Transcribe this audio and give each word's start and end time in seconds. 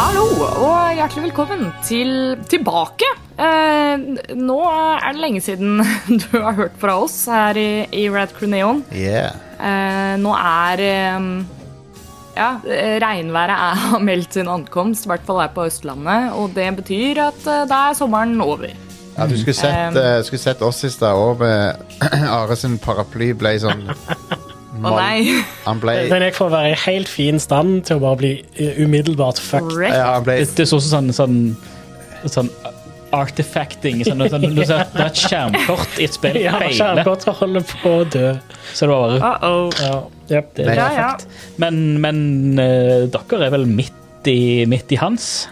Hallo 0.00 0.22
og 0.40 0.94
hjertelig 0.96 1.26
velkommen 1.26 1.66
til 1.84 2.38
tilbake. 2.48 3.04
Eh, 3.36 4.00
nå 4.32 4.56
er 4.64 5.10
det 5.12 5.20
lenge 5.20 5.42
siden 5.44 5.82
du 6.22 6.38
har 6.38 6.56
hørt 6.56 6.78
fra 6.80 6.94
oss 7.02 7.18
her 7.28 7.58
i, 7.60 7.84
i 7.92 8.06
Rad 8.08 8.32
Crew 8.32 8.48
Neon. 8.48 8.80
Yeah. 8.96 9.36
Eh, 9.60 10.14
nå 10.22 10.32
er 10.38 10.82
eh, 10.86 11.28
ja, 12.32 12.48
regnværet 13.04 13.52
er, 13.52 13.82
har 13.84 14.00
meldt 14.08 14.40
sin 14.40 14.48
ankomst, 14.48 15.04
i 15.04 15.12
hvert 15.12 15.28
fall 15.28 15.42
her 15.42 15.52
på 15.52 15.68
Østlandet. 15.68 16.32
Og 16.32 16.56
det 16.56 16.70
betyr 16.80 17.20
at 17.26 17.44
eh, 17.44 17.66
da 17.68 17.90
er 17.90 18.00
sommeren 18.00 18.40
over. 18.40 18.72
Ja, 19.18 19.28
du 19.28 19.36
skulle 19.36 19.58
sett, 19.58 19.76
Um, 19.92 20.00
eh, 20.00 20.22
skulle 20.24 20.40
sett 20.40 20.62
oss 20.64 20.80
i 20.88 20.94
stad 20.96 21.12
òg 21.12 21.44
med 21.44 21.76
Are 22.40 22.56
sin 22.56 22.80
paraply 22.80 23.34
ble 23.36 23.58
sånn 23.60 23.90
Å 24.80 24.96
nei! 24.96 25.40
Han 25.68 25.80
ble, 25.82 25.96
Den 26.10 26.26
gikk 26.26 26.38
fra 26.38 26.48
å 26.48 26.54
være 26.54 26.74
i 26.74 26.80
helt 26.86 27.10
fin 27.10 27.40
stand 27.42 27.84
til 27.88 28.00
å 28.00 28.04
bare 28.04 28.20
bli 28.20 28.34
uh, 28.60 28.82
umiddelbart 28.84 29.40
fucked. 29.42 29.78
Ja, 29.84 30.16
han 30.16 30.26
ble 30.26 30.40
Det, 30.40 30.50
det 30.56 30.68
så 30.70 30.80
ut 30.80 30.86
som 30.86 31.10
sånn, 31.10 31.14
sånn, 31.16 32.30
sånn 32.30 32.52
artifacting. 33.16 34.02
Sånn, 34.06 34.24
sånn, 34.30 34.48
du 34.54 34.62
ser 34.64 34.84
det 34.92 35.02
er 35.02 35.08
et 35.08 35.20
skjermkort 35.20 36.00
i 36.00 36.06
et 36.06 36.16
spill 36.16 36.40
Ja, 36.40 36.56
skjermkort 36.58 36.76
skjermkortet 36.78 37.40
holder 37.40 37.64
på 37.72 37.94
å 38.00 38.02
dø. 38.16 38.26
så 38.72 38.86
det 38.86 38.92
var 38.94 39.14
bare 39.14 39.30
Uh-oh. 39.30 39.80
Ja, 39.82 39.96
yep, 40.30 40.52
det 40.58 40.68
er 40.68 40.78
Ja, 40.78 40.90
ja. 40.96 41.08
Men, 41.62 41.80
men 42.02 42.20
uh, 42.60 43.08
dere 43.10 43.48
er 43.48 43.56
vel 43.56 43.66
midt 43.68 44.30
i, 44.30 44.66
midt 44.70 44.92
i 44.94 45.00
hans? 45.00 45.48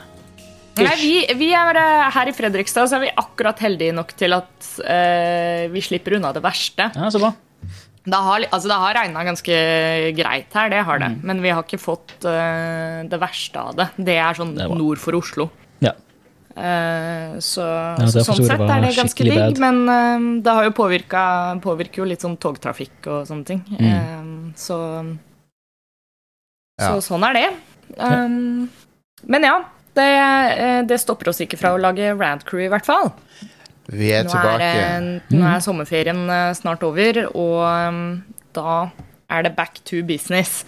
Nei, 0.79 0.95
vi, 1.01 1.13
vi 1.41 1.49
er 1.57 1.79
eh, 1.81 2.05
her 2.15 2.31
i 2.31 2.35
Fredrikstad, 2.37 2.87
så 2.87 2.99
er 2.99 3.09
vi 3.09 3.15
akkurat 3.19 3.59
heldige 3.65 3.95
nok 3.97 4.13
til 4.19 4.37
at 4.37 4.69
uh, 4.85 5.65
vi 5.73 5.83
slipper 5.83 6.19
unna 6.19 6.31
det 6.37 6.43
verste. 6.45 6.91
Ja, 6.95 7.09
så 7.11 7.19
bra. 7.23 7.33
Det 8.09 8.19
har, 8.25 8.45
altså, 8.49 8.69
det 8.71 8.77
har 8.81 8.97
regna 8.97 9.23
ganske 9.27 9.57
greit 10.17 10.55
her, 10.57 10.71
det 10.73 10.83
har 10.87 11.01
det. 11.03 11.09
Mm. 11.17 11.23
Men 11.31 11.41
vi 11.45 11.53
har 11.53 11.65
ikke 11.65 11.81
fått 11.83 12.15
uh, 12.25 13.05
det 13.11 13.19
verste 13.21 13.61
av 13.61 13.79
det. 13.79 13.89
Det 13.97 14.17
er 14.17 14.39
sånn 14.39 14.55
Det 14.57 14.69
nord 14.79 15.01
for 15.03 15.19
Oslo. 15.19 15.49
Ja. 15.85 15.93
Uh, 16.59 17.37
så, 17.45 17.67
ja, 18.01 18.09
så 18.11 18.25
sånn 18.27 18.43
sett 18.43 18.65
er 18.65 18.85
det 18.87 18.95
ganske 18.97 19.27
digg, 19.29 19.39
bad. 19.39 19.61
men 19.63 19.81
uh, 19.87 20.29
det 20.43 20.55
har 20.57 20.67
jo 20.67 20.75
påvirka 20.79 21.23
påvirker 21.63 22.03
jo 22.03 22.09
litt 22.11 22.25
sånn 22.25 22.39
togtrafikk 22.41 23.11
og 23.11 23.29
sånne 23.29 23.49
ting. 23.53 23.65
Mm. 23.79 24.53
Så, 24.59 24.79
Ja. 26.79 26.93
så 26.93 27.03
sånn 27.03 27.27
er 27.27 27.35
det. 27.35 27.47
Um, 27.99 28.69
men 29.27 29.47
ja, 29.47 29.57
det, 29.99 30.11
det 30.87 31.01
stopper 31.03 31.33
oss 31.33 31.43
ikke 31.43 31.59
fra 31.59 31.73
å 31.75 31.81
lage 31.83 32.13
Rant 32.15 32.45
Crew, 32.47 32.63
i 32.63 32.71
hvert 32.71 32.87
fall. 32.87 33.11
Vi 33.89 34.11
er 34.13 34.27
Nå 34.27 34.33
tilbake. 34.35 34.69
Er, 34.69 35.07
nå 35.33 35.45
er 35.49 35.63
sommerferien 35.65 36.25
eh, 36.29 36.51
snart 36.59 36.83
over, 36.85 37.23
og 37.33 37.63
um, 37.65 38.03
da 38.57 38.91
er 39.33 39.47
det 39.47 39.55
back 39.57 39.81
to 39.89 40.03
business. 40.09 40.63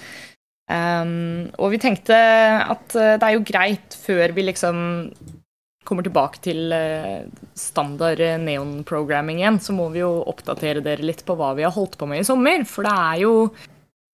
Um, 0.70 1.50
og 1.58 1.72
vi 1.74 1.80
tenkte 1.82 2.14
at 2.14 2.94
eh, 2.94 3.16
det 3.18 3.26
er 3.26 3.34
jo 3.34 3.42
greit 3.48 3.96
før 4.04 4.32
vi 4.36 4.44
liksom 4.46 4.78
kommer 5.88 6.04
tilbake 6.06 6.38
til 6.44 6.70
eh, 6.76 7.24
standard 7.58 8.20
eh, 8.22 8.36
neon-programming 8.38 9.40
igjen, 9.40 9.58
så 9.64 9.74
må 9.74 9.88
vi 9.90 10.04
jo 10.04 10.10
oppdatere 10.30 10.82
dere 10.84 11.02
litt 11.02 11.24
på 11.26 11.34
hva 11.40 11.50
vi 11.58 11.64
har 11.66 11.74
holdt 11.74 11.96
på 11.98 12.06
med 12.06 12.22
i 12.22 12.28
sommer. 12.28 12.62
For 12.68 12.86
det 12.86 12.92
er 12.94 13.22
jo 13.24 13.32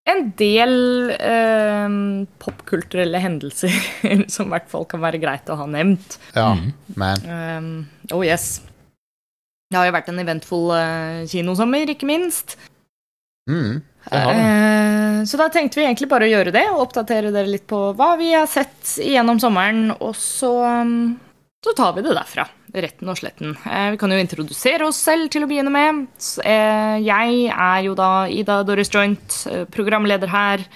en 0.09 0.23
del 0.39 1.11
eh, 1.19 1.99
popkulturelle 2.41 3.21
hendelser 3.21 3.75
som 4.33 4.49
i 4.49 4.55
hvert 4.55 4.71
fall 4.73 4.87
kan 4.89 5.03
være 5.05 5.21
greit 5.21 5.51
å 5.53 5.59
ha 5.61 5.69
nevnt. 5.71 6.17
Ja, 6.39 6.55
Mm. 6.57 6.73
man. 6.97 7.27
Um, 7.29 7.69
oh 8.17 8.23
yes. 8.25 8.63
Det 9.71 9.79
har 9.79 9.89
jo 9.89 9.97
vært 9.97 10.11
en 10.13 10.23
eventfull 10.23 10.71
uh, 10.71 11.27
kinosommer, 11.31 11.91
ikke 11.91 12.09
minst. 12.09 12.55
Mm. 13.51 13.83
Eh, 14.11 15.25
så 15.25 15.37
da 15.37 15.49
tenkte 15.51 15.81
vi 15.81 15.87
egentlig 15.87 16.09
bare 16.11 16.27
å 16.27 16.31
gjøre 16.31 16.55
det, 16.55 16.65
og 16.73 16.85
oppdatere 16.87 17.33
dere 17.35 17.51
litt 17.51 17.67
på 17.71 17.79
hva 17.99 18.15
vi 18.21 18.33
har 18.35 18.47
sett 18.51 18.97
gjennom 19.03 19.41
sommeren, 19.43 19.91
og 19.99 20.15
så, 20.19 20.53
um, 20.83 21.17
så 21.65 21.75
tar 21.79 21.97
vi 21.97 22.07
det 22.07 22.15
derfra. 22.15 22.47
Retten 22.77 23.09
og 23.09 23.17
sletten. 23.17 23.55
Eh, 23.65 23.93
vi 23.95 24.01
kan 24.01 24.13
jo 24.13 24.19
introdusere 24.21 24.87
oss 24.87 24.99
selv 25.01 25.31
til 25.33 25.47
å 25.47 25.49
begynne 25.51 25.73
med. 25.73 26.03
Eh, 26.45 26.99
jeg 27.07 27.47
er 27.49 27.87
jo 27.87 27.95
da 27.97 28.27
Ida 28.29 28.61
Doris 28.69 28.93
Joint, 28.93 29.39
eh, 29.51 29.65
programleder 29.73 30.31
her. 30.31 30.67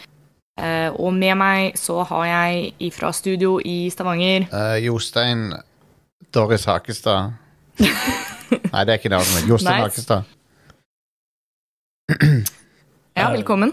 Eh, 0.60 0.88
og 0.90 1.12
med 1.16 1.36
meg 1.40 1.78
så 1.78 2.00
har 2.08 2.24
jeg 2.26 2.72
ifra 2.90 3.12
studio 3.16 3.54
i 3.64 3.88
Stavanger 3.88 4.44
uh, 4.52 4.76
Jostein 4.82 5.54
Doris 6.34 6.66
Hakestad. 6.68 7.32
Nei, 8.74 8.82
det 8.86 8.94
er 8.94 8.98
ikke 8.98 9.12
navnet 9.12 9.36
mitt. 9.36 9.48
Jostein 9.50 9.84
Nice. 9.84 9.92
Akestad. 9.92 10.22
Ja, 13.20 13.26
velkommen. 13.34 13.72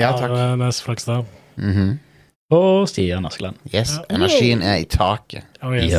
Ja, 0.00 0.08
takk. 0.16 0.32
Nes 0.58 0.80
Flakstad. 0.82 1.26
Mhm. 1.60 1.98
Og 2.48 2.88
Stian 2.88 3.26
Askeland. 3.28 3.58
Yes, 3.68 3.98
energien 4.08 4.62
er 4.64 4.78
i 4.80 4.86
taket. 4.88 5.44
Oh, 5.60 5.74
yes. 5.76 5.92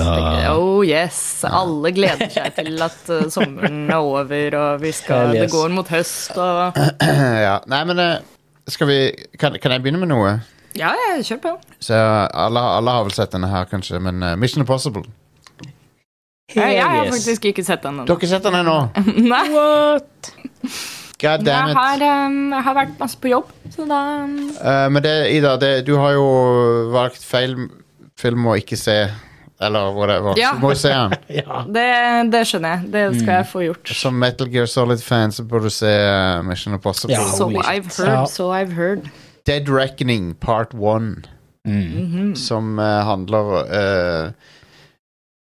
Oh 0.49 0.81
yes, 0.81 1.19
alle 1.45 1.91
gleder 1.93 2.31
seg 2.33 2.55
til 2.57 2.81
at 2.87 3.11
uh, 3.13 3.27
sommeren 3.29 3.83
er 3.85 4.01
over 4.01 4.57
og 4.57 4.81
vi 4.81 4.91
skal, 4.97 5.35
yes. 5.35 5.43
det 5.45 5.51
går 5.53 5.69
mot 5.77 5.91
høst 5.93 6.33
og 6.41 6.79
ja. 7.45 7.59
Nei, 7.69 7.83
men 7.91 8.01
eh, 8.01 8.25
skal 8.65 8.89
vi 8.89 8.97
kan, 9.37 9.59
kan 9.61 9.77
jeg 9.77 9.85
begynne 9.85 10.01
med 10.01 10.09
noe? 10.09 10.39
Ja, 10.73 10.95
ja, 10.97 11.19
kjør 11.21 11.43
på. 11.43 11.53
Så 11.85 11.93
alle, 11.93 12.65
alle 12.79 12.97
har 12.97 13.05
vel 13.05 13.13
sett 13.13 13.37
denne 13.37 13.49
her, 13.53 13.69
kanskje, 13.69 14.01
men 14.01 14.25
uh, 14.25 14.33
Mission 14.39 14.65
Impossible. 14.65 15.05
Jeg, 16.55 16.75
jeg 16.75 16.85
har 16.89 17.05
Yes. 17.05 17.13
faktisk 17.15 17.45
ikke 17.51 17.63
sett 17.65 17.83
den 17.85 17.99
Du 18.05 18.13
har 18.13 18.17
ikke 18.19 18.27
sett 18.31 18.43
den 18.43 18.55
ennå? 18.61 18.77
Nei, 19.33 19.43
What? 19.53 20.33
God 21.19 21.43
damn 21.45 21.67
jeg 21.69 21.75
har, 21.75 22.03
um, 22.27 22.37
jeg 22.55 22.63
har 22.63 22.75
vært 22.77 22.93
masse 22.99 23.17
på 23.19 23.27
jobb, 23.33 23.49
så 23.73 23.85
da 23.89 23.97
um, 24.23 24.35
uh, 24.55 24.85
men 24.89 25.03
det, 25.03 25.13
Ida, 25.35 25.57
det, 25.59 25.71
du 25.87 25.97
har 25.99 26.13
jo 26.15 26.27
valgt 26.93 27.25
feil 27.27 27.57
film 28.19 28.45
å 28.47 28.55
ikke 28.59 28.77
se. 28.79 28.95
Eller 29.59 29.89
whatever. 29.91 30.37
Ja. 30.39 30.53
Så 30.55 30.61
må 30.63 30.69
du 30.71 30.79
se 30.79 30.89
den. 30.95 31.15
Ja. 31.41 31.57
det, 31.67 31.87
det 32.31 32.45
skjønner 32.47 32.77
jeg. 32.77 32.91
Det 32.93 33.01
skal 33.19 33.33
jeg 33.41 33.47
få 33.51 33.63
gjort. 33.65 33.91
Som 33.99 34.15
Metal 34.19 34.47
Gear 34.53 34.69
Solid-fan 34.71 35.35
så 35.35 35.43
burde 35.43 35.67
du 35.67 35.75
se 35.75 35.91
uh, 35.91 36.39
Mission 36.47 36.77
Impossible. 36.77 37.17
Ja. 37.17 37.25
So. 37.35 37.49
I've 37.67 37.91
heard, 37.97 38.29
so 38.31 38.47
I've 38.55 38.71
heard. 38.79 39.09
Dead 39.45 39.67
Reckoning 39.67 40.33
Part 40.39 40.71
1, 40.73 41.27
Mm. 41.67 42.31
som 42.39 42.79
uh, 42.79 42.85
handler 43.03 43.49
eh, 43.67 44.31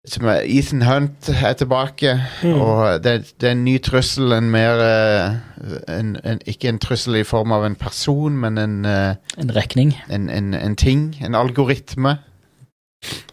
som 0.08 0.26
er, 0.26 0.40
Ethan 0.44 0.82
Hunt 0.82 1.28
er 1.28 1.52
tilbake, 1.52 2.20
Mm. 2.42 2.60
og 2.60 3.04
det, 3.04 3.34
det 3.40 3.46
er 3.48 3.52
en 3.52 3.64
ny 3.64 3.78
trussel. 3.82 4.32
En 4.32 4.50
mer 4.50 4.80
eh, 4.82 5.98
en, 5.98 6.16
en, 6.24 6.40
Ikke 6.46 6.68
en 6.68 6.78
trussel 6.78 7.14
i 7.20 7.22
form 7.24 7.52
av 7.52 7.64
en 7.64 7.74
person, 7.74 8.32
men 8.38 8.58
en, 8.58 8.84
eh, 8.84 9.14
En 9.38 9.54
rekning. 9.56 9.94
en, 10.10 10.30
en, 10.30 10.54
en 10.54 10.76
ting. 10.76 11.16
En 11.24 11.34
algoritme. 11.34 12.18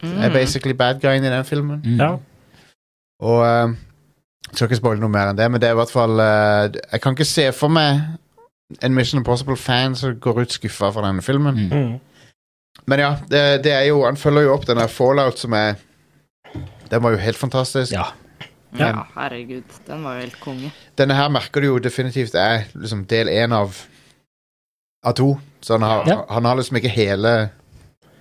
Er 0.03 0.27
Mm. 0.29 0.33
basically 0.33 0.73
bad 0.73 0.99
guyen 1.01 1.23
i 1.23 1.29
den 1.29 1.45
filmen. 1.45 1.81
Mm. 1.85 1.99
Ja. 1.99 2.15
Og 3.21 3.45
jeg 3.45 3.75
Skal 4.53 4.65
ikke 4.67 4.75
spoile 4.75 4.99
noe 4.99 5.09
mer 5.09 5.29
enn 5.29 5.37
det, 5.37 5.51
men 5.51 5.61
det 5.61 5.67
er 5.67 5.71
i 5.75 5.77
hvert 5.77 5.91
fall 5.91 6.19
eh, 6.19 6.71
Jeg 6.91 7.01
kan 7.01 7.13
ikke 7.13 7.25
se 7.25 7.51
for 7.51 7.67
meg 7.67 7.99
en 8.81 8.93
Mission 8.93 9.19
Impossible-fan 9.19 9.95
som 9.95 10.15
går 10.21 10.39
ut 10.41 10.51
skuffa 10.53 10.89
fra 10.91 11.07
denne 11.07 11.21
filmen. 11.21 11.55
Mm. 11.55 11.77
Mm. 11.77 11.99
Men 12.87 12.99
ja, 12.99 13.11
det, 13.29 13.63
det 13.63 13.71
er 13.73 13.83
jo 13.89 14.05
Han 14.05 14.17
følger 14.17 14.41
jo 14.41 14.53
opp 14.53 14.65
den 14.67 14.77
der 14.77 14.87
Fallout 14.87 15.39
som 15.39 15.53
er 15.53 15.73
Den 16.91 17.03
var 17.03 17.11
jo 17.15 17.17
helt 17.21 17.37
fantastisk. 17.37 17.91
Ja. 17.93 18.05
Ja, 18.77 19.05
herregud. 19.15 19.63
Den 19.87 20.03
var 20.05 20.15
jo 20.19 20.19
helt 20.27 20.39
konge. 20.39 20.71
Denne 20.97 21.15
her 21.17 21.29
merker 21.33 21.61
du 21.61 21.67
jo 21.71 21.79
definitivt 21.81 22.35
er 22.37 22.67
liksom 22.77 23.05
del 23.09 23.27
én 23.33 23.53
av 23.55 23.77
Av 25.05 25.13
to. 25.15 25.37
Så 25.61 25.73
han 25.77 25.81
har, 25.81 26.03
Ja. 26.07 26.25
han 26.29 26.45
har 26.45 26.55
liksom 26.59 26.75
ikke 26.77 26.89
hele 26.91 27.49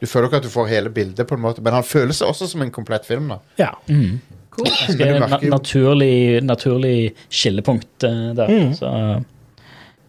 Du 0.01 0.07
føler 0.07 0.29
ikke 0.29 0.37
at 0.37 0.43
du 0.45 0.49
får 0.49 0.69
hele 0.69 0.91
bildet, 0.91 1.27
på 1.27 1.35
en 1.35 1.41
måte 1.43 1.61
men 1.63 1.73
han 1.75 1.83
føler 1.83 2.13
seg 2.15 2.29
også 2.29 2.47
som 2.47 2.63
en 2.63 2.71
komplett 2.71 3.05
film. 3.07 3.29
da 3.29 3.39
ja. 3.59 3.71
Mm. 3.89 4.21
Cool. 4.51 4.67
Det 4.97 5.01
er 5.07 5.15
et 5.17 5.31
na 5.31 5.39
naturlig, 5.43 6.43
naturlig 6.43 7.15
skillepunkt 7.31 8.05
uh, 8.05 8.35
der. 8.35 8.49
Mm. 8.49 8.75
Så 8.75 9.25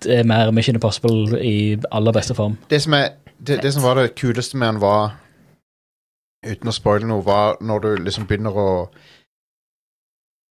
det 0.03 0.19
er 0.19 0.23
mer 0.23 0.51
Mission 0.51 0.75
Impossible 0.75 1.41
i 1.43 1.77
aller 1.91 2.11
beste 2.11 2.33
form. 2.35 2.57
det 2.69 2.81
som, 2.81 2.93
er, 2.93 3.09
det, 3.39 3.61
det 3.61 3.73
som 3.73 3.83
var 3.83 3.95
det 3.95 4.15
kuleste 4.15 4.57
med 4.57 4.67
han 4.67 4.79
var 4.81 5.11
Uten 6.47 6.71
å 6.71 6.73
spoile 6.75 7.07
noe, 7.09 7.23
var 7.25 7.57
når 7.59 7.81
du 7.83 7.89
liksom 8.05 8.27
begynner 8.29 8.55
å 8.55 8.67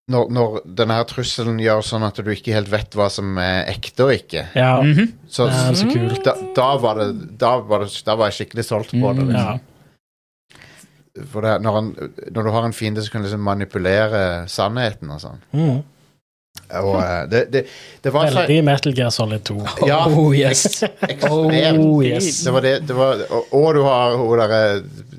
når, 0.08 0.30
når 0.32 0.54
denne 0.78 0.96
her 0.96 1.04
trusselen 1.08 1.58
gjør 1.60 1.82
sånn 1.84 2.04
at 2.06 2.16
du 2.24 2.28
ikke 2.32 2.54
helt 2.56 2.70
vet 2.72 2.94
hva 2.96 3.10
som 3.12 3.36
er 3.42 3.66
ekte 3.74 4.06
og 4.06 4.12
ikke. 4.14 4.46
ja. 4.56 4.78
Mhm. 4.80 5.10
Så, 5.28 5.46
Det 5.48 5.58
er 5.68 5.74
så 5.76 5.88
kult. 5.92 6.22
da, 6.24 6.32
da, 6.56 6.68
var 6.80 6.94
det, 7.02 7.08
da, 7.40 7.50
var 7.60 7.84
det, 7.84 7.90
da 8.06 8.14
var 8.16 8.30
jeg 8.30 8.38
skikkelig 8.38 8.64
solgt 8.64 8.94
på 8.94 9.12
det. 9.12 9.26
Mm. 9.26 9.34
Liksom. 9.34 9.60
Ja. 9.60 11.24
For 11.28 11.42
det, 11.44 11.52
når, 11.64 11.72
han, 11.76 11.86
når 12.32 12.42
du 12.46 12.50
har 12.54 12.64
en 12.68 12.72
fiende 12.76 13.02
som 13.04 13.12
kan 13.16 13.22
liksom 13.26 13.42
manipulere 13.44 14.20
sannheten 14.48 15.10
og 15.12 15.20
sånn. 15.20 15.40
Mm. 15.52 15.78
Og 16.78 16.94
uh, 16.96 17.24
det, 17.30 17.42
det, 17.52 17.62
det 18.04 18.12
var 18.12 18.28
så 18.30 18.42
Veldig 18.42 18.58
Metal 18.66 18.94
Gear 18.96 19.10
Solid 19.14 19.44
2. 19.48 19.58
Ja, 19.88 20.00
Oh 20.08 20.32
yes. 20.36 20.82
ekstremt. 20.84 21.78
Oh 21.82 22.00
yes. 22.04 22.40
Det 22.44 22.52
var 22.54 22.64
det, 22.64 22.74
det 22.88 22.96
var, 22.96 23.20
og, 23.28 23.52
og 23.60 23.68
du 23.76 23.82
har 23.84 24.16
hun 24.20 24.40
derre 24.40 24.62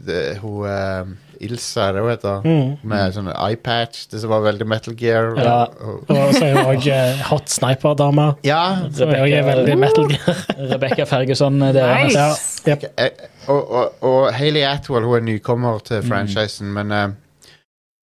det- 0.06 0.38
Hun 0.42 0.66
eh, 0.70 1.06
Ilsa, 1.42 1.82
er 1.88 1.92
det 1.94 2.02
hun 2.02 2.10
heter. 2.12 2.42
Mm. 2.44 2.78
Med 2.90 3.14
sånne 3.16 3.34
eyepatch. 3.48 4.08
Det 4.12 4.20
som 4.22 4.30
var 4.34 4.42
veldig 4.44 4.68
Metal 4.68 4.94
Gear. 5.00 5.24
Ja. 5.40 5.60
Og, 5.80 6.04
så 6.36 6.44
er 6.46 6.54
hun 6.58 6.66
òg 6.76 6.84
Hot 7.30 7.48
Sniper-dama. 7.50 8.34
ja 8.44 8.76
Som 8.92 9.10
er 9.10 9.44
veldig 9.48 9.78
metal 9.80 10.08
gear. 10.12 10.36
Rebekka 10.74 11.06
Ferguson 11.08 11.62
eh. 11.62 11.74
Nice. 11.78 12.20
Ja. 12.20 12.36
Yep. 12.76 12.84
eh, 12.98 13.10
og, 13.48 13.72
og, 13.72 13.92
og 14.04 14.34
Hayley 14.36 14.64
Atwell 14.68 15.04
hun 15.08 15.16
er 15.16 15.22
nykommer 15.26 15.80
til 15.80 16.02
franchisen, 16.04 16.74
men 16.76 16.92
eh, 16.92 17.08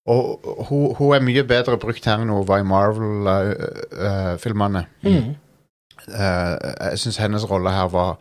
og, 0.06 0.40
og 0.46 0.64
hun, 0.70 0.94
hun 0.94 1.14
er 1.16 1.20
mye 1.20 1.42
bedre 1.44 1.76
brukt 1.82 2.04
her 2.06 2.18
enn 2.22 2.28
hun 2.32 2.46
var 2.48 2.58
i 2.62 2.66
Marvel-filmene. 2.66 4.84
Mm. 5.02 5.34
jeg 6.06 6.98
syns 7.02 7.16
hennes 7.18 7.42
rolle 7.50 7.70
her 7.74 7.88
var 7.90 8.16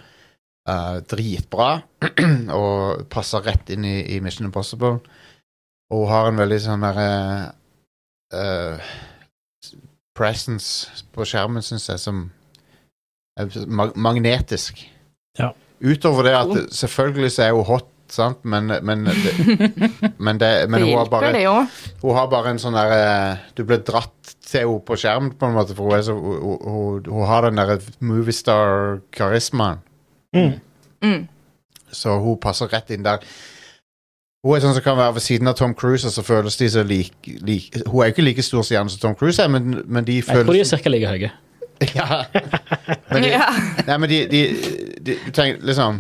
eh, 0.70 0.98
dritbra, 1.12 1.70
og 2.60 3.06
passer 3.12 3.46
rett 3.46 3.72
inn 3.74 3.86
i, 3.88 3.98
i 4.16 4.22
Mission 4.24 4.50
Impossible. 4.50 5.00
Og 5.94 6.06
hun 6.06 6.12
har 6.12 6.30
en 6.30 6.42
veldig 6.42 6.58
sånn 6.64 6.86
derre 6.86 7.10
uh, 8.34 8.94
presence 10.18 11.04
på 11.14 11.28
skjermen, 11.30 11.64
syns 11.66 11.90
jeg, 11.92 12.02
som 12.02 12.24
er 13.38 13.52
mag 13.68 13.94
magnetisk. 14.00 14.82
Ja. 15.38 15.52
Utover 15.84 16.26
det 16.26 16.34
at 16.40 16.74
selvfølgelig 16.74 17.36
så 17.36 17.46
er 17.46 17.54
hun 17.54 17.68
hot, 17.68 17.92
sant, 18.10 18.42
men, 18.48 18.72
men, 18.86 19.06
det, 19.06 19.34
men, 20.26 20.40
det, 20.42 20.52
men 20.70 20.80
det 20.80 20.88
hun, 20.88 20.98
har 20.98 21.10
bare, 21.12 21.32
hun 22.02 22.18
har 22.18 22.30
bare 22.32 22.54
en 22.54 22.62
sånn 22.62 22.78
derre 22.78 23.40
Du 23.58 23.64
blir 23.66 23.82
dratt 23.82 24.36
til 24.46 24.62
henne 24.62 24.84
på 24.88 24.98
skjermen, 25.02 25.34
på 25.38 25.50
en 25.50 25.58
måte, 25.58 25.78
for 25.78 25.90
hun, 25.90 25.98
er 25.98 26.06
så, 26.06 26.16
hun, 26.18 26.58
hun, 26.66 27.10
hun 27.12 27.30
har 27.30 27.46
den 27.46 27.62
derre 27.62 27.78
moviestar-karismaen. 28.02 29.85
Mm. 30.36 30.54
Mm. 31.04 31.28
Så 31.96 32.18
hun 32.20 32.38
passer 32.44 32.68
rett 32.74 32.90
inn 32.92 33.06
der. 33.06 33.24
Hun 34.46 34.54
er 34.56 34.62
sånn 34.62 34.76
som 34.78 34.84
kan 34.86 34.98
være 35.00 35.16
ved 35.16 35.24
siden 35.26 35.48
av 35.50 35.56
Tom 35.58 35.74
Cruise, 35.74 36.06
og 36.06 36.14
så 36.14 36.22
føles 36.26 36.58
de 36.60 36.68
så 36.70 36.84
like, 36.86 37.16
like 37.48 37.82
Hun 37.88 38.02
er 38.04 38.12
jo 38.12 38.14
ikke 38.14 38.26
like 38.28 38.44
stor 38.46 38.62
stjerne 38.68 38.92
som 38.94 39.00
Tom 39.02 39.16
Cruise 39.18 39.42
er, 39.42 39.50
men, 39.50 39.80
men 39.86 40.06
de 40.06 40.20
Jeg 40.20 40.28
tror 40.28 40.44
de 40.44 40.52
føles 40.52 40.74
er 40.76 40.84
ca. 40.84 40.90
like 40.94 41.08
høye. 41.16 41.32
ja. 41.98 42.20
Men 43.12 43.24
de, 43.26 43.32
Nei, 43.90 43.98
men 44.04 44.10
de, 44.12 44.20
de, 44.32 44.42
de, 45.02 45.16
de 45.26 45.32
tenk, 45.36 45.64
liksom 45.66 45.98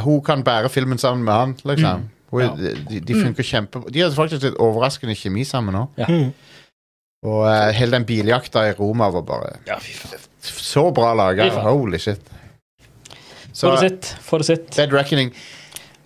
Hun 0.00 0.22
kan 0.24 0.44
bære 0.46 0.70
filmen 0.72 0.98
sammen 1.02 1.24
med 1.26 1.32
han, 1.34 1.56
liksom. 1.64 2.06
Hun, 2.32 2.40
Ja. 2.42 2.54
de, 2.88 3.00
de 3.04 3.14
funker 3.18 3.44
kjempe 3.44 3.82
De 3.92 4.00
har 4.00 4.14
faktisk 4.16 4.46
litt 4.46 4.54
overraskende 4.62 5.12
kjemi 5.18 5.42
sammen 5.44 5.74
òg. 5.82 5.98
Mm. 6.08 6.30
Og 7.28 7.42
uh, 7.44 7.68
hele 7.76 7.92
den 7.98 8.06
biljakta 8.08 8.62
i 8.70 8.72
Roma 8.78 9.10
var 9.12 9.22
bare 9.28 9.50
Ja, 9.68 9.76
fy 9.82 9.92
faen. 9.98 10.22
så 10.42 10.86
bra 10.94 11.10
laga. 11.14 11.50
Holy 11.66 11.98
shit. 12.00 12.22
Så 13.52 13.72
det 13.74 13.80
sitt. 13.80 14.14
Få 14.24 14.38
det 14.38 14.46
sitt. 14.48 14.70
Dead 14.76 14.92
Reckoning 14.92 15.32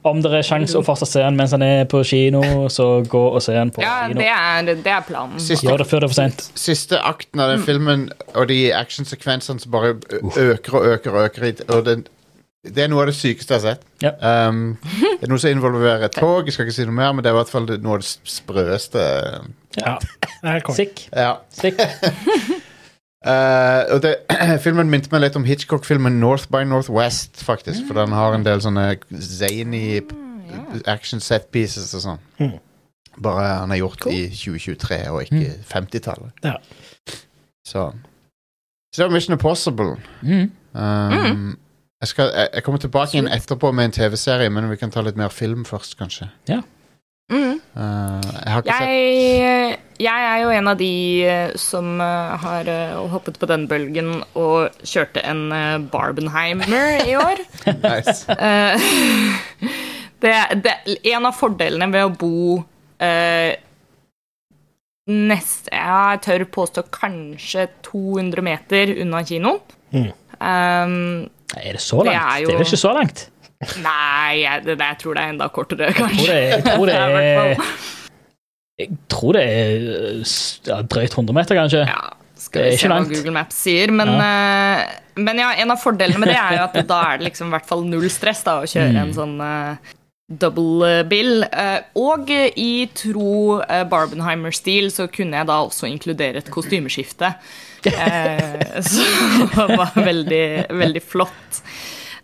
Om 0.07 0.21
det 0.23 0.31
er 0.39 0.45
sjanse 0.47 0.79
å 0.79 0.85
fortsatt 0.87 1.11
se 1.11 1.23
den 1.23 1.35
mens 1.39 1.51
han 1.51 1.65
er 1.67 1.85
på 1.91 1.99
kino, 2.07 2.41
så 2.71 3.03
gå 3.11 3.23
og 3.27 3.41
se 3.43 3.57
den 3.57 3.73
på 3.75 3.83
ja, 3.83 4.05
kino. 4.07 4.21
det 4.21 4.29
er, 4.31 4.69
det 4.85 4.93
er 4.93 5.01
planen. 5.07 5.41
Siste- 5.43 5.67
Gjør 5.67 5.83
det 5.83 5.87
før 5.91 6.05
det 6.05 6.07
er 6.07 6.13
for 6.13 6.21
sent. 6.21 6.45
Siste 6.55 7.01
akten 7.03 7.43
av 7.43 7.51
den 7.51 7.65
filmen 7.67 8.05
og 8.35 8.47
de 8.53 8.61
actionsekvensene 8.77 9.65
som 9.65 9.75
bare 9.75 9.97
øker 10.37 10.79
og 10.79 10.87
øker 10.93 11.11
og 11.17 11.25
øker. 11.25 11.65
Og 11.75 11.83
den, 11.89 12.05
det 12.63 12.85
er 12.85 12.93
noe 12.93 13.03
av 13.03 13.11
det 13.11 13.17
sykeste 13.19 13.57
jeg 13.57 13.65
har 13.65 13.75
sett. 13.75 13.83
Ja. 14.05 14.15
Um, 14.47 14.77
det 15.19 15.27
er 15.27 15.33
noe 15.35 15.43
som 15.43 15.51
involverer 15.51 16.07
et 16.07 16.21
tog. 16.21 16.47
Jeg 16.47 16.55
skal 16.55 16.69
ikke 16.69 16.79
si 16.79 16.87
noe 16.87 17.01
mer, 17.01 17.11
men 17.11 17.27
det 17.27 17.33
er 17.33 17.35
i 17.35 17.41
hvert 17.41 17.51
fall 17.57 17.67
noe 17.67 17.99
av 17.99 18.07
det 18.07 18.13
sprøeste. 18.31 19.09
Ja. 19.81 19.99
Det. 20.39 20.63
Sick. 20.79 21.09
Ja. 21.11 21.35
Sick. 21.51 21.83
Uh, 23.27 23.83
og 23.97 24.03
det, 24.05 24.15
filmen 24.65 24.91
minte 24.91 25.11
meg 25.11 25.25
litt 25.25 25.37
om 25.39 25.47
Hitchcock-filmen 25.47 26.21
North 26.23 26.47
by 26.53 26.63
Northwest, 26.69 27.43
faktisk. 27.43 27.89
For 27.89 27.99
den 27.99 28.15
har 28.15 28.37
en 28.37 28.47
del 28.47 28.63
sånne 28.63 28.93
zany 29.19 30.01
action 30.87 31.21
set 31.21 31.51
pieces 31.55 31.91
og 31.97 32.05
sånn. 32.05 32.23
Mm. 32.39 32.57
Bare 33.25 33.49
han 33.63 33.73
er 33.73 33.81
gjort 33.81 34.07
i 34.13 34.27
2023 34.31 35.01
og 35.11 35.23
ikke 35.25 35.57
50-tallet. 35.73 36.45
Ja. 36.45 36.59
Så 37.67 37.91
Så 38.93 39.03
det 39.03 39.09
var 39.09 39.15
Mission 39.17 39.35
Impossible. 39.35 39.97
Mm. 40.23 40.51
Um, 40.73 41.59
jeg, 42.01 42.09
skal, 42.09 42.31
jeg, 42.31 42.49
jeg 42.55 42.63
kommer 42.63 42.81
tilbake 42.81 43.19
inn 43.19 43.29
etterpå 43.29 43.73
med 43.75 43.91
en 43.91 43.97
TV-serie, 43.97 44.53
men 44.53 44.71
vi 44.71 44.79
kan 44.81 44.93
ta 44.95 45.03
litt 45.05 45.19
mer 45.19 45.35
film 45.35 45.65
først, 45.69 45.99
kanskje. 45.99 46.31
Mm. 47.27 47.57
Uh, 47.75 48.23
jeg 48.23 48.53
har 48.55 48.61
ikke 48.63 48.75
sett 48.77 48.91
Jeg, 48.93 49.79
jeg 49.99 50.27
er 50.31 50.43
jo 50.45 50.51
en 50.55 50.69
av 50.71 50.77
de 50.79 50.91
eh, 51.27 51.55
som 51.59 51.89
eh, 52.05 52.35
har 52.39 52.69
eh, 52.71 52.93
hoppet 53.11 53.41
på 53.43 53.49
den 53.51 53.65
bølgen 53.67 54.13
og 54.39 54.77
kjørte 54.87 55.25
en 55.27 55.41
eh, 55.57 55.79
Barbenheimer 55.91 56.71
i 57.03 57.17
år. 57.19 57.43
nice. 57.83 58.31
Eh, 58.31 58.87
det, 60.23 60.35
det, 60.63 60.77
en 61.17 61.27
av 61.27 61.35
fordelene 61.41 61.89
ved 61.91 62.07
å 62.07 62.15
bo 62.21 62.37
eh, 63.03 63.57
nest, 65.11 65.73
Jeg 65.73 66.23
tør 66.27 66.47
påstå 66.61 66.87
kanskje 66.95 67.67
200 67.87 68.47
meter 68.47 68.95
unna 69.03 69.25
kinoen. 69.27 69.61
Mm. 69.95 70.13
Um, 70.37 70.97
Er 71.57 71.73
det 71.79 71.81
så 71.83 72.03
Det 72.05 72.13
langt? 72.13 72.43
jo, 72.43 72.49
Det 72.51 72.55
er 72.55 72.59
vel 72.61 72.67
ikke 72.67 72.85
så 72.85 72.95
langt? 72.95 73.27
Nei, 73.85 74.43
jeg, 74.43 74.65
det, 74.67 74.77
jeg 74.81 74.99
tror 75.03 75.17
det 75.17 75.23
er 75.23 75.35
enda 75.35 75.49
kortere, 75.53 75.89
Jeg 75.91 75.97
tror 75.97 76.29
det, 76.29 76.39
jeg 76.53 76.65
tror 76.67 76.87
det 76.91 76.97
er. 77.03 77.67
Jeg 78.77 79.01
tror 79.09 79.39
det 79.39 79.43
er 79.49 79.85
ja, 80.69 80.81
drøyt 80.85 81.17
100 81.17 81.37
meter, 81.39 81.57
kanskje. 81.57 81.85
Ja, 81.89 82.01
skal 82.37 82.67
vi 82.69 82.79
se 82.81 82.91
hva. 82.93 83.01
Google 83.09 83.33
Maps 83.39 83.61
sier. 83.65 83.93
Men 83.97 84.13
ja. 84.13 84.33
men 85.17 85.41
ja, 85.41 85.53
en 85.63 85.73
av 85.73 85.81
fordelene 85.81 86.21
med 86.21 86.29
det 86.35 86.37
er 86.37 86.59
jo 86.59 86.65
at 86.67 86.81
da 86.91 86.99
er 87.13 87.21
det 87.23 87.31
liksom 87.31 87.49
i 87.49 87.57
hvert 87.57 87.71
fall 87.71 87.87
null 87.89 88.11
stress 88.13 88.45
da, 88.45 88.59
å 88.61 88.69
kjøre 88.69 88.93
Mm. 88.93 89.01
en 89.07 89.15
sånn 89.17 89.39
uh, 89.41 89.95
double 90.29 91.05
bill. 91.09 91.45
Eh, 91.47 91.79
og 92.03 92.31
eh, 92.35 92.51
i 92.59 92.87
tro 92.95 93.61
uh, 93.63 93.83
Barbenheimer-stil 93.89 94.91
så 94.95 95.07
kunne 95.13 95.41
jeg 95.41 95.49
da 95.49 95.61
også 95.65 95.89
inkludere 95.91 96.43
et 96.45 96.53
kostymeskifte. 96.53 97.35
Eh, 97.87 98.81
så 98.83 99.05
det 99.55 99.77
var 99.79 99.93
veldig, 99.95 100.47
veldig 100.75 101.03
flott. 101.07 101.61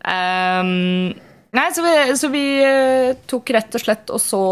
Um, 0.02 1.12
Nei, 1.52 1.66
så 1.76 1.82
vi, 1.84 1.96
så 2.16 2.28
vi 2.32 2.44
eh, 2.64 3.10
tok 3.28 3.50
rett 3.52 3.74
og 3.76 3.82
slett 3.82 4.10
og 4.14 4.20
så 4.24 4.44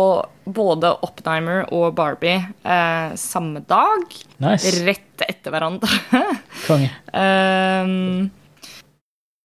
både 0.45 0.91
Oppenheimer 1.07 1.63
og 1.73 1.95
Barbie 1.97 2.43
uh, 2.61 3.17
samme 3.17 3.63
dag. 3.65 4.05
Nice. 4.45 4.75
Rett 4.85 5.25
etter 5.25 5.55
hverandre. 5.55 5.89
Konge. 6.67 6.91
Um, 7.17 8.29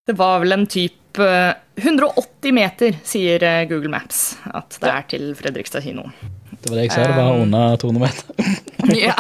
det 0.06 0.18
var 0.20 0.44
vel 0.44 0.54
en 0.54 0.68
type 0.68 1.24
eh, 1.24 1.56
180 1.76 2.54
meter, 2.54 3.00
sier 3.08 3.44
eh, 3.44 3.64
Google 3.70 3.90
Maps, 3.90 4.36
at 4.52 4.76
det 4.84 4.92
er 4.92 5.08
til 5.10 5.32
Fredrikstad 5.40 5.82
kino. 5.82 6.06
Det 6.52 6.70
var 6.70 6.78
det 6.78 6.84
jeg 6.86 6.94
sa, 6.94 7.08
det 7.08 7.16
var 7.18 7.32
Um, 7.40 7.48
under 7.48 7.80
200 7.82 8.04
meter. 8.04 8.26
ja, 9.08 9.16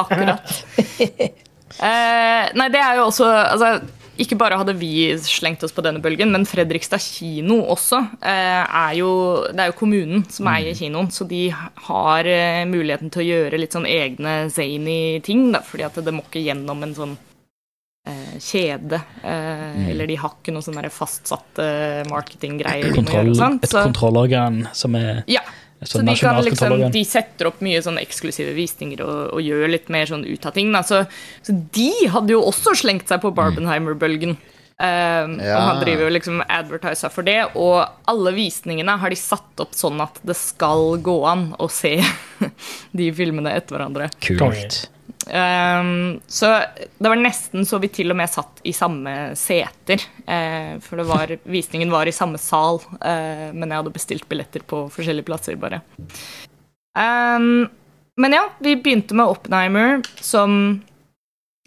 akkurat. 0.00 0.56
Eh, 1.80 2.48
nei, 2.58 2.66
det 2.74 2.80
er 2.82 2.98
jo 2.98 3.04
også 3.06 3.24
altså, 3.30 3.68
Ikke 4.20 4.36
bare 4.36 4.58
hadde 4.60 4.74
vi 4.76 5.08
slengt 5.22 5.62
oss 5.64 5.72
på 5.72 5.84
denne 5.84 6.02
bølgen, 6.02 6.32
men 6.34 6.44
Fredrikstad 6.48 7.00
kino 7.00 7.60
også 7.72 8.02
eh, 8.20 8.64
er 8.64 8.92
jo 8.98 9.10
Det 9.48 9.64
er 9.64 9.70
jo 9.72 9.78
kommunen 9.78 10.26
som 10.28 10.50
eier 10.52 10.76
kinoen, 10.76 11.08
så 11.14 11.24
de 11.28 11.46
har 11.54 12.28
eh, 12.28 12.66
muligheten 12.68 13.12
til 13.12 13.24
å 13.24 13.28
gjøre 13.30 13.60
litt 13.60 13.76
sånn 13.76 13.88
egne 13.88 14.36
zany 14.52 15.20
ting, 15.24 15.48
da, 15.54 15.62
fordi 15.64 15.88
at 15.88 16.00
det 16.04 16.14
må 16.14 16.24
ikke 16.26 16.44
gjennom 16.44 16.84
en 16.84 16.94
sånn 16.96 17.16
eh, 18.08 18.36
kjede. 18.36 19.00
Eh, 19.24 19.88
Eller 19.94 20.10
de 20.10 20.18
har 20.20 20.36
ikke 20.36 20.54
noen 20.54 20.66
sånne 20.68 20.92
fastsatte 20.92 21.70
marketinggreier. 22.10 22.90
de 22.90 23.00
Kontroll, 23.00 23.32
et 23.32 23.72
kontrollorgan 23.72 24.66
som 24.76 24.96
er 25.00 25.24
ja, 25.30 25.44
et 25.44 25.59
så 25.82 26.02
de, 26.04 26.12
kan 26.20 26.36
liksom, 26.44 26.74
de 26.92 27.02
setter 27.08 27.48
opp 27.48 27.62
mye 27.64 27.80
sånn 27.80 27.96
eksklusive 28.02 28.52
visninger 28.52 29.00
og, 29.00 29.32
og 29.32 29.40
gjør 29.40 29.70
litt 29.72 29.88
mer 29.88 30.10
sånn 30.10 30.26
ut 30.28 30.44
av 30.44 30.52
ting. 30.52 30.68
Da. 30.74 30.82
Så, 30.84 31.02
så 31.46 31.54
de 31.76 31.90
hadde 32.12 32.34
jo 32.34 32.42
også 32.44 32.74
slengt 32.76 33.08
seg 33.08 33.22
på 33.22 33.32
Barbenheimer-bølgen. 33.36 34.36
Um, 34.80 35.34
Ja. 35.40 35.56
Og 35.58 35.64
han 35.66 35.80
driver 35.82 36.06
jo 36.06 36.12
liksom 36.14 36.38
advertisa 36.48 37.10
for 37.12 37.24
det. 37.24 37.38
Og 37.56 37.80
alle 38.08 38.32
visningene 38.36 38.98
har 39.00 39.12
de 39.12 39.18
satt 39.20 39.60
opp 39.64 39.72
sånn 39.76 40.00
at 40.04 40.20
det 40.24 40.36
skal 40.36 40.98
gå 41.04 41.16
an 41.28 41.50
å 41.60 41.68
se 41.72 41.98
de 43.00 43.10
filmene 43.16 43.52
etter 43.56 43.76
hverandre. 43.76 44.08
Kult. 44.24 44.82
Um, 45.26 46.20
så 46.26 46.48
det 46.98 47.10
var 47.10 47.18
nesten 47.20 47.66
så 47.68 47.78
vi 47.82 47.90
til 47.92 48.12
og 48.12 48.16
med 48.18 48.30
satt 48.32 48.62
i 48.64 48.72
samme 48.76 49.34
seter. 49.38 50.02
Uh, 50.24 50.78
for 50.84 51.02
var, 51.08 51.34
visningen 51.56 51.92
var 51.92 52.08
i 52.08 52.14
samme 52.16 52.40
sal, 52.40 52.80
uh, 53.02 53.50
men 53.52 53.68
jeg 53.68 53.82
hadde 53.82 53.96
bestilt 53.96 54.28
billetter 54.30 54.64
på 54.64 54.86
forskjellige 54.92 55.28
plasser, 55.28 55.60
bare. 55.60 55.82
Um, 56.96 57.68
men 58.20 58.36
ja, 58.36 58.46
vi 58.60 58.78
begynte 58.80 59.16
med 59.16 59.30
Oppenheimer, 59.32 60.00
som 60.20 60.80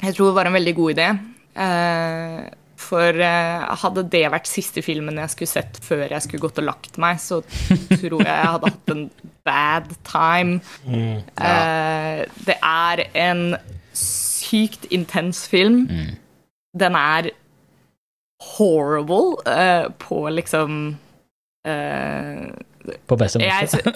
jeg 0.04 0.18
tror 0.18 0.36
var 0.36 0.50
en 0.50 0.58
veldig 0.58 0.76
god 0.78 0.98
idé. 0.98 1.08
Uh, 1.54 2.52
for 2.84 3.20
eh, 3.24 3.64
hadde 3.84 4.06
det 4.12 4.26
vært 4.34 4.50
siste 4.50 4.84
filmen 4.86 5.20
jeg 5.22 5.32
skulle 5.34 5.52
sett 5.52 5.80
før 5.86 6.06
jeg 6.08 6.26
skulle 6.26 6.44
gått 6.44 6.60
og 6.62 6.68
lagt 6.68 7.00
meg, 7.02 7.22
så 7.22 7.42
tror 7.48 8.20
jeg 8.20 8.28
jeg 8.28 8.52
hadde 8.56 8.72
hatt 8.74 8.94
en 8.94 9.06
bad 9.46 9.94
time. 10.08 10.60
Mm. 10.86 11.24
Eh, 11.38 12.26
det 12.48 12.58
er 12.60 13.06
en 13.14 13.56
sykt 13.94 14.88
intens 14.92 15.48
film. 15.50 15.88
Den 16.80 16.96
er 16.98 17.30
horrible 18.44 19.38
uh, 19.48 19.92
på 20.00 20.26
liksom 20.34 20.98
uh, 21.68 22.48
på 23.08 23.18
beste 23.20 23.40
måte. 23.40 23.94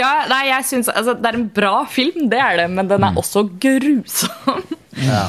ja, 0.00 0.10
nei, 0.30 0.42
jeg 0.48 0.66
syns 0.68 0.90
altså, 0.92 1.16
Det 1.18 1.30
er 1.32 1.38
en 1.40 1.48
bra 1.54 1.82
film, 1.90 2.28
det 2.30 2.38
er 2.38 2.60
det, 2.62 2.68
men 2.70 2.90
den 2.90 3.06
er 3.08 3.18
også 3.18 3.48
grusom. 3.62 4.62
Ja. 4.92 5.22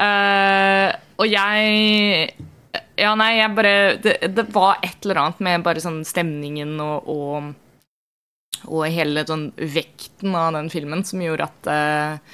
Eh, 0.00 0.88
og 1.20 1.26
jeg 1.28 2.30
Ja, 2.96 3.10
nei, 3.12 3.34
jeg 3.36 3.50
bare 3.52 3.72
det, 4.00 4.14
det 4.32 4.46
var 4.54 4.80
et 4.80 5.04
eller 5.04 5.20
annet 5.20 5.42
med 5.44 5.66
bare 5.66 5.82
sånn 5.84 5.98
stemningen 6.08 6.80
og, 6.80 7.10
og 7.12 7.50
og 8.68 8.86
hele 8.92 9.24
sånn 9.28 9.50
vekten 9.56 10.36
av 10.38 10.52
den 10.56 10.70
filmen 10.72 11.04
som 11.06 11.22
gjorde 11.22 11.48
at 11.48 11.68
uh, 11.70 12.32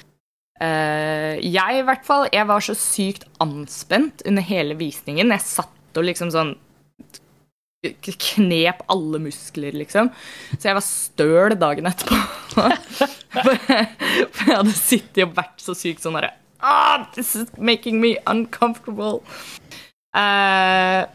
eh, 0.61 1.35
Jeg 1.43 1.79
i 1.79 1.85
hvert 1.87 2.07
fall, 2.07 2.27
jeg 2.33 2.49
var 2.49 2.65
så 2.65 2.75
sykt 2.77 3.27
anspent 3.43 4.23
under 4.29 4.45
hele 4.45 4.77
visningen. 4.79 5.33
Jeg 5.35 5.47
satt 5.47 5.99
og 5.99 6.05
liksom 6.05 6.33
sånn 6.33 6.55
knep 7.79 8.81
alle 8.91 9.21
muskler, 9.23 9.71
liksom. 9.71 10.09
Så 10.57 10.67
jeg 10.67 10.75
var 10.75 10.83
støl 10.83 11.55
dagen 11.59 11.87
etterpå. 11.87 12.17
for, 12.51 13.55
jeg, 13.71 13.87
for 14.35 14.51
jeg 14.51 14.57
hadde 14.57 14.75
sittet 14.75 15.23
og 15.25 15.37
vært 15.37 15.63
så 15.63 15.75
sykt 15.77 16.03
sånn 16.03 16.17
derre 16.19 16.33
ah, 16.59 17.05
This 17.15 17.35
is 17.35 17.47
making 17.57 18.01
me 18.01 18.17
uncomfortable. 18.27 19.23
Uh, 20.15 21.07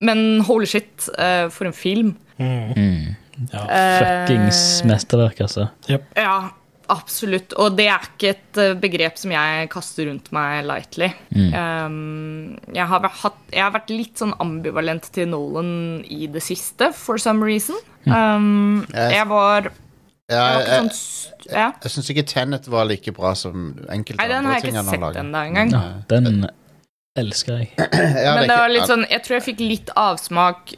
men 0.00 0.40
holy 0.40 0.66
shit, 0.66 1.08
uh, 1.18 1.48
for 1.48 1.68
en 1.68 1.76
film. 1.76 2.16
Mm. 2.38 3.14
Ja. 3.52 3.64
Fuckings 4.00 4.80
Eh, 4.82 4.86
mesterverk, 4.88 5.40
altså. 5.44 5.68
Ja, 5.88 6.50
absolutt. 6.88 7.52
Og 7.60 7.76
det 7.76 7.88
er 7.90 8.04
ikke 8.06 8.30
et 8.34 8.60
eh, 8.62 8.74
begrep 8.80 9.18
som 9.18 9.32
jeg 9.34 9.68
kaster 9.72 10.06
rundt 10.08 10.30
meg 10.32 10.64
lightly. 10.68 11.08
Um, 11.34 12.58
jeg, 12.72 12.86
har 12.86 13.08
hatt, 13.22 13.40
jeg 13.52 13.62
har 13.64 13.72
vært 13.74 13.90
litt 13.92 14.22
sånn 14.22 14.34
ambivalent 14.42 15.08
til 15.12 15.28
Nolan 15.32 16.04
i 16.08 16.26
det 16.32 16.42
siste, 16.46 16.92
for 16.94 17.18
some 17.18 17.44
reason. 17.44 17.76
Um, 18.06 18.86
Jeg- 18.94 19.12
jeg 19.18 19.26
var, 19.28 19.70
Ja, 20.30 20.58
jeg 20.58 20.60
ikke 20.60 20.70
jeg, 20.70 20.78
sånn 20.80 21.82
jeg 21.82 21.90
syns 21.92 22.10
ikke 22.10 22.26
Tenet 22.26 22.66
var 22.68 22.84
like 22.86 23.12
bra 23.14 23.32
som 23.34 23.74
enkelte 23.88 24.18
Nei, 24.18 24.26
den 24.28 24.36
andre 24.38 24.52
har 24.52 24.60
jeg 24.60 24.62
ting 24.62 24.74
ikke 24.74 24.76
han 24.76 25.02
har 25.02 25.12
sett 25.12 25.20
ennå 25.22 25.42
engang. 25.46 26.02
Den 26.08 26.50
elsker 27.16 27.58
jeg. 27.60 27.68
Ja, 27.78 27.86
det 27.86 28.40
Men 28.40 28.48
det 28.48 28.56
var 28.58 28.68
litt 28.72 28.88
sånn, 28.90 29.06
jeg 29.10 29.22
tror 29.24 29.36
jeg 29.40 29.44
fikk 29.54 29.60
litt 29.62 29.90
avsmak, 29.96 30.74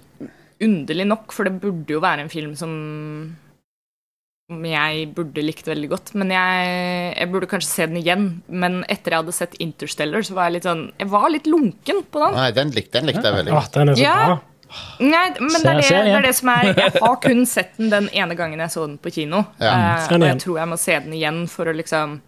underlig 0.65 1.07
nok, 1.07 1.33
for 1.33 1.45
det 1.49 1.61
burde 1.63 1.95
jo 1.95 2.01
være 2.03 2.25
en 2.27 2.33
film 2.33 2.55
som 2.59 2.73
jeg 4.65 5.09
burde 5.13 5.43
likt 5.45 5.67
veldig 5.69 5.89
godt. 5.93 6.15
Men 6.17 6.31
jeg, 6.33 6.69
jeg 7.19 7.31
burde 7.33 7.49
kanskje 7.51 7.69
se 7.71 7.87
den 7.91 7.99
igjen. 8.01 8.29
Men 8.49 8.79
etter 8.89 9.13
jeg 9.13 9.23
hadde 9.23 9.35
sett 9.37 9.57
Interstellar, 9.61 10.25
så 10.25 10.37
var 10.39 10.49
jeg 10.49 10.57
litt 10.59 10.69
sånn 10.69 10.87
Jeg 10.99 11.11
var 11.13 11.27
litt 11.35 11.49
lunken 11.51 12.01
på 12.09 12.23
den. 12.25 12.39
Nei, 12.39 12.51
den 12.57 12.73
likte, 12.77 12.97
den 13.03 13.11
likte 13.11 13.27
jeg 13.29 13.37
veldig 13.43 13.53
godt. 13.53 13.67
godt. 13.69 13.75
den 13.83 13.93
er 13.93 13.99
så 14.01 14.07
Ja. 14.07 14.15
bra. 14.27 14.39
Nei, 15.01 15.27
men 15.41 15.49
det 15.65 15.71
er 15.71 15.79
det, 15.81 16.01
det 16.05 16.17
er 16.19 16.25
det 16.27 16.35
som 16.37 16.49
er 16.53 16.67
Jeg 16.77 16.93
har 17.01 17.15
kun 17.25 17.47
sett 17.49 17.77
den 17.79 17.89
den 17.93 18.09
ene 18.13 18.35
gangen 18.37 18.61
jeg 18.61 18.73
så 18.73 18.83
den 18.87 18.99
på 19.01 19.13
kino. 19.15 19.45
Ja. 19.61 19.77
Den 20.11 20.23
og 20.25 20.29
jeg 20.29 20.41
tror 20.45 20.59
jeg 20.61 20.69
må 20.69 20.77
se 20.81 20.99
den 21.07 21.15
igjen 21.17 21.39
for 21.49 21.69
å 21.71 21.77
liksom 21.77 22.19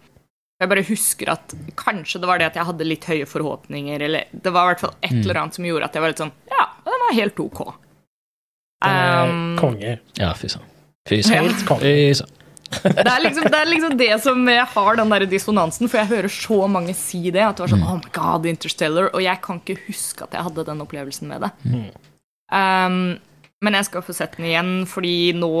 Jeg 0.61 0.69
bare 0.69 0.85
husker 0.85 1.29
at 1.33 1.53
kanskje 1.77 2.21
det 2.21 2.29
var 2.29 2.37
det 2.41 2.47
at 2.51 2.57
jeg 2.57 2.65
hadde 2.69 2.85
litt 2.85 3.05
høye 3.09 3.25
forhåpninger, 3.29 4.01
eller 4.05 4.25
det 4.33 4.53
var 4.53 4.69
i 4.69 4.73
hvert 4.73 4.79
fall 4.85 4.95
et 5.01 5.11
Mm. 5.13 5.21
eller 5.25 5.37
annet 5.41 5.53
som 5.57 5.65
gjorde 5.65 5.85
at 5.89 5.93
jeg 5.97 6.01
var 6.05 6.09
litt 6.13 6.21
sånn 6.21 6.31
Ja, 6.53 6.65
den 6.85 7.01
var 7.07 7.13
helt 7.17 7.39
OK. 7.39 7.61
Er 8.81 9.29
Um, 9.29 9.57
konge. 9.59 9.97
Ja, 10.17 10.33
fy 10.37 10.49
søren. 10.49 10.67
Fy 11.09 11.21
søren. 11.21 11.51
Det, 12.71 13.03
er 13.03 13.19
liksom, 13.19 13.47
det 13.51 13.57
er 13.59 13.67
liksom 13.67 13.97
det 13.99 14.13
som 14.23 14.45
jeg 14.47 14.63
har 14.73 14.95
den 14.97 15.11
der 15.11 15.25
dissonansen, 15.29 15.89
for 15.91 15.99
jeg 15.99 16.11
hører 16.11 16.31
så 16.31 16.59
mange 16.71 16.95
si 16.97 17.23
det. 17.27 17.43
At 17.43 17.59
det 17.59 17.65
var 17.65 17.73
sånn 17.73 17.83
Oh 17.83 17.97
my 17.99 18.13
God, 18.15 18.47
Interstellar. 18.49 19.09
Og 19.11 19.23
jeg 19.25 19.41
kan 19.43 19.59
ikke 19.61 19.81
huske 19.89 20.25
at 20.25 20.37
jeg 20.37 20.47
hadde 20.47 20.65
den 20.69 20.85
opplevelsen 20.85 21.29
med 21.31 21.45
det. 21.45 21.51
Um, 22.51 23.19
men 23.61 23.77
jeg 23.77 23.87
skal 23.87 24.05
få 24.05 24.15
sett 24.17 24.37
den 24.39 24.49
igjen, 24.49 24.71
fordi 24.89 25.33
nå, 25.37 25.51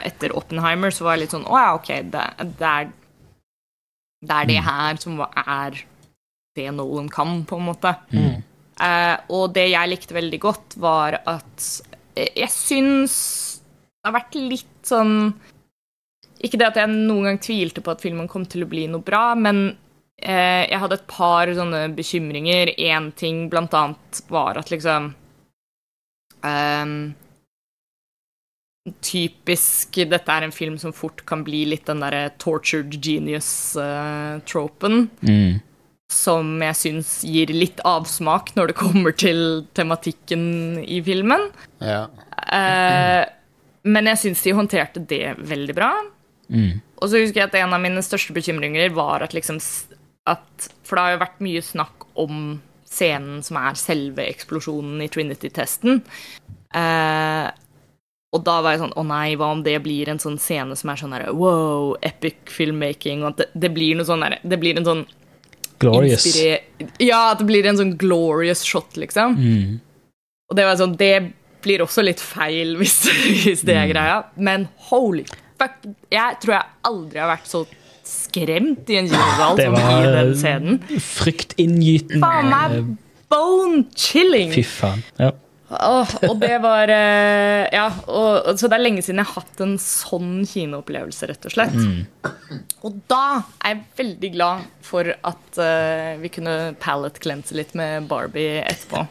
etter 0.00 0.32
Oppenheimer, 0.36 0.94
så 0.94 1.04
var 1.04 1.16
jeg 1.16 1.26
litt 1.26 1.34
sånn 1.36 1.44
Å 1.44 1.58
ja, 1.60 1.72
OK, 1.76 1.90
det, 2.08 2.22
det, 2.56 2.70
er, 2.70 2.92
det 4.24 4.38
er 4.38 4.48
det 4.48 4.60
her 4.64 5.00
som 5.02 5.20
er 5.28 5.82
det 6.56 6.70
Nolan 6.74 7.10
kan, 7.12 7.42
på 7.46 7.58
en 7.60 7.68
måte. 7.68 7.94
Mm. 8.14 8.40
Uh, 8.80 9.16
og 9.36 9.52
det 9.52 9.66
jeg 9.74 9.92
likte 9.92 10.16
veldig 10.16 10.40
godt, 10.40 10.78
var 10.80 11.18
at 11.28 11.66
eh, 11.84 11.89
jeg 12.16 12.50
syns 12.52 13.14
det 14.00 14.08
har 14.08 14.16
vært 14.16 14.36
litt 14.40 14.88
sånn 14.88 15.34
Ikke 16.40 16.56
det 16.60 16.70
at 16.70 16.78
jeg 16.80 16.88
noen 16.92 17.26
gang 17.28 17.38
tvilte 17.42 17.82
på 17.84 17.92
at 17.92 18.00
filmen 18.00 18.28
kom 18.30 18.46
til 18.48 18.64
å 18.64 18.70
bli 18.70 18.86
noe 18.88 19.04
bra, 19.04 19.34
men 19.36 19.76
eh, 20.16 20.64
jeg 20.70 20.80
hadde 20.80 20.96
et 20.96 21.10
par 21.10 21.52
sånne 21.52 21.92
bekymringer. 21.92 22.72
Én 22.80 23.12
ting 23.12 23.50
blant 23.52 23.74
annet 23.76 24.22
var 24.32 24.56
at 24.56 24.72
liksom 24.72 25.12
um, 26.40 27.12
Typisk 29.04 30.00
dette 30.08 30.32
er 30.32 30.40
en 30.46 30.56
film 30.56 30.78
som 30.80 30.96
fort 30.96 31.20
kan 31.28 31.44
bli 31.44 31.68
litt 31.68 31.84
den 31.90 32.00
derre 32.00 32.32
tortured 32.40 32.96
genius-tropen 32.96 35.12
Mm. 35.20 35.60
Som 36.10 36.56
jeg 36.64 36.76
syns 36.76 37.10
gir 37.22 37.52
litt 37.54 37.80
avsmak 37.86 38.50
når 38.56 38.72
det 38.72 38.78
kommer 38.80 39.14
til 39.14 39.62
tematikken 39.78 40.80
i 40.82 40.98
filmen. 41.06 41.46
Ja. 41.78 42.08
Eh, 42.50 43.22
men 43.86 44.10
jeg 44.10 44.22
syns 44.24 44.42
de 44.44 44.56
håndterte 44.58 45.02
det 45.06 45.36
veldig 45.38 45.76
bra. 45.76 45.92
Mm. 46.50 46.80
Og 46.98 47.06
så 47.06 47.22
husker 47.22 47.44
jeg 47.44 47.48
at 47.52 47.56
en 47.62 47.76
av 47.76 47.82
mine 47.82 48.02
største 48.04 48.34
bekymringer 48.36 48.90
var 48.96 49.22
at 49.24 49.36
liksom 49.36 49.60
at, 50.28 50.68
For 50.84 50.98
det 50.98 51.04
har 51.04 51.14
jo 51.14 51.22
vært 51.22 51.40
mye 51.46 51.62
snakk 51.64 52.06
om 52.20 52.58
scenen 52.90 53.38
som 53.46 53.56
er 53.60 53.78
selve 53.78 54.26
eksplosjonen 54.26 55.00
i 55.04 55.08
Trinity-testen. 55.12 56.02
Eh, 56.74 57.48
og 58.30 58.44
da 58.46 58.60
var 58.62 58.76
jeg 58.76 58.82
sånn 58.84 58.92
Å 58.94 59.02
nei, 59.08 59.32
hva 59.38 59.48
om 59.56 59.62
det 59.66 59.74
blir 59.82 60.06
en 60.10 60.20
sånn 60.22 60.36
scene 60.38 60.76
som 60.78 60.92
er 60.92 61.00
sånn 61.00 61.14
her 61.16 61.24
Wow, 61.34 61.96
epic 62.06 62.50
filmmaking. 62.50 63.24
Og 63.24 63.32
at 63.32 63.40
det, 63.42 63.48
det 63.66 63.72
blir 63.74 63.98
noe 63.98 64.06
sånn 64.06 64.22
der, 64.26 64.38
Det 64.42 64.58
blir 64.60 64.78
en 64.78 64.86
sånn 64.86 65.06
Glorious. 65.80 66.26
inspire- 66.26 66.88
Ja, 67.00 67.30
at 67.32 67.38
det 67.42 67.46
blir 67.48 67.66
en 67.66 67.76
sånn 67.80 67.96
glorious 67.98 68.62
shot, 68.64 68.96
liksom. 69.00 69.36
Mm. 69.36 69.80
Og 70.50 70.56
det 70.56 70.64
var 70.68 70.76
sånn, 70.80 70.96
det 71.00 71.32
blir 71.62 71.82
også 71.84 72.02
litt 72.04 72.20
feil 72.20 72.76
hvis, 72.80 72.98
hvis 73.44 73.62
det 73.68 73.76
er 73.76 73.90
greia. 73.92 74.22
Men 74.36 74.68
holy 74.90 75.24
fuck, 75.60 75.76
jeg 76.10 76.38
tror 76.40 76.54
jeg 76.56 76.66
aldri 76.88 77.20
har 77.20 77.28
vært 77.36 77.46
så 77.50 77.66
skremt 78.10 78.88
i 78.90 78.96
en 78.96 79.08
kinosal 79.10 79.56
Det 79.58 79.66
som 79.68 79.74
i 79.76 80.06
den 80.14 80.30
scenen. 80.40 80.78
fryktinngytende. 81.04 82.20
Faen 82.24 82.48
meg 82.50 82.96
bone 83.30 83.84
chilling! 83.94 84.50
Fy 84.56 84.64
faen. 84.66 85.02
Ja. 85.20 85.30
Åh, 85.70 86.12
og 86.26 86.32
det 86.42 86.56
var 86.64 86.90
eh, 86.90 87.68
Ja, 87.70 87.84
og, 88.10 88.48
så 88.58 88.66
det 88.66 88.74
er 88.74 88.82
lenge 88.82 89.04
siden 89.06 89.20
jeg 89.22 89.28
har 89.30 89.44
hatt 89.44 89.60
en 89.62 89.76
sånn 89.78 90.40
kinoopplevelse, 90.50 91.28
rett 91.30 91.46
og 91.46 91.52
slett. 91.54 91.76
Og 92.82 92.96
da 93.10 93.20
er 93.62 93.76
jeg 93.76 93.82
veldig 94.00 94.30
glad 94.34 94.64
for 94.90 95.06
at 95.14 95.60
uh, 95.62 96.16
vi 96.18 96.30
kunne 96.34 96.54
Palette 96.82 97.22
klense 97.22 97.54
litt 97.54 97.76
med 97.78 98.08
Barbie 98.10 98.64
etterpå. 98.66 99.04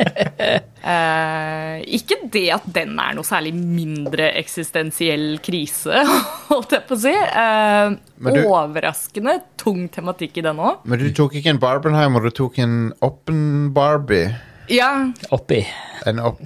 uh, 0.83 1.79
ikke 1.99 2.17
det 2.33 2.45
at 2.57 2.67
den 2.75 2.97
er 2.99 3.15
noe 3.15 3.27
særlig 3.27 3.53
mindre 3.55 4.27
eksistensiell 4.41 5.37
krise, 5.45 6.03
holdt 6.51 6.75
jeg 6.75 6.85
på 6.89 6.97
å 6.97 7.01
si. 7.05 7.15
Uh, 7.15 7.95
du- 8.19 8.43
Overraskende 8.49 9.37
tung 9.59 9.85
tematikk 9.93 10.41
i 10.41 10.45
den 10.49 10.59
òg. 10.59 10.83
Men 10.83 10.99
du 10.99 11.07
tok 11.15 11.39
ikke 11.39 11.53
en 11.55 11.61
Barbenheimer, 11.63 12.27
du 12.27 12.35
tok 12.35 12.59
en 12.65 12.77
Oppen 13.05 13.69
Barbie. 13.75 14.33
Ja, 14.69 14.91
Oppi. 15.35 15.63
En 16.05 16.19
opp... 16.23 16.41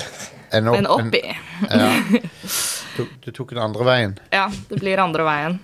En 0.53 0.67
opp 0.69 0.77
en 0.77 0.85
oppi. 0.87 1.21
ja. 1.65 1.87
du, 2.97 3.07
du 3.25 3.31
tok 3.33 3.49
den 3.55 3.63
andre 3.63 3.85
veien. 3.87 4.11
Ja, 4.31 4.45
det 4.69 4.77
blir 4.83 5.01
andre 5.01 5.25
veien. 5.25 5.55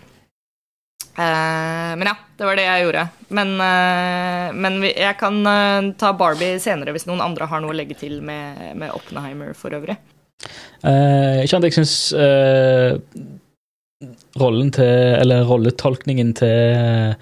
Uh, 1.19 1.93
men 1.99 2.07
ja, 2.09 2.15
det 2.39 2.47
var 2.47 2.57
det 2.57 2.63
jeg 2.65 2.85
gjorde. 2.87 3.03
Men, 3.37 3.51
uh, 3.59 4.49
men 4.55 4.79
vi, 4.81 4.93
jeg 4.97 5.17
kan 5.19 5.37
uh, 5.45 5.91
ta 5.99 6.13
Barbie 6.17 6.57
senere 6.63 6.95
hvis 6.95 7.05
noen 7.09 7.21
andre 7.21 7.45
har 7.51 7.61
noe 7.61 7.73
å 7.73 7.77
legge 7.77 7.97
til 7.99 8.17
med, 8.25 8.61
med 8.81 8.95
Oppenheimer 8.95 9.51
for 9.57 9.75
øvrig. 9.77 9.97
Eh, 10.87 11.41
ikke 11.43 11.51
sant, 11.51 11.65
jeg 11.67 11.75
syns 11.75 11.93
eh, 12.15 12.93
rollen 14.39 14.69
til 14.71 14.87
Eller 15.19 15.43
rolletolkningen 15.49 16.29
til 16.39 17.17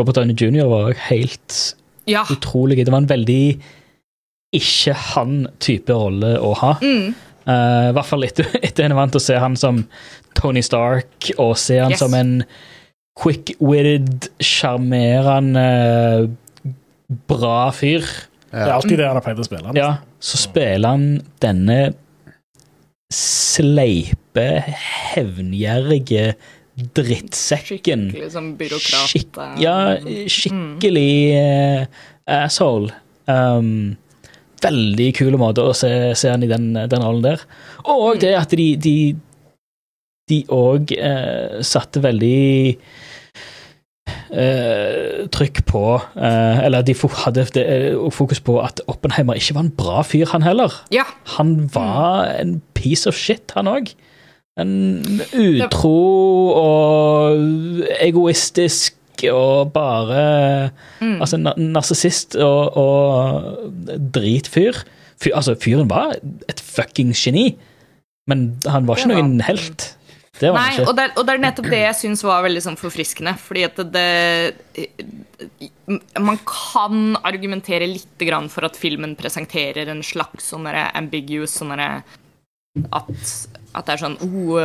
Robert 0.00 0.16
Downey 0.16 0.32
jr. 0.40 0.64
var 0.70 0.96
helt 1.10 1.58
Ja. 2.08 2.24
utrolig. 2.32 2.80
Det 2.80 2.88
var 2.90 3.02
en 3.04 3.10
veldig 3.10 3.60
ikke 4.52 4.94
han-type 5.12 5.94
rolle 5.96 6.34
å 6.40 6.54
ha. 6.62 6.74
Mm, 6.82 7.12
Uh, 7.42 7.88
I 7.90 7.94
hvert 7.96 8.06
fall 8.06 8.22
etter, 8.22 8.46
at 8.62 8.78
en 8.78 8.92
er 8.94 8.94
vant 8.94 9.10
til 9.10 9.18
å 9.18 9.24
se 9.24 9.34
han 9.42 9.56
som 9.58 9.80
Tony 10.38 10.60
Stark, 10.62 11.26
og 11.42 11.56
se 11.58 11.80
han 11.82 11.90
Yes. 11.90 11.98
som 11.98 12.14
en 12.14 12.44
quick-witted, 13.18 14.28
sjarmerende, 14.38 15.64
bra 17.26 17.64
fyr. 17.74 18.06
Det 18.52 18.62
er 18.62 18.70
alltid 18.76 18.94
det 19.02 19.08
han 19.08 19.18
har 19.18 19.24
pleid 19.26 19.42
å 19.42 19.48
spille. 19.48 19.74
Ja, 19.74 19.88
så 20.22 20.38
spiller 20.38 20.94
han 20.94 21.08
denne 21.42 21.80
sleipe, 23.12 24.46
hevngjerrige 25.12 26.36
drittsekken. 26.96 28.06
skikkelig 28.12 28.30
som 28.32 28.52
byråkrat. 28.56 29.10
Skikk, 29.10 29.36
eh, 29.42 29.58
ja, 29.66 29.76
skikkelig 30.30 31.12
eh, 31.36 31.86
asshole. 32.38 32.94
Um, 33.26 33.96
veldig 34.62 35.10
kul 35.18 35.36
måte 35.40 35.64
å 35.66 35.74
se, 35.76 35.90
se 36.18 36.30
han 36.32 36.46
i 36.46 36.50
den, 36.50 36.72
den 36.74 37.04
rollen 37.04 37.24
der. 37.24 37.44
Og 37.90 38.20
det 38.22 38.34
at 38.38 38.54
de, 38.56 38.72
de 38.80 38.96
de 40.30 40.42
òg 40.52 40.92
eh, 40.94 41.58
satte 41.66 42.02
veldig 42.02 42.76
eh, 44.30 45.24
trykk 45.34 45.62
på 45.68 45.82
eh, 45.98 46.62
Eller 46.66 46.86
de 46.86 46.94
hadde 47.24 47.46
det, 47.56 47.64
eh, 47.64 47.98
fokus 48.14 48.40
på 48.44 48.58
at 48.62 48.82
Oppenheimer 48.90 49.38
ikke 49.38 49.56
var 49.58 49.66
en 49.66 49.74
bra 49.82 50.06
fyr, 50.06 50.28
han 50.32 50.46
heller. 50.46 50.78
Ja. 50.94 51.06
Han 51.36 51.68
var 51.74 52.30
en 52.38 52.60
piece 52.78 53.08
of 53.08 53.18
shit, 53.18 53.52
han 53.56 53.70
òg. 53.70 53.92
En 54.60 55.00
utro 55.32 55.96
og 56.52 57.38
egoistisk 58.04 58.98
og 59.30 59.72
bare 59.74 60.70
Mm. 61.02 61.18
Altså 61.20 61.38
narsissist 61.38 62.36
og, 62.38 62.76
og 62.78 63.96
dritfyr. 64.14 64.84
Fyr, 65.22 65.34
altså, 65.34 65.56
fyren 65.58 65.90
var 65.90 66.14
et 66.50 66.60
fucking 66.62 67.12
geni, 67.14 67.56
men 68.30 68.52
han 68.70 68.86
var 68.86 69.00
ikke 69.00 69.10
noen 69.10 69.42
helt. 69.46 69.92
Det 70.40 70.50
var 70.50 70.62
Nei, 70.62 70.84
og 70.86 70.94
det, 70.96 71.10
og 71.18 71.26
det 71.26 71.34
er 71.34 71.42
nettopp 71.42 71.68
det 71.70 71.80
jeg 71.82 71.98
syns 71.98 72.22
var 72.24 72.42
veldig 72.46 72.62
sånn 72.64 72.78
forfriskende. 72.80 73.34
Fordi 73.38 73.66
at 73.68 73.80
det, 73.92 74.06
Man 76.22 76.40
kan 76.48 77.18
argumentere 77.20 77.90
litt 77.90 78.22
grann 78.22 78.48
for 78.50 78.66
at 78.66 78.78
filmen 78.78 79.14
presenterer 79.18 79.90
en 79.92 80.02
slags 80.06 80.50
sånn 80.54 80.66
ambiguous 80.72 81.58
sånn 81.60 81.74
at, 81.76 82.08
at 82.96 83.84
det 83.84 83.92
er 83.92 84.00
sånn 84.00 84.16
oh, 84.24 84.56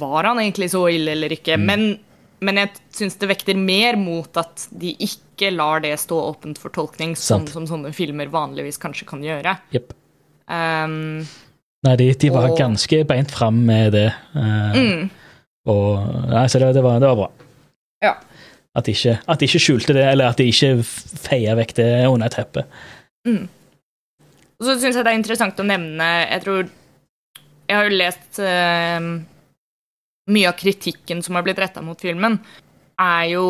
Var 0.00 0.26
han 0.26 0.42
egentlig 0.42 0.72
så 0.74 0.82
ille 0.90 1.14
eller 1.14 1.36
ikke? 1.36 1.56
Men, 1.60 1.94
men 2.44 2.60
jeg 2.60 2.72
syns 2.92 3.16
det 3.20 3.28
vekter 3.30 3.56
mer 3.58 3.96
mot 4.00 4.36
at 4.40 4.66
de 4.70 4.92
ikke 5.06 5.50
lar 5.54 5.80
det 5.84 5.94
stå 6.00 6.18
åpent 6.32 6.58
for 6.60 6.72
tolkning, 6.74 7.14
sånn 7.16 7.46
som 7.48 7.66
sånne 7.68 7.92
filmer 7.96 8.28
vanligvis 8.32 8.78
kanskje 8.82 9.06
kan 9.08 9.24
gjøre. 9.24 9.56
Yep. 9.76 9.94
Um, 10.48 11.24
Nei, 11.86 11.94
de, 12.00 12.10
de 12.14 12.30
var 12.34 12.50
og- 12.50 12.58
ganske 12.58 13.02
beint 13.08 13.30
fram 13.34 13.64
med 13.66 13.92
det. 13.96 14.08
Uh, 14.34 14.76
mm, 14.76 15.10
Og 15.66 16.28
Nei, 16.30 16.46
så 16.46 16.60
det, 16.62 16.74
det, 16.76 16.82
var, 16.84 17.00
det 17.02 17.08
var 17.10 17.16
bra. 17.24 17.30
Ja. 18.04 18.14
At 18.76 18.84
de, 18.86 18.92
ikke, 18.92 19.16
at 19.26 19.40
de 19.40 19.46
ikke 19.48 19.62
skjulte 19.64 19.94
det, 19.96 20.04
eller 20.04 20.28
at 20.30 20.36
de 20.38 20.44
ikke 20.50 20.74
feia 20.84 21.54
vekk 21.56 21.72
det 21.78 21.88
under 22.10 22.28
teppet. 22.28 22.68
Og 23.26 24.62
så 24.64 24.76
syns 24.78 24.94
jeg 24.94 25.04
det 25.04 25.10
er 25.12 25.18
interessant 25.18 25.58
å 25.60 25.64
nevne 25.66 26.04
Jeg 26.30 26.42
tror 26.44 26.68
Jeg 27.66 27.74
har 27.76 27.88
jo 27.88 27.96
lest 27.98 28.38
eh, 28.38 29.08
Mye 30.26 30.50
av 30.50 30.56
kritikken 30.58 31.22
som 31.22 31.38
har 31.38 31.44
blitt 31.46 31.60
retta 31.62 31.82
mot 31.84 32.00
filmen, 32.00 32.40
er 33.00 33.24
jo 33.36 33.46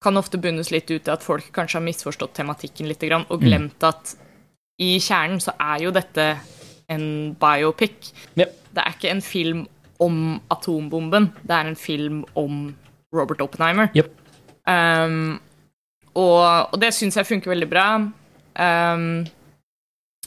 Kan 0.00 0.16
ofte 0.16 0.38
bunnes 0.40 0.70
litt 0.72 0.88
ut 0.88 1.08
i 1.08 1.12
at 1.12 1.20
folk 1.20 1.50
kanskje 1.52 1.76
har 1.76 1.82
misforstått 1.84 2.32
tematikken 2.38 2.86
litt 2.88 3.02
og 3.04 3.42
glemt 3.42 3.84
at 3.84 4.14
i 4.80 4.94
kjernen 4.96 5.42
så 5.44 5.52
er 5.60 5.82
jo 5.84 5.90
dette 5.92 6.24
en 6.88 7.04
biopic. 7.36 8.14
Ja. 8.32 8.46
Det 8.48 8.80
er 8.80 8.94
ikke 8.94 9.10
en 9.12 9.20
film 9.20 9.66
om 10.00 10.40
atombomben, 10.48 11.28
det 11.44 11.52
er 11.52 11.68
en 11.68 11.76
film 11.76 12.24
om 12.32 12.74
Robert 13.12 13.42
Oppenheimer. 13.44 13.90
Yep. 13.92 14.08
Um, 14.64 15.36
og, 16.14 16.72
og 16.72 16.80
det 16.80 16.94
syns 16.96 17.18
jeg 17.20 17.28
funker 17.28 17.52
veldig 17.52 17.68
bra. 17.68 17.86
Um, 18.56 19.26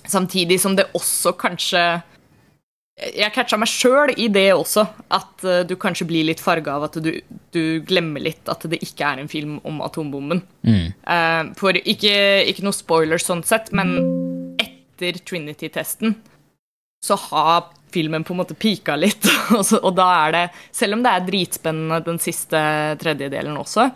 samtidig 0.05 0.59
som 0.61 0.77
det 0.77 0.91
også 0.93 1.33
kanskje 1.39 1.81
Jeg 2.93 3.33
catcha 3.33 3.57
meg 3.57 3.71
sjøl 3.71 4.11
i 4.21 4.27
det 4.29 4.51
også, 4.53 4.83
at 5.17 5.45
uh, 5.47 5.61
du 5.65 5.73
kanskje 5.81 6.05
blir 6.09 6.27
litt 6.27 6.41
farga 6.43 6.75
av 6.77 6.85
at 6.91 6.99
du, 7.01 7.09
du 7.55 7.63
glemmer 7.87 8.21
litt 8.21 8.49
at 8.51 8.67
det 8.69 8.83
ikke 8.85 9.07
er 9.07 9.23
en 9.23 9.31
film 9.31 9.55
om 9.65 9.81
atombomben. 9.81 10.43
Uh, 11.01 11.49
for 11.57 11.73
ikke, 11.79 12.13
ikke 12.51 12.65
noe 12.65 12.77
spoiler 12.77 13.21
sånn 13.21 13.41
sett, 13.47 13.71
men 13.73 13.95
etter 14.61 15.17
Trinity-testen 15.25 16.13
så 17.03 17.17
har 17.31 17.71
filmen 17.93 18.23
på 18.23 18.35
en 18.35 18.41
måte 18.43 18.57
pika 18.57 18.95
litt. 18.95 19.25
og, 19.57 19.65
så, 19.65 19.81
og 19.81 19.97
da 19.97 20.07
er 20.27 20.37
det, 20.37 20.43
selv 20.75 20.97
om 20.97 21.03
det 21.05 21.15
er 21.15 21.27
dritspennende 21.27 21.99
den 22.05 22.21
siste 22.21 22.61
tredjedelen 23.01 23.57
også, 23.59 23.89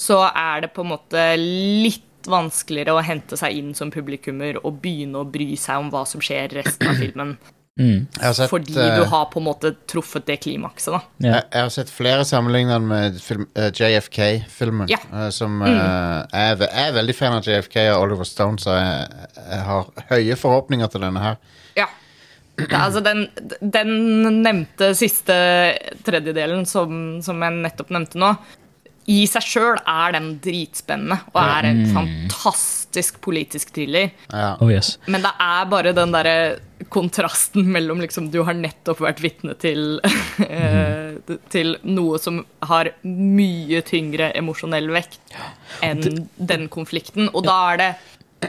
så 0.00 0.22
er 0.30 0.64
det 0.64 0.72
på 0.74 0.86
en 0.86 0.92
måte 0.94 1.26
litt 1.40 2.30
vanskeligere 2.30 2.94
å 2.96 3.04
hente 3.04 3.36
seg 3.36 3.58
inn 3.58 3.74
som 3.76 3.92
publikummer 3.92 4.56
og 4.62 4.78
begynne 4.82 5.20
å 5.20 5.28
bry 5.28 5.58
seg 5.60 5.82
om 5.82 5.90
hva 5.92 6.06
som 6.08 6.22
skjer 6.24 6.56
resten 6.62 6.88
av 6.88 7.02
filmen. 7.02 7.36
Mm. 7.80 8.06
Sett, 8.34 8.50
Fordi 8.50 8.76
eh, 8.78 8.96
du 8.96 9.04
har 9.04 9.24
på 9.24 9.40
en 9.40 9.44
måte 9.48 9.72
truffet 9.90 10.26
det 10.26 10.36
klimakset, 10.44 10.92
da. 10.94 11.00
Ja. 11.16 11.32
jeg, 11.32 11.42
jeg 11.50 11.66
har 11.66 11.72
sett 11.74 11.90
flere 11.90 12.26
sammenligner 12.28 12.78
med 12.78 13.18
film, 13.22 13.48
eh, 13.58 13.72
JFK-filmen. 13.74 14.86
Ja. 14.92 15.00
Uh, 15.10 15.26
som 15.34 15.58
uh, 15.62 15.66
jeg, 15.66 16.28
er, 16.30 16.62
jeg 16.62 16.86
er 16.86 16.94
veldig 17.00 17.16
fan 17.18 17.34
av 17.40 17.48
JFK 17.48 17.80
og 17.96 18.04
Oliver 18.04 18.30
Stone, 18.30 18.62
så 18.62 18.78
jeg, 18.78 19.28
jeg 19.40 19.60
har 19.66 19.90
høye 20.12 20.38
forhåpninger 20.38 20.92
til 20.92 21.06
denne 21.08 21.24
her. 21.24 21.40
Ja. 21.74 21.90
Det, 22.54 22.68
er 22.70 22.84
altså 22.84 23.02
den, 23.02 23.24
den 23.58 23.90
nevnte 24.44 24.92
siste 24.94 25.34
tredjedelen 26.06 26.62
som, 26.70 27.18
som 27.26 27.42
jeg 27.42 27.58
nettopp 27.64 27.90
nevnte 27.96 28.20
nå, 28.22 28.30
i 29.10 29.24
seg 29.28 29.44
sjøl 29.44 29.80
er 29.80 30.14
den 30.16 30.30
dritspennende 30.44 31.18
og 31.32 31.40
er 31.42 31.68
en 31.68 31.82
fantastisk 31.92 33.18
politisk 33.24 33.74
thriller. 33.76 34.14
Ja. 34.30 34.54
Oh 34.64 34.70
yes. 34.72 34.94
Men 35.06 35.26
det 35.26 35.34
er 35.44 35.66
bare 35.68 35.92
den 35.96 36.14
derre 36.14 36.38
kontrasten 36.92 37.68
mellom 37.72 38.00
liksom 38.02 38.26
Du 38.32 38.42
har 38.44 38.56
nettopp 38.56 39.00
vært 39.04 39.22
vitne 39.24 39.54
til 39.60 40.00
mm. 40.38 41.36
Til 41.52 41.76
noe 41.86 42.18
som 42.20 42.42
har 42.68 42.90
mye 43.04 43.80
tyngre 43.86 44.32
emosjonell 44.36 44.90
vekt 44.94 45.36
enn 45.84 46.26
den 46.36 46.68
konflikten. 46.72 47.30
Og 47.32 47.46
da 47.46 47.58
er 47.72 47.80
det 47.80 47.92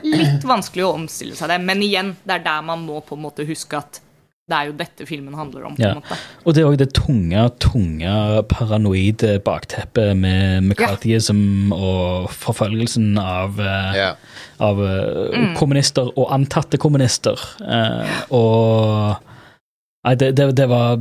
litt 0.04 0.44
vanskelig 0.48 0.88
å 0.88 0.96
omstille 0.98 1.38
seg 1.38 1.52
det. 1.52 1.60
Men 1.63 1.84
igjen, 1.86 2.15
det 2.24 2.39
er 2.39 2.48
der 2.48 2.65
man 2.68 2.84
må 2.88 3.02
på 3.06 3.15
en 3.15 3.24
måte 3.28 3.48
huske 3.48 3.80
at 3.80 4.02
det 4.46 4.54
er 4.58 4.68
jo 4.70 4.76
dette 4.78 5.06
filmen 5.10 5.34
handler 5.34 5.64
om. 5.66 5.76
på 5.76 5.82
Ja. 5.82 5.90
en 5.96 6.02
måte. 6.04 6.18
Og 6.46 6.54
det 6.54 6.62
er 6.62 6.68
òg 6.70 6.78
det 6.78 6.94
tunge, 6.94 7.50
tunge 7.60 8.44
paranoide 8.48 9.40
bakteppet 9.42 10.16
med 10.18 10.62
McCarthyism 10.64 11.72
og 11.74 12.30
forfølgelsen 12.30 13.18
av, 13.18 13.60
eh, 13.60 13.96
Ja. 13.98 14.12
av 14.60 14.78
mm. 14.78 15.56
kommunister 15.56 16.12
og 16.16 16.30
antatte 16.32 16.78
kommunister. 16.78 17.40
Eh, 17.62 18.08
og 18.32 19.18
Nei, 20.06 20.14
det, 20.14 20.36
det, 20.38 20.56
det 20.56 20.70
var 20.70 21.00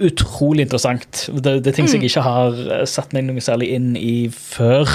utrolig 0.00 0.62
interessant. 0.64 1.26
Det, 1.28 1.58
det 1.60 1.66
er 1.66 1.76
ting 1.76 1.88
som 1.90 2.00
jeg 2.00 2.08
ikke 2.08 2.24
har 2.24 2.54
eh, 2.80 2.86
satt 2.88 3.12
meg 3.12 3.26
noe 3.28 3.42
særlig 3.44 3.68
inn 3.76 3.90
i 4.00 4.30
før, 4.32 4.88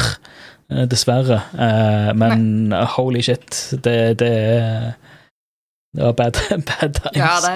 eh, 0.74 0.86
dessverre. 0.90 1.44
Eh, 1.54 2.10
men 2.18 2.74
holy 2.96 3.22
shit, 3.22 3.78
det, 3.86 4.18
det 4.18 4.32
er 4.34 4.96
Det 5.96 6.04
var 6.04 6.14
bad, 6.18 6.38
bad 6.70 6.98
times. 6.98 7.16
Ja, 7.16 7.30
det 7.40 7.52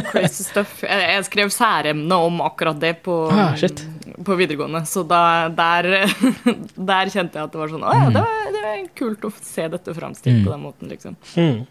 er 0.00 0.06
crazy 0.10 0.42
stuff. 0.50 0.80
Jeg, 0.82 1.24
skrev 1.28 1.52
særemne 1.54 2.16
om 2.26 2.40
akkurat 2.42 2.80
det 2.82 2.96
på, 3.06 3.14
Ah, 3.30 3.52
shit. 3.60 3.84
på 4.24 4.34
videregående, 4.38 4.80
så 4.90 5.04
da, 5.06 5.20
der, 5.54 5.88
der 6.90 7.12
kjente 7.12 7.38
jeg 7.38 7.44
at 7.46 7.52
det 7.54 7.60
var 7.62 7.70
sånn 7.70 7.84
Å 7.86 7.92
ja, 7.94 8.08
det 8.10 8.24
var, 8.24 8.50
det 8.56 8.64
var 8.64 8.82
kult 8.98 9.28
å 9.28 9.32
se 9.42 9.68
dette 9.76 9.94
framstilt 9.94 10.40
Mm. 10.40 10.44
på 10.48 10.50
den 10.56 10.64
måten, 10.64 10.90
liksom. 10.90 11.16
Mm. 11.38 11.62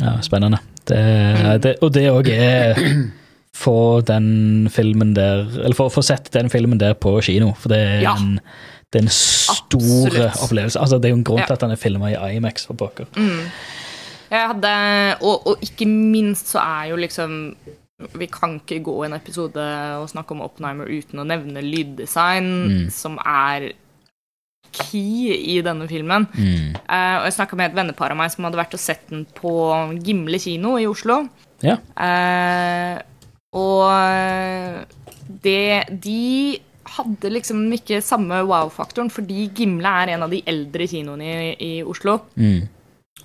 Ja, 0.00 0.16
spennende. 0.24 0.58
Det, 0.88 1.00
det, 1.62 1.74
og 1.84 1.92
det 1.94 2.06
òg 2.10 2.30
er 2.34 2.82
Få 3.58 4.00
den 4.06 4.68
filmen 4.70 5.14
der 5.16 5.40
Eller 5.64 5.74
få 5.74 5.88
få 5.90 6.02
sett 6.04 6.28
den 6.34 6.46
filmen 6.52 6.78
der 6.78 6.92
på 6.94 7.16
kino, 7.26 7.52
for 7.58 7.72
det 7.72 7.78
er 7.84 8.02
Ja. 8.06 8.12
en 8.16 8.38
det 8.92 9.00
er 9.02 9.04
en 9.04 9.10
stor 9.12 10.06
Absolutt. 10.08 10.38
opplevelse. 10.46 10.78
Altså, 10.80 10.96
det 10.96 11.08
er 11.10 11.12
jo 11.12 11.16
en 11.18 11.24
grunn 11.28 11.42
Ja. 11.42 11.46
til 11.50 11.56
at 11.58 11.60
den 11.66 11.72
er 11.74 11.76
filma 11.80 12.08
i 12.08 12.14
IMAX. 12.38 12.64
for 12.66 12.74
pokker. 12.80 13.04
Jeg 14.28 14.48
hadde, 14.52 14.72
og, 15.24 15.46
og 15.48 15.62
ikke 15.64 15.86
minst 15.88 16.50
så 16.52 16.60
er 16.60 16.90
jo 16.90 16.96
liksom 17.00 17.54
Vi 18.20 18.26
kan 18.30 18.58
ikke 18.60 18.82
gå 18.86 18.92
i 19.02 19.06
en 19.08 19.16
episode 19.16 19.62
og 19.98 20.08
snakke 20.12 20.34
om 20.36 20.42
Oppenheimer 20.44 20.86
uten 20.86 21.18
å 21.18 21.26
nevne 21.26 21.62
lyddesign, 21.64 22.50
Mm. 22.68 22.90
som 22.94 23.16
er 23.24 23.72
key 24.70 25.32
i 25.34 25.56
denne 25.64 25.88
filmen. 25.90 26.28
Mm. 26.36 26.76
Uh, 26.84 27.16
og 27.18 27.24
jeg 27.26 27.34
snakka 27.38 27.56
med 27.58 27.70
et 27.70 27.76
vennepar 27.78 28.12
av 28.12 28.18
meg 28.20 28.30
som 28.30 28.44
hadde 28.46 28.60
vært 28.60 28.76
og 28.76 28.82
sett 28.82 29.08
den 29.10 29.24
på 29.34 29.50
Gimle 30.04 30.38
kino 30.38 30.76
i 30.78 30.86
Oslo. 30.86 31.22
Ja. 31.64 31.78
Uh, 31.98 33.00
og 33.58 34.86
det 35.42 35.88
De 36.04 36.58
hadde 36.98 37.30
liksom 37.32 37.64
ikke 37.74 37.98
samme 38.04 38.42
wow-faktoren, 38.48 39.10
fordi 39.12 39.48
Gimle 39.56 39.90
er 40.04 40.14
en 40.14 40.22
av 40.24 40.30
de 40.32 40.42
eldre 40.48 40.86
kinoene 40.88 41.26
i, 41.26 41.50
i 41.58 41.72
Oslo. 41.82 42.20
Mm. 42.38 42.68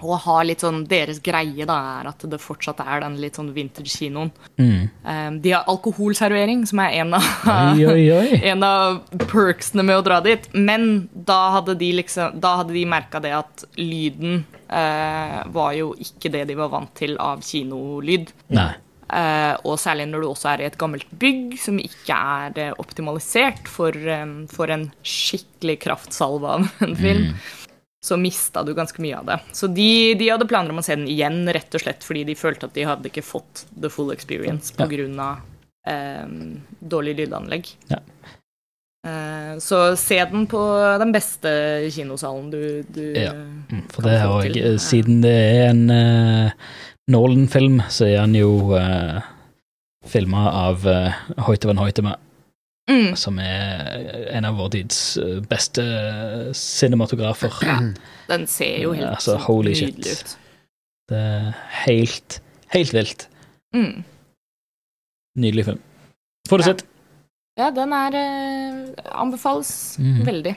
Og 0.03 0.19
har 0.25 0.43
litt 0.47 0.63
sånn 0.63 0.83
Deres 0.89 1.21
greie 1.23 1.67
da 1.67 1.77
er 1.99 2.09
at 2.11 2.25
det 2.29 2.39
fortsatt 2.41 2.81
er 2.83 3.03
den 3.05 3.17
litt 3.21 3.39
sånn 3.39 3.53
vintage-kinoen. 3.55 4.31
Mm. 4.59 4.81
Eh, 4.83 5.29
de 5.43 5.53
har 5.55 5.69
alkoholservering, 5.71 6.65
som 6.69 6.83
er 6.83 6.99
en 7.03 7.15
av, 7.17 7.29
Oi, 7.73 7.85
oi, 7.87 8.05
oi. 8.13 8.39
en 8.51 8.65
av 8.67 9.01
perksene 9.27 9.85
med 9.87 10.01
å 10.01 10.05
dra 10.05 10.19
dit. 10.25 10.49
Men 10.53 11.07
da 11.13 11.41
hadde 11.57 11.77
de 11.79 11.93
liksom 12.01 12.39
Da 12.43 12.57
hadde 12.61 12.75
de 12.75 12.85
merka 12.89 13.21
det 13.23 13.33
at 13.37 13.67
lyden 13.79 14.43
eh, 14.67 15.39
var 15.53 15.75
jo 15.77 15.93
ikke 16.01 16.31
det 16.33 16.47
de 16.49 16.57
var 16.59 16.73
vant 16.73 16.93
til 16.97 17.17
av 17.21 17.43
kinolyd. 17.45 18.33
Nei. 18.53 18.73
Uh, 19.13 19.53
og 19.67 19.75
særlig 19.77 20.07
når 20.09 20.23
du 20.23 20.27
også 20.31 20.47
er 20.53 20.63
i 20.63 20.65
et 20.65 20.77
gammelt 20.79 21.09
bygg 21.21 21.51
som 21.61 21.75
ikke 21.77 22.15
er 22.15 22.55
eh, 22.57 22.71
optimalisert 22.81 23.67
for, 23.69 23.93
um, 23.93 24.47
for 24.49 24.71
en 24.73 24.87
skikkelig 25.05 25.75
kraftsalve 25.83 26.53
av 26.55 26.65
en 26.81 26.95
film, 26.97 27.27
så 28.03 28.17
mista 28.19 28.63
du 28.67 28.73
ganske 28.75 28.99
mye 29.01 29.15
av 29.21 29.29
det. 29.29 29.39
Så 29.55 29.69
de, 29.71 30.13
de 30.19 30.27
hadde 30.27 30.47
planer 30.49 30.73
om 30.73 30.81
å 30.81 30.83
se 30.83 30.97
den 30.97 31.07
igjen, 31.07 31.45
rett 31.55 31.71
og 31.77 31.85
slett 31.85 32.03
fordi 32.03 32.25
de 32.27 32.35
følte 32.35 32.67
at 32.67 32.75
de 32.75 32.83
hadde 32.89 33.07
ikke 33.07 33.23
fått 33.23 33.63
the 33.79 33.91
full 33.91 34.11
experience 34.11 34.73
Ja. 34.75 34.83
på 34.83 34.89
grunn 34.91 35.15
av 35.23 35.39
eh, 35.87 36.25
dårlig 36.83 37.15
lydanlegg. 37.21 37.69
Ja. 37.93 38.01
Eh, 39.07 39.53
så 39.63 39.95
se 39.99 40.19
den 40.31 40.47
på 40.51 40.59
den 40.99 41.11
beste 41.15 41.53
kinosalen 41.95 42.51
du, 42.51 42.83
du 42.91 43.03
Ja. 43.15 43.31
Mm, 43.71 43.87
For 43.91 44.03
det 44.03 44.19
har 44.19 44.45
er 44.47 44.51
òg 44.51 44.79
Siden 44.83 45.23
det 45.23 45.33
er 45.33 45.71
en 45.71 45.87
uh, 45.91 46.51
Nolan-film, 47.11 47.81
så 47.91 48.07
er 48.07 48.21
han 48.21 48.35
jo 48.35 48.75
uh, 48.75 49.23
filma 50.07 50.49
av 50.67 50.87
uh, 50.87 51.11
Hoitevan 51.47 51.79
Hoitema, 51.79 52.17
Mm. 52.91 53.13
som 53.15 53.37
er 53.39 54.27
en 54.35 54.43
av 54.45 54.57
vår 54.59 54.69
tids 54.73 54.97
eh, 55.17 55.37
beste 55.47 55.83
cinematografer. 56.57 57.53
Den 58.27 58.43
ser 58.51 58.81
jo 58.83 58.91
helt 58.97 59.07
Altså, 59.13 59.37
holy 59.45 59.71
shit. 59.77 59.99
ut. 60.03 60.33
Det 61.07 61.17
er 61.19 61.53
helt, 61.85 62.41
helt 62.75 62.91
vilt. 62.93 63.27
Mm. 63.75 64.03
Nydelig 65.39 65.65
film. 65.69 65.79
Får 66.49 66.57
du 66.59 66.63
Ja. 66.63 66.67
sett? 66.73 66.83
Ja, 67.57 67.69
den 67.71 67.93
er 67.93 68.15
eh, 68.19 68.93
anbefales 69.15 69.97
mm. 69.99 70.25
veldig. 70.27 70.55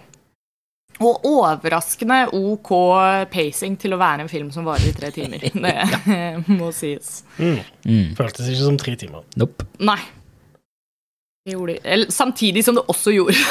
Og 0.98 1.26
overraskende 1.28 2.22
OK 2.32 2.70
pacing 3.30 3.76
til 3.78 3.92
å 3.92 3.98
være 4.00 4.24
en 4.24 4.28
film 4.32 4.50
som 4.50 4.64
varer 4.64 4.88
i 4.88 4.92
tre 4.96 5.10
timer. 5.12 5.38
Det 5.52 6.48
må 6.58 6.70
sies. 6.72 7.22
Mm. 7.38 7.58
Mm. 7.84 8.14
Føltes 8.16 8.48
ikke 8.48 8.64
som 8.64 8.78
tre 8.80 8.96
timer. 8.96 9.22
Nope. 9.36 9.66
Nei. 9.78 10.00
Det 11.46 11.54
gjorde. 11.54 11.78
Eller, 11.84 12.10
samtidig 12.10 12.64
som 12.66 12.74
det 12.80 12.86
også 12.90 13.14
gjorde. 13.14 13.38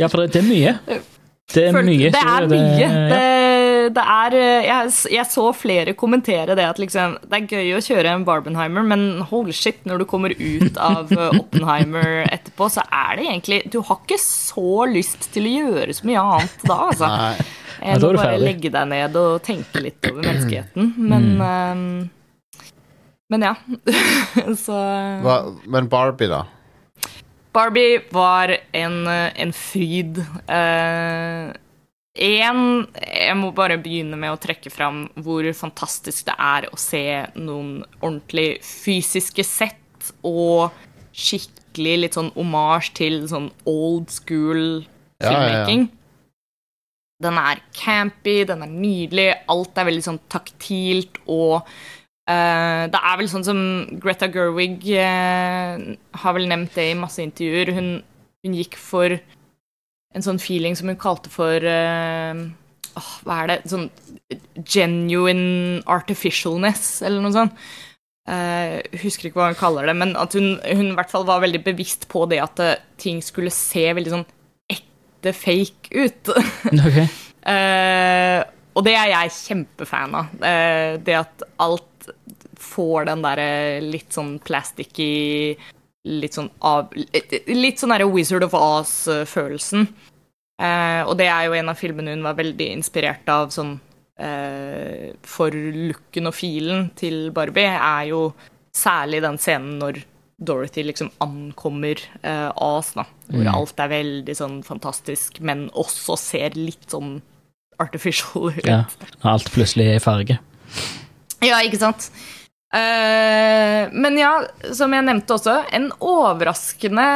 Ja, 0.00 0.08
for 0.10 0.18
det, 0.24 0.32
det 0.34 0.40
er 0.40 0.46
mye. 0.48 0.70
Det 1.50 1.62
er 1.68 1.74
Følte- 1.76 1.86
mye. 1.86 2.08
Det 2.10 2.20
er 2.26 2.46
mye. 2.50 2.78
ja. 2.80 2.88
Det, 3.10 3.92
det 3.94 4.02
er 4.14 4.34
eh, 4.38 4.64
jeg, 4.66 4.88
jeg 5.14 5.26
så 5.30 5.44
flere 5.54 5.92
kommentere 5.98 6.56
det 6.58 6.64
at 6.66 6.78
liksom 6.82 7.14
Det 7.22 7.38
er 7.38 7.46
gøy 7.54 7.70
å 7.76 7.82
kjøre 7.84 8.10
en 8.16 8.24
Barbenheimer, 8.26 8.82
men 8.90 9.04
holy 9.30 9.54
shit, 9.54 9.78
når 9.86 10.02
du 10.02 10.06
kommer 10.10 10.34
ut 10.34 10.76
av 10.82 11.12
eh, 11.14 11.38
Oppenheimer 11.38 12.24
etterpå, 12.32 12.66
så 12.74 12.82
er 12.90 13.20
det 13.20 13.28
egentlig 13.28 13.60
Du 13.70 13.78
har 13.86 14.00
ikke 14.02 14.18
så 14.24 14.66
lyst 14.90 15.30
til 15.36 15.46
å 15.46 15.54
gjøre 15.60 15.94
så 16.00 16.10
mye 16.10 16.26
annet 16.34 16.66
da, 16.66 16.78
altså. 16.90 17.10
Nei. 17.14 17.48
Enn 17.80 18.02
da 18.02 18.08
å 18.08 18.10
er 18.10 18.18
du 18.18 18.22
bare 18.24 18.42
legge 18.42 18.74
deg 18.74 18.90
ned 18.90 19.16
og 19.22 19.38
tenke 19.46 19.84
litt 19.86 20.10
over 20.10 20.26
menneskeheten. 20.26 20.94
Men 20.98 21.30
Mm. 21.38 21.44
um, 21.46 22.10
Men 23.30 23.46
ja. 23.52 23.54
så 24.66 24.80
Hva, 25.22 25.38
men 25.70 25.86
Barbie, 25.92 26.26
da? 26.32 26.42
Barbie 27.52 28.00
var 28.14 28.52
en, 28.72 29.06
eh, 29.06 29.32
en 29.42 29.52
fryd. 29.52 30.18
Eh, 30.48 31.52
en, 32.20 32.86
jeg 33.00 33.36
må 33.38 33.52
bare 33.54 33.78
begynne 33.78 34.18
med 34.18 34.34
å 34.34 34.40
trekke 34.40 34.70
fram 34.72 35.04
hvor 35.22 35.46
fantastisk 35.54 36.26
det 36.26 36.34
er 36.38 36.66
å 36.70 36.78
se 36.78 37.04
noen 37.38 37.84
ordentlig 38.00 38.58
fysiske 38.66 39.44
sett 39.46 40.10
og 40.26 40.74
skikkelig 41.14 41.96
litt 42.02 42.18
sånn 42.18 42.32
omasj 42.38 42.92
til 42.98 43.22
sånn 43.30 43.50
old 43.68 44.10
school 44.10 44.82
Ja, 45.20 45.30
ja, 45.30 45.30
ja. 45.30 45.30
filmmaking. 45.30 45.88
Den 47.20 47.36
er 47.36 47.60
campy, 47.76 48.44
den 48.48 48.62
er 48.64 48.70
nydelig, 48.72 49.28
alt 49.52 49.76
er 49.78 49.90
veldig 49.90 50.04
sånn 50.06 50.20
taktilt 50.32 51.18
og 51.28 51.60
eh, 51.60 51.99
det 52.30 53.00
er 53.00 53.18
vel 53.18 53.28
sånn 53.32 53.44
som 53.46 53.60
Greta 54.02 54.28
Gerwig 54.30 54.84
eh, 54.94 55.82
har 56.22 56.34
vel 56.36 56.48
nevnt 56.50 56.76
det 56.76 56.90
i 56.90 56.98
masse 56.98 57.22
intervjuer. 57.24 57.72
Hun, 57.76 57.90
hun 58.44 58.56
gikk 58.58 58.76
for 58.80 59.16
en 60.14 60.24
sånn 60.26 60.40
feeling 60.42 60.76
som 60.78 60.90
hun 60.90 60.98
kalte 61.00 61.30
for 61.32 61.62
eh, 61.62 62.42
åh, 62.98 63.12
Hva 63.26 63.42
er 63.42 63.52
det? 63.52 63.58
Sånn 63.70 63.88
genuine 64.66 65.80
artificialness, 65.90 67.00
eller 67.06 67.24
noe 67.24 67.34
sånt. 67.34 67.56
Eh, 68.30 68.78
husker 69.02 69.30
ikke 69.30 69.40
hva 69.40 69.50
hun 69.50 69.58
kaller 69.58 69.88
det, 69.90 69.96
men 69.98 70.14
at 70.18 70.36
hun, 70.38 70.52
hun 70.62 70.92
i 70.92 70.96
hvert 70.98 71.10
fall 71.10 71.26
var 71.26 71.42
veldig 71.42 71.62
bevisst 71.66 72.06
på 72.10 72.26
det 72.30 72.38
at 72.42 72.62
eh, 72.62 72.78
ting 73.00 73.22
skulle 73.24 73.52
se 73.54 73.88
veldig 73.96 74.14
sånn 74.18 74.28
ekte 74.70 75.34
fake 75.36 75.90
ut. 75.96 76.34
Ok. 76.90 77.02
Eh, 77.50 78.42
og 78.76 78.84
det 78.86 78.92
er 78.94 79.08
jeg 79.10 79.32
kjempefan 79.34 80.12
av. 80.14 80.34
Eh, 80.46 80.98
det 81.02 81.14
at 81.16 81.42
alt 81.64 81.86
får 82.80 83.10
den 83.12 83.22
derre 83.22 83.80
litt 83.84 84.12
sånn 84.16 84.38
plasticky 84.40 85.56
Litt 86.08 86.32
sånn 86.32 86.48
av 86.64 86.94
Litt 86.96 87.76
sånn 87.82 87.92
derre 87.92 88.08
Wizard 88.08 88.46
of 88.46 88.54
Oz-følelsen. 88.56 89.82
Eh, 90.60 91.02
og 91.04 91.14
det 91.20 91.26
er 91.28 91.44
jo 91.48 91.56
en 91.56 91.68
av 91.72 91.76
filmene 91.76 92.14
hun 92.16 92.24
var 92.24 92.38
veldig 92.38 92.70
inspirert 92.72 93.28
av 93.32 93.52
sånn 93.52 93.74
eh, 94.20 95.12
For 95.24 95.52
looken 95.52 96.28
og 96.28 96.34
filen 96.36 96.88
til 97.00 97.30
Barbie 97.36 97.68
er 97.76 98.08
jo 98.10 98.30
særlig 98.76 99.20
den 99.24 99.36
scenen 99.40 99.78
når 99.80 100.00
Dorothy 100.40 100.86
liksom 100.88 101.10
ankommer 101.20 102.00
eh, 102.24 102.48
Oz, 102.56 102.94
da. 102.96 103.04
Hvor 103.28 103.44
Mm. 103.44 103.54
alt 103.54 103.80
er 103.84 103.88
veldig 103.92 104.36
sånn 104.36 104.58
fantastisk, 104.64 105.40
men 105.44 105.66
også 105.76 106.16
ser 106.16 106.56
litt 106.56 106.88
sånn 106.88 107.18
artificial 107.80 108.48
ut. 108.56 108.64
Ja. 108.64 108.84
Alt 109.24 109.50
plutselig 109.52 109.86
er 109.90 109.96
i 110.00 110.04
farge. 110.04 110.38
Ja, 111.44 111.60
ikke 111.64 111.80
sant? 111.80 112.08
Eh, 112.70 113.90
men 113.90 114.18
ja, 114.18 114.30
som 114.76 114.92
jeg 114.94 115.02
nevnte 115.02 115.34
også, 115.34 115.56
en 115.74 115.88
overraskende 116.06 117.06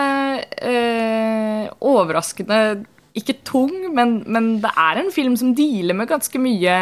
uh, 0.67 1.69
Overraskende 1.79 2.59
ikke 3.15 3.37
tung, 3.47 3.71
men, 3.95 4.17
men 4.27 4.49
det 4.65 4.73
er 4.75 4.99
en 4.99 5.13
film 5.15 5.37
som 5.39 5.53
dealer 5.55 5.95
med 5.95 6.11
ganske 6.11 6.41
mye 6.43 6.75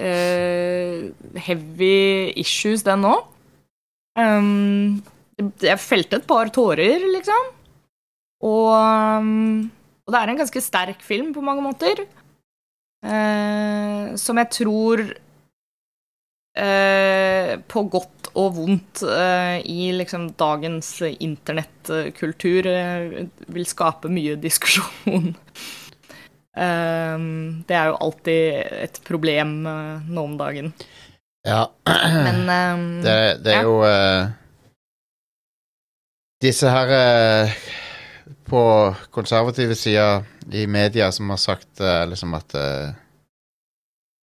uh, 0.00 1.02
heavy 1.44 2.32
issues, 2.40 2.86
den 2.86 3.04
òg. 3.04 3.26
Um, 4.16 5.02
jeg 5.60 5.76
felte 5.82 6.16
et 6.16 6.24
par 6.28 6.48
tårer, 6.48 7.04
liksom. 7.18 7.52
Og, 8.48 8.72
um, 8.72 9.68
og 10.06 10.14
det 10.14 10.22
er 10.22 10.32
en 10.32 10.40
ganske 10.40 10.64
sterk 10.64 11.04
film 11.04 11.34
på 11.36 11.44
mange 11.44 11.64
måter. 11.66 12.06
Som 14.16 14.40
jeg 14.40 14.48
tror 14.56 15.02
eh, 16.56 17.52
på 17.68 17.82
godt 17.92 18.30
og 18.36 18.54
vondt 18.58 19.02
eh, 19.08 19.58
i 19.64 19.90
liksom 19.96 20.30
dagens 20.40 20.90
internettkultur 21.08 22.66
eh, 22.68 23.26
vil 23.54 23.66
skape 23.68 24.10
mye 24.12 24.36
diskusjon. 24.46 25.30
Eh, 26.56 27.16
det 27.68 27.76
er 27.78 27.90
jo 27.92 27.98
alltid 28.08 28.74
et 28.82 29.00
problem 29.08 29.58
eh, 29.68 30.08
nå 30.08 30.26
om 30.30 30.36
dagen. 30.40 30.72
Ja. 31.46 31.62
Men 31.86 32.44
Det, 33.06 33.16
det 33.44 33.54
er 33.54 33.62
Ja. 33.62 33.62
jo 33.62 33.78
Disse 36.42 36.68
her 36.68 37.48
på 38.44 38.60
konservative 39.10 39.74
sida 39.74 40.24
i 40.52 40.66
media 40.68 41.08
som 41.12 41.30
har 41.32 41.40
sagt 41.40 41.80
liksom 42.10 42.34
at 42.36 42.52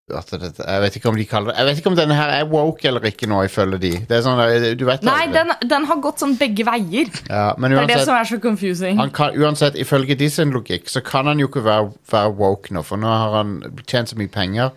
det, 0.07 0.49
Jeg 0.59 0.81
vet 0.83 0.95
ikke 0.99 1.09
om 1.09 1.15
de 1.15 1.25
kaller 1.25 1.53
det 1.53 1.61
Jeg 1.61 1.67
vet 1.69 1.77
ikke 1.79 1.89
om 1.93 1.95
denne 1.95 2.15
her 2.17 2.31
er 2.35 2.47
woke 2.51 2.87
eller 2.87 3.05
ikke 3.07 3.27
nå, 3.31 3.37
ifølge 3.47 3.77
de. 3.79 3.91
Det 4.09 4.17
sånn, 4.25 4.39
eh, 4.43 4.65
du 4.75 4.83
vet 4.85 5.05
Nei, 5.07 5.27
den, 5.31 5.53
den 5.63 5.85
har 5.87 6.01
gått 6.03 6.19
sånn 6.19 6.35
begge 6.39 6.65
veier. 6.67 7.11
ja, 7.29 7.53
men 7.57 7.71
Det 7.71 7.85
er 7.85 7.91
det 7.93 8.01
som 8.03 8.17
er 8.17 8.27
så 8.27 8.39
confusing. 8.43 8.97
han 8.99 9.13
kan, 9.15 9.37
uansett, 9.39 9.77
ifølge 9.79 10.17
de 10.19 10.29
sin 10.29 10.51
logikk, 10.51 10.89
så 10.91 11.01
kan 11.01 11.31
han 11.31 11.39
jo 11.39 11.47
ikke 11.47 11.63
være, 11.63 11.93
være 12.11 12.33
woke 12.35 12.75
nå, 12.75 12.83
for 12.83 12.99
nå 12.99 13.07
har 13.07 13.37
han 13.39 13.55
tjent 13.87 14.11
så 14.11 14.19
mye 14.19 14.31
penger. 14.31 14.73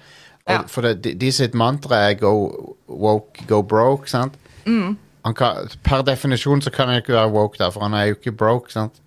Ja. 0.47 0.61
For 0.71 0.87
det, 0.87 1.01
de, 1.03 1.15
de 1.19 1.33
sitt 1.35 1.55
mantra 1.59 2.05
er 2.07 2.21
go 2.21 2.77
woke, 2.87 3.43
go 3.51 3.65
broke, 3.67 4.07
sant? 4.11 4.39
Mm. 4.65 4.95
Han 5.27 5.35
kan, 5.35 5.67
per 5.83 6.05
definisjon 6.07 6.63
så 6.63 6.71
kan 6.71 6.87
han 6.93 7.03
ikke 7.03 7.17
være 7.17 7.33
woke 7.35 7.59
der, 7.59 7.73
for 7.75 7.83
han 7.83 7.99
er 7.99 8.13
jo 8.13 8.21
ikke 8.21 8.37
broke, 8.39 8.71
sant? 8.71 9.03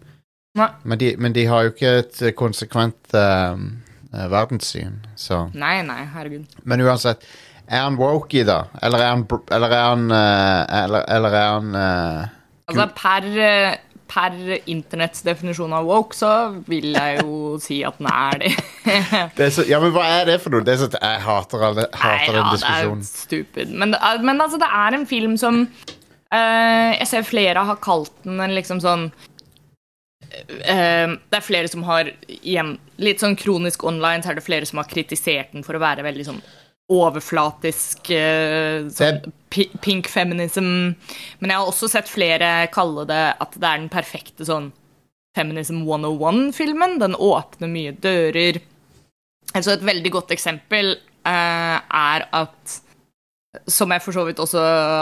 Men 0.84 1.00
de, 1.00 1.14
men 1.16 1.32
de 1.32 1.46
har 1.48 1.64
jo 1.64 1.72
ikke 1.72 1.92
et 2.02 2.36
konsekvent 2.36 3.16
eh, 3.16 3.62
verdenssyn, 4.12 5.04
så 5.16 5.44
Nei, 5.54 5.82
nei, 5.86 6.02
herregud. 6.14 6.46
Men 6.64 6.82
uansett, 6.82 7.26
er 7.70 7.84
han 7.86 8.00
wokey, 8.00 8.42
da? 8.48 8.64
Eller 8.82 9.04
er 9.06 9.12
han, 9.14 9.28
eller 9.54 9.76
er 9.76 9.84
han 9.92 10.08
uh, 10.10 10.84
eller, 10.84 11.06
eller 11.18 11.38
er 11.38 11.52
han 11.54 11.76
uh, 11.76 12.28
Altså, 12.70 12.86
per, 12.98 13.26
eh, 13.42 13.76
per 14.10 14.36
internetts 14.70 15.22
definisjon 15.26 15.72
av 15.74 15.86
woke, 15.90 16.18
så 16.18 16.32
vil 16.70 16.92
jeg 16.94 17.22
jo 17.24 17.54
si 17.66 17.80
at 17.86 17.98
den 18.02 18.10
er 18.14 18.42
det. 18.44 18.52
det 19.38 19.48
er 19.48 19.54
så, 19.54 19.66
Ja, 19.70 19.80
men 19.82 19.94
hva 19.94 20.04
er 20.20 20.26
det 20.30 20.40
for 20.42 20.54
noe? 20.54 20.66
Det 20.66 20.74
er 20.76 20.82
så, 20.84 20.90
jeg 20.94 21.24
hater, 21.26 21.64
alle, 21.70 21.88
hater 21.94 22.34
den 22.34 22.44
det 22.44 22.44
er 22.44 22.58
diskusjonen. 22.58 23.04
stupid. 23.06 23.74
Men, 23.74 23.94
det 23.94 24.22
men 24.26 24.42
altså, 24.42 24.58
det 24.62 24.70
er 24.82 25.00
en 25.00 25.08
film 25.10 25.38
som 25.38 25.64
Uh, 26.30 26.94
Jeg 26.94 27.08
ser 27.10 27.24
flere 27.26 27.64
har 27.66 27.78
kalt 27.82 28.12
den 28.22 28.38
en 28.38 28.52
liksom 28.54 28.78
sånn 28.84 29.08
eh, 29.10 29.30
Det 30.30 31.38
er 31.38 31.44
flere 31.46 31.70
som 31.72 31.82
har 31.88 32.12
igjen, 32.28 32.76
Litt 33.02 33.24
sånn 33.24 33.38
kronisk 33.40 33.84
online, 33.88 34.22
så 34.22 34.32
er 34.32 34.38
det 34.38 34.46
flere 34.46 34.68
som 34.70 34.82
har 34.82 34.90
kritisert 34.90 35.56
den 35.56 35.66
for 35.66 35.78
å 35.78 35.82
være 35.82 36.06
veldig 36.06 36.26
sånn 36.28 36.42
overflatisk 36.90 38.10
eh, 38.16 38.88
sånn, 38.94 39.22
pink 39.50 40.10
feminism. 40.10 40.96
Men 41.40 41.54
jeg 41.54 41.62
har 41.62 41.70
også 41.70 41.90
sett 41.92 42.10
flere 42.10 42.68
kalle 42.74 43.06
det 43.10 43.24
at 43.38 43.56
det 43.56 43.66
er 43.66 43.82
den 43.84 43.92
perfekte 43.94 44.48
sånn 44.48 44.72
Feminism 45.38 45.84
101-filmen. 45.86 46.98
Den 47.02 47.16
åpner 47.16 47.70
mye 47.70 47.94
dører. 47.94 48.58
Altså 49.54 49.76
et 49.76 49.86
veldig 49.86 50.12
godt 50.14 50.34
eksempel 50.34 50.96
eh, 50.98 51.78
er 51.78 52.26
at 52.36 52.80
som 53.68 53.92
jeg 53.92 54.04
for 54.04 54.16
så 54.16 54.24
vidt 54.28 54.40
også 54.42 54.62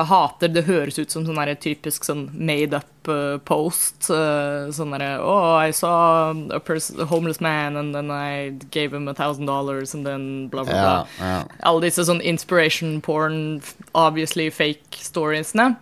hater. 0.10 0.52
Det 0.54 0.66
høres 0.68 0.98
ut 1.00 1.12
som 1.14 1.26
sånn 1.28 1.40
der 1.40 1.54
typisk 1.62 2.08
sånn 2.08 2.28
made 2.34 2.78
up 2.78 3.12
eh, 3.12 3.38
post. 3.48 4.10
eh, 4.10 4.70
sånn 4.76 4.96
derre 4.96 5.18
Oh, 5.22 5.56
I 5.60 5.72
saw 5.76 6.34
a, 6.52 7.06
homeless 7.12 7.42
man, 7.42 7.78
and 7.78 7.96
then 7.96 8.12
I 8.12 8.58
gave 8.72 8.94
him 8.94 9.08
a 9.08 9.14
thousand 9.14 9.46
dollars, 9.46 9.94
and 9.94 10.06
then 10.06 10.48
bla, 10.50 10.64
bla, 10.64 10.74
bla. 10.74 11.08
Ja, 11.20 11.32
ja. 11.32 11.44
Alle 11.64 11.88
disse 11.88 12.06
sånn 12.08 12.22
inspiration 12.22 13.00
porn, 13.02 13.62
obviously 13.94 14.50
fake 14.50 15.02
storiesene. 15.02 15.76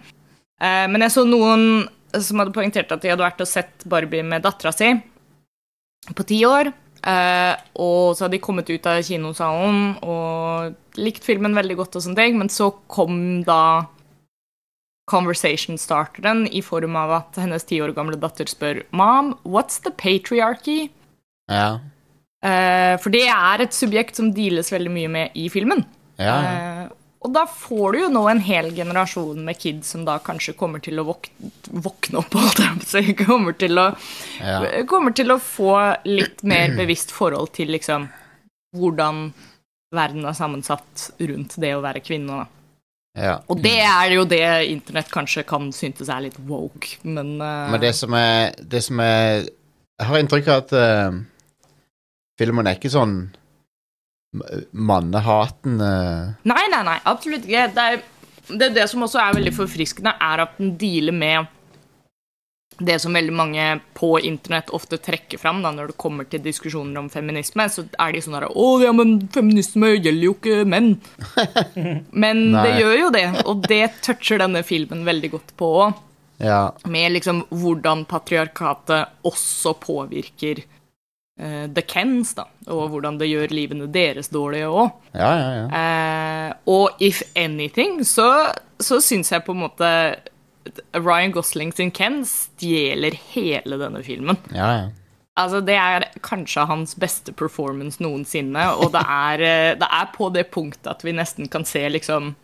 Eh, 0.61 0.85
men 0.87 1.01
jeg 1.01 1.15
så 1.15 1.25
noen 1.27 1.87
som 2.15 2.39
hadde 2.39 2.53
poengtert 2.55 2.93
at 2.95 3.01
de 3.03 3.11
hadde 3.11 3.25
vært 3.25 3.41
og 3.43 3.49
sett 3.49 3.83
Barbie 3.91 4.23
med 4.23 4.45
dattera 4.45 4.71
si 4.71 4.93
på 6.15 6.23
ti 6.27 6.43
år. 6.47 6.69
Eh, 7.07 7.53
og 7.79 8.15
så 8.15 8.25
hadde 8.25 8.37
de 8.37 8.43
kommet 8.43 8.69
ut 8.69 8.89
av 8.89 9.01
kinosalen 9.05 9.95
og 10.03 10.99
likt 10.99 11.25
filmen 11.27 11.57
veldig 11.57 11.79
godt, 11.81 11.97
og 11.97 12.05
sånne 12.05 12.21
ting, 12.21 12.39
men 12.41 12.51
så 12.51 12.71
kom 12.91 13.43
da 13.47 13.85
conversation 15.09 15.77
starteren 15.77 16.47
i 16.49 16.63
form 16.65 16.95
av 16.97 17.13
at 17.19 17.37
hennes 17.37 17.67
ti 17.69 17.77
år 17.83 17.93
gamle 17.93 18.17
datter 18.17 18.49
spør 18.49 18.81
Mom, 18.89 19.35
what's 19.45 19.81
the 19.85 19.93
patriarchy? 19.93 20.89
ja. 21.51 21.79
Eh, 22.45 22.93
for 23.01 23.09
det 23.09 23.23
er 23.31 23.63
et 23.63 23.73
subjekt 23.73 24.19
som 24.19 24.27
deales 24.35 24.69
veldig 24.69 24.91
mye 24.93 25.09
med 25.09 25.37
i 25.39 25.47
filmen. 25.49 25.81
ja, 26.21 26.35
ja. 26.45 26.87
Og 27.25 27.31
da 27.33 27.47
får 27.49 27.95
du 27.95 27.99
jo 28.03 28.09
nå 28.13 28.21
en 28.29 28.41
hel 28.45 28.67
generasjon 28.75 29.39
med 29.47 29.57
kids 29.57 29.95
som 29.95 30.03
da 30.05 30.19
kanskje 30.21 30.53
kommer 30.57 30.83
til 30.83 31.01
å 31.01 31.07
våk 31.07 31.31
våkne 31.73 32.21
opp, 32.21 32.35
holdt 32.37 32.85
si. 32.85 33.01
Kommer 33.17 33.57
til 33.57 33.81
å, 33.81 33.87
ja. 34.37 34.59
kommer 34.89 35.15
til 35.17 35.33
å 35.33 35.39
få 35.41 35.73
litt 36.05 36.45
mer 36.45 36.75
bevisst 36.77 37.13
forhold 37.15 37.55
til 37.57 37.73
liksom 37.73 38.05
hvordan 38.77 39.29
verden 39.95 40.27
er 40.27 40.37
sammensatt 40.37 41.09
rundt 41.23 41.55
det 41.61 41.71
å 41.73 41.81
være 41.81 42.03
kvinne. 42.05 42.43
Ja. 43.15 43.39
Og 43.49 43.61
det 43.63 43.79
er 43.79 44.11
jo 44.11 44.25
det 44.27 44.43
internett 44.69 45.09
kanskje 45.09 45.45
kan 45.47 45.71
syntes 45.73 46.11
er 46.11 46.25
litt 46.27 46.37
woke, 46.45 46.97
men, 47.07 47.37
uh... 47.39 47.71
Men 47.71 47.79
det 47.79 47.93
som 47.95 48.11
er 48.17 48.51
Det 48.59 48.81
som 48.83 48.99
er 48.99 49.45
Jeg 49.47 50.07
har 50.09 50.19
inntrykk 50.19 50.49
av 50.51 50.63
at 50.65 50.73
uh, 50.75 51.19
filmen 52.35 52.67
er 52.67 52.75
ikke 52.75 52.91
sånn 52.91 53.15
mannehatende 54.71 55.91
Nei, 56.47 56.63
nei, 56.71 56.83
nei, 56.87 56.99
absolutt 57.07 57.47
ikke. 57.47 57.67
Det 57.75 57.85
er 57.85 58.03
det, 58.47 58.71
det 58.75 58.87
som 58.91 59.05
også 59.05 59.21
er 59.21 59.37
veldig 59.39 59.53
forfriskende, 59.55 60.15
er 60.21 60.43
at 60.45 60.57
den 60.59 60.75
dealer 60.79 61.15
med 61.15 61.51
det 62.77 62.97
som 62.99 63.15
veldig 63.15 63.33
mange 63.33 63.65
på 63.95 64.17
internett 64.27 64.69
ofte 64.75 64.97
trekker 64.99 65.39
fram 65.39 65.61
da, 65.63 65.71
når 65.71 65.93
det 65.93 65.97
kommer 66.01 66.27
til 66.27 66.43
diskusjoner 66.43 66.99
om 66.99 67.07
feminisme, 67.11 67.67
så 67.71 67.85
er 68.03 68.11
de 68.11 68.23
sånn 68.23 68.35
her 68.35 68.49
Å, 68.51 68.65
ja, 68.83 68.91
men 68.95 69.15
feminisme 69.31 69.93
gjelder 69.93 70.25
jo 70.27 70.33
ikke 70.35 70.65
menn. 70.67 70.97
Men 72.25 72.41
Nei. 72.51 72.65
det 72.65 72.73
gjør 72.81 72.97
jo 72.99 73.13
det, 73.15 73.25
og 73.47 73.63
det 73.69 73.83
toucher 74.03 74.43
denne 74.43 74.65
filmen 74.67 75.05
veldig 75.07 75.31
godt 75.37 75.55
på 75.59 75.71
òg. 75.85 76.01
Ja. 76.43 76.73
Med 76.91 77.13
liksom 77.15 77.45
hvordan 77.47 78.03
patriarkatet 78.09 79.23
også 79.23 79.71
påvirker 79.79 80.65
eh, 81.39 81.65
the 81.73 81.81
Kens, 81.81 82.33
da, 82.37 82.47
og 82.67 82.89
hvordan 82.93 83.17
det 83.19 83.29
gjør 83.29 83.53
livene 83.55 83.87
deres 83.91 84.29
dårlige 84.33 84.69
òg. 84.71 84.91
Ja, 85.13 85.31
ja, 85.39 85.49
ja. 85.59 85.65
Eh, 85.81 86.53
og 86.71 87.01
if 87.03 87.21
anything, 87.35 88.03
så, 88.07 88.51
så 88.79 89.01
syns 89.03 89.31
jeg 89.31 89.45
på 89.45 89.55
en 89.55 89.63
måte 89.65 89.89
Ryan 90.97 91.31
Gosling 91.35 91.73
sin 91.75 91.91
Ken 91.93 92.23
stjeler 92.25 93.17
hele 93.33 93.77
denne 93.81 94.03
filmen. 94.05 94.39
ja, 94.51 94.69
ja. 94.81 94.85
Altså, 95.35 95.59
Det 95.59 95.75
er 95.75 96.05
kanskje 96.23 96.63
hans 96.63 96.93
beste 96.95 97.33
performance 97.35 97.99
noensinne, 97.99 98.69
og 98.79 98.93
det 98.93 99.01
er, 99.03 99.41
eh, 99.43 99.73
det 99.75 99.87
er 99.91 100.05
på 100.15 100.29
det 100.31 100.45
punktet 100.47 100.87
at 100.87 101.03
vi 101.03 101.11
nesten 101.11 101.49
kan 101.51 101.65
se 101.67 101.81
liksom 101.91 102.35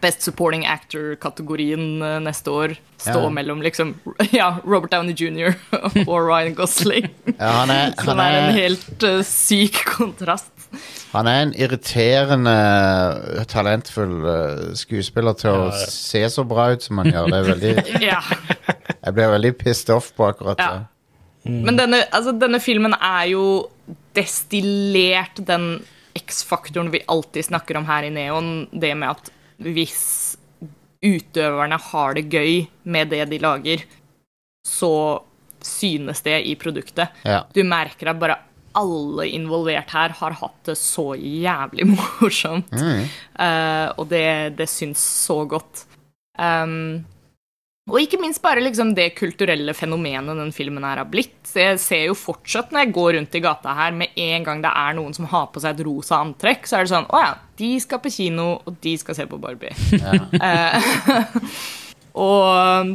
Best 0.00 0.22
Supporting 0.24 0.64
Actor-kategorien 0.66 2.02
eh, 2.02 2.18
neste 2.24 2.50
år 2.50 2.74
stå 3.00 3.18
Ja. 3.26 3.30
mellom 3.30 3.60
liksom 3.62 3.94
Ja, 4.32 4.56
Robert 4.64 4.90
Downey 4.92 5.14
jr. 5.16 5.54
og 6.06 6.28
Ryan 6.28 6.54
Gosling. 6.54 7.08
ja 7.38 7.50
han, 7.60 7.70
er, 7.70 7.92
Som 8.00 8.16
han, 8.18 8.20
er 8.26 8.38
en 8.48 8.54
helt 8.56 9.04
uh, 9.04 9.20
syk 9.26 9.82
kontrast. 9.96 10.50
han 11.12 11.26
er 11.26 11.42
en 11.46 11.54
irriterende 11.58 12.54
talentfull 13.50 14.14
uh, 14.24 14.70
skuespiller 14.78 15.36
til 15.40 15.50
å 15.50 15.64
Ja, 15.70 15.80
se 15.90 16.22
så 16.30 16.44
bra 16.48 16.70
ut 16.74 16.82
som 16.86 17.00
han 17.02 17.10
gjør. 17.12 17.30
Det 17.32 17.40
er 17.40 17.48
veldig, 17.50 17.74
Ja. 18.04 18.20
jeg 19.00 19.14
ble 19.16 19.28
veldig 19.36 19.52
pissed 19.60 19.90
off 19.94 20.12
på 20.16 20.28
akkurat 20.30 20.60
Ja. 20.62 20.70
det. 20.78 20.86
Men 21.50 21.76
denne, 21.80 22.02
altså, 22.12 22.34
denne 22.36 22.60
filmen 22.60 22.92
er 23.00 23.30
jo 23.32 23.44
destillert 24.14 25.40
den 25.46 25.82
X-faktoren 26.18 26.90
vi 26.92 27.00
alltid 27.08 27.44
snakker 27.46 27.78
om 27.78 27.86
her 27.88 28.02
i 28.04 28.10
Neon. 28.12 28.66
Det 28.72 28.92
med 28.98 29.10
at 29.14 29.30
hvis 29.60 30.36
utøverne 31.00 31.78
har 31.80 32.14
det 32.16 32.28
gøy 32.32 32.66
med 32.84 33.10
det 33.12 33.24
de 33.30 33.40
lager, 33.40 33.84
så 34.66 34.92
synes 35.64 36.22
det 36.24 36.38
i 36.48 36.54
produktet. 36.60 37.12
Ja. 37.24 37.44
Du 37.52 37.62
merker 37.64 38.12
at 38.12 38.20
bare 38.20 38.38
alle 38.78 39.26
involvert 39.34 39.90
her 39.90 40.14
har 40.20 40.36
hatt 40.38 40.68
det 40.68 40.76
så 40.78 41.12
jævlig 41.16 41.88
morsomt. 41.94 42.72
Mm. 42.72 43.06
Uh, 43.34 43.88
og 43.98 44.10
det, 44.12 44.26
det 44.60 44.68
syns 44.70 45.02
så 45.02 45.42
godt. 45.48 45.84
Um, 46.38 47.02
og 47.90 47.98
ikke 48.00 48.20
minst 48.22 48.42
bare 48.42 48.62
liksom 48.62 48.92
det 48.96 49.10
kulturelle 49.18 49.74
fenomenet 49.76 50.38
den 50.38 50.52
filmen 50.54 50.84
her 50.86 51.02
har 51.02 51.08
blitt. 51.10 51.34
Så 51.46 51.60
Jeg 51.62 51.80
ser 51.82 52.04
jo 52.06 52.16
fortsatt 52.18 52.70
når 52.70 52.84
jeg 52.84 52.94
går 52.96 53.10
rundt 53.18 53.34
i 53.34 53.42
gata 53.44 53.74
her, 53.74 53.96
med 53.96 54.14
en 54.14 54.46
gang 54.46 54.62
det 54.62 54.70
er 54.70 54.96
noen 54.98 55.16
som 55.16 55.28
har 55.30 55.50
på 55.50 55.62
seg 55.62 55.74
et 55.74 55.84
rosa 55.86 56.20
antrekk, 56.22 56.68
så 56.68 56.78
er 56.78 56.86
det 56.86 56.92
sånn 56.94 57.10
Å 57.10 57.24
ja, 57.24 57.34
de 57.60 57.72
skal 57.82 58.02
på 58.02 58.12
kino, 58.14 58.48
og 58.64 58.78
de 58.84 58.94
skal 59.00 59.18
se 59.18 59.26
på 59.28 59.40
Barbie. 59.42 59.74
Ja. 60.00 60.80
og 62.26 62.94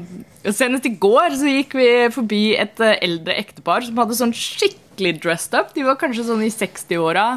senest 0.55 0.87
i 0.87 0.95
går 1.01 1.37
så 1.39 1.51
gikk 1.51 1.75
vi 1.77 1.89
forbi 2.13 2.43
et 2.59 2.81
eh, 2.83 2.97
eldre 3.05 3.37
ektepar 3.39 3.85
som 3.85 4.01
hadde 4.01 4.17
sånn 4.17 4.33
skikkelig 4.35 5.15
dressed 5.23 5.55
up. 5.57 5.75
De 5.75 5.85
var 5.85 5.99
kanskje 6.01 6.27
sånn 6.27 6.43
i 6.45 6.51
60-åra. 6.53 7.27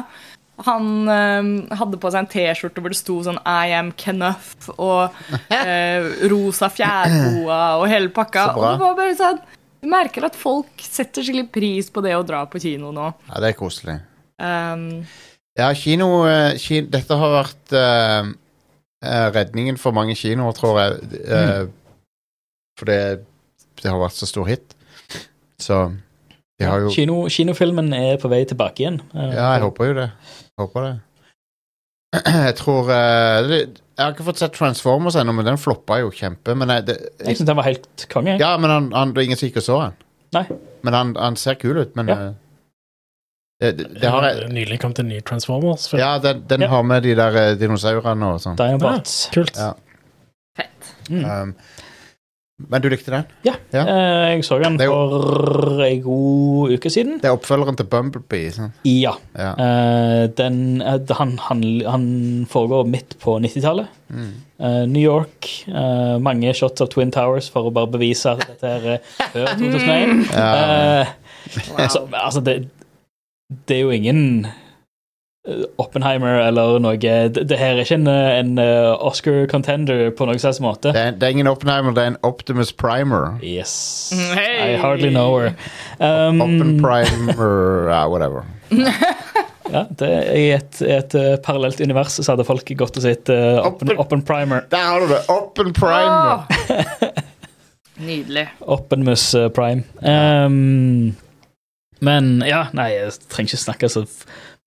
Han 0.67 1.07
eh, 1.07 1.77
hadde 1.79 1.99
på 2.01 2.09
seg 2.11 2.23
en 2.23 2.29
T-skjorte 2.33 2.81
hvor 2.83 2.91
det 2.93 2.97
sto 2.99 3.15
sånn 3.23 3.39
I 3.47 3.71
am 3.77 3.91
Kenneth 3.99 4.67
og 4.75 5.15
eh, 5.55 6.09
rosa 6.31 6.67
fjærboa 6.73 7.61
og 7.79 7.85
hele 7.91 8.11
pakka. 8.15 8.49
Så 8.51 8.59
Og 8.59 8.65
det 8.67 8.83
var 8.83 8.97
bare 8.99 9.15
sånn 9.19 9.39
Du 9.79 9.87
merker 9.87 10.25
at 10.27 10.35
folk 10.35 10.83
setter 10.83 11.23
skikkelig 11.23 11.47
pris 11.55 11.89
på 11.95 12.03
det 12.03 12.11
å 12.17 12.25
dra 12.27 12.41
på 12.51 12.59
kino 12.59 12.91
nå. 12.91 13.07
ja, 13.29 13.39
det 13.39 13.53
er 13.53 13.57
koselig. 13.59 13.97
Um, 14.39 15.05
Ja, 15.59 15.69
kino, 15.75 16.09
kino, 16.59 16.87
Dette 16.91 17.15
har 17.19 17.31
vært 17.33 17.73
eh, 17.75 18.27
eh, 19.03 19.29
redningen 19.35 19.79
for 19.79 19.95
mange 19.95 20.15
kinoer, 20.19 20.53
tror 20.55 20.77
jeg. 20.79 21.23
eh, 21.23 21.63
For 22.79 22.87
det, 22.87 22.99
det 23.81 23.89
har 23.91 23.99
vært 23.99 24.15
så 24.19 24.27
stor 24.29 24.47
hit. 24.47 24.75
Så 25.59 25.79
de 26.59 26.67
har 26.67 26.79
jo 26.83 26.91
Kino, 26.91 27.21
kinofilmen 27.31 27.91
er 27.95 28.17
på 28.19 28.27
vei 28.31 28.41
tilbake 28.47 28.83
igjen. 28.83 29.01
Uh, 29.15 29.29
Ja, 29.31 29.49
jeg 29.55 29.63
håper 29.63 29.89
jo 29.89 29.97
det. 30.01 30.07
Håper 30.59 30.85
det. 30.85 30.95
Jeg 32.47 32.55
tror 32.57 32.89
eh, 32.91 33.47
det, 33.47 33.57
Jeg 33.69 34.01
har 34.01 34.13
ikke 34.15 34.25
fått 34.29 34.39
sett 34.41 34.55
Transformers 34.57 35.15
ennå, 35.19 35.33
men 35.37 35.45
den 35.45 35.59
floppa 35.61 35.99
jo 36.01 36.09
kjempe. 36.15 36.55
Men 36.57 36.71
jeg, 36.73 36.85
det, 36.89 36.95
Jeg 37.21 37.37
syns 37.39 37.47
den 37.51 37.57
var 37.59 37.67
helt 37.67 38.05
konge. 38.11 38.37
ja, 38.41 38.53
men 38.57 38.71
han, 38.73 38.91
han, 38.95 39.11
det 39.13 39.21
er 39.23 39.27
ingen 39.29 39.39
som 39.39 39.49
gikk 39.49 39.59
og 39.61 39.65
så 39.67 39.79
den. 39.85 39.97
Nei. 40.37 40.45
Men 40.87 40.93
han, 40.97 41.11
han 41.19 41.35
ser 41.41 41.57
kul 41.61 41.77
ut, 41.81 41.95
men 41.99 42.09
Ja. 42.11 42.17
eh, 42.29 42.37
det, 43.59 43.71
det, 43.77 43.87
det 44.01 44.09
har 44.13 44.23
jeg 44.29 44.49
Nylig 44.55 44.77
kommet 44.79 44.99
en 45.03 45.09
ny 45.11 45.19
Transformers. 45.27 45.89
Ja, 45.99 46.13
den, 46.23 46.45
den 46.47 46.61
Ja. 46.63 46.69
har 46.71 46.83
med 46.87 47.03
de 47.03 47.15
der 47.19 47.35
eh, 47.41 47.55
dinosaurene 47.59 48.33
og 48.33 48.39
sånn. 48.45 48.55
Dinobots. 48.59 49.17
Kult. 49.35 49.57
Ja. 49.59 49.73
fett. 50.57 50.93
Mm. 51.09 51.25
Um, 51.25 51.55
men 52.67 52.81
du 52.83 52.89
likte 52.91 53.11
den? 53.13 53.23
Ja, 53.47 53.53
Ja. 53.71 53.83
eh, 53.87 54.25
jeg 54.35 54.43
så 54.43 54.57
den 54.61 54.75
er 54.81 54.87
for 54.91 55.81
ei 55.85 55.99
god 56.03 56.73
uke 56.75 56.89
siden. 56.91 57.19
Det 57.21 57.29
er 57.29 57.37
oppfølgeren 57.37 57.77
til 57.79 57.85
Bumblebee. 57.87 58.51
Sånn. 58.51 58.73
Ja. 58.83 59.13
Ja. 59.37 59.53
Eh, 59.55 60.27
den, 60.35 60.81
eh, 60.81 60.99
han, 61.15 61.37
han, 61.47 61.63
han 61.87 62.05
foregår 62.51 62.85
midt 62.91 63.15
på 63.23 63.37
90-tallet. 63.39 63.87
Mm. 64.11 64.33
Eh, 64.59 64.85
New 64.91 65.01
York. 65.01 65.47
eh, 65.69 66.17
mange 66.19 66.51
shots 66.53 66.81
av 66.81 66.89
Twin 66.91 67.11
Towers 67.15 67.47
for 67.49 67.69
å 67.69 67.73
bare 67.73 67.87
bevise 67.95 68.33
at 68.35 68.43
dette 68.47 68.67
er 68.75 68.99
før 69.31 69.53
2001. 69.61 70.27
Ja. 70.35 70.51
Eh, 71.03 71.15
Wow. 71.71 71.87
så, 71.93 72.03
altså, 72.13 72.41
det, 72.45 72.67
det 73.65 73.77
er 73.77 73.79
jo 73.81 73.89
ingen 73.95 74.45
Oppenheimer 75.79 76.41
eller 76.43 76.79
noe 76.83 76.97
Det, 76.99 77.39
det 77.47 77.57
her 77.57 77.77
er 77.77 77.85
ikke 77.85 77.95
en, 77.95 78.07
eh, 78.11 78.39
en 78.41 78.57
eh, 78.59 78.89
Oscar-contender 79.07 80.09
på 80.17 80.25
noen 80.27 80.41
slags 80.41 80.59
måte. 80.61 80.91
Det, 80.93 80.99
er, 80.99 81.13
det 81.15 81.23
er 81.29 81.35
ingen 81.37 81.47
Oppenheimer, 81.49 81.93
det 81.95 82.03
er 82.03 82.11
en 82.11 82.17
Optimus 82.27 82.73
Primer. 82.75 83.37
Yes. 83.41 84.11
Mm, 84.13 84.33
Hey! 84.35 84.73
I 84.73 84.77
hardly 84.81 85.09
know 85.13 85.37
her. 85.39 85.55
Um, 86.03 86.41
Oppen 86.43 86.75
Primer 86.83 87.87
ja, 87.93 88.01
whatever. 88.11 88.43
ja, 89.73 89.85
det 90.01 90.09
er 90.11 90.27
I 90.35 90.43
et, 90.57 90.81
et 90.83 91.15
eh, 91.17 91.37
parallelt 91.45 91.79
univers 91.81 92.19
så 92.19 92.27
hadde 92.33 92.45
folk 92.45 92.69
gått 92.83 92.99
og 92.99 93.07
sett 93.07 93.31
uh, 93.31 93.63
Oppen- 93.63 93.95
Oppenprimer. 94.01 94.67
Der 94.75 94.85
har 94.91 94.99
du 95.05 95.07
det! 95.15 95.23
Oppen 95.33 95.71
Primer! 95.77 96.45
Nydelig. 97.99 98.45
Oppenmus 98.67 99.33
eh, 99.35 99.47
Prime. 99.55 99.83
Um, 100.03 101.15
Men 102.03 102.29
ja, 102.47 102.65
nei, 102.75 102.91
jeg 102.95 103.15
trenger 103.31 103.55
ikke 103.55 103.63
snakke 103.65 103.89
så 103.91 104.05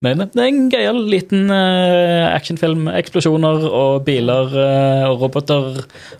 men 0.03 0.19
det 0.33 0.41
er 0.43 0.49
en 0.51 0.65
gøyal 0.73 0.97
liten 1.07 1.45
eh, 1.53 2.25
actionfilm. 2.35 2.89
Eksplosjoner 2.91 3.63
og 3.69 4.01
biler 4.07 4.51
eh, 4.59 5.05
og 5.07 5.21
roboter. 5.23 5.77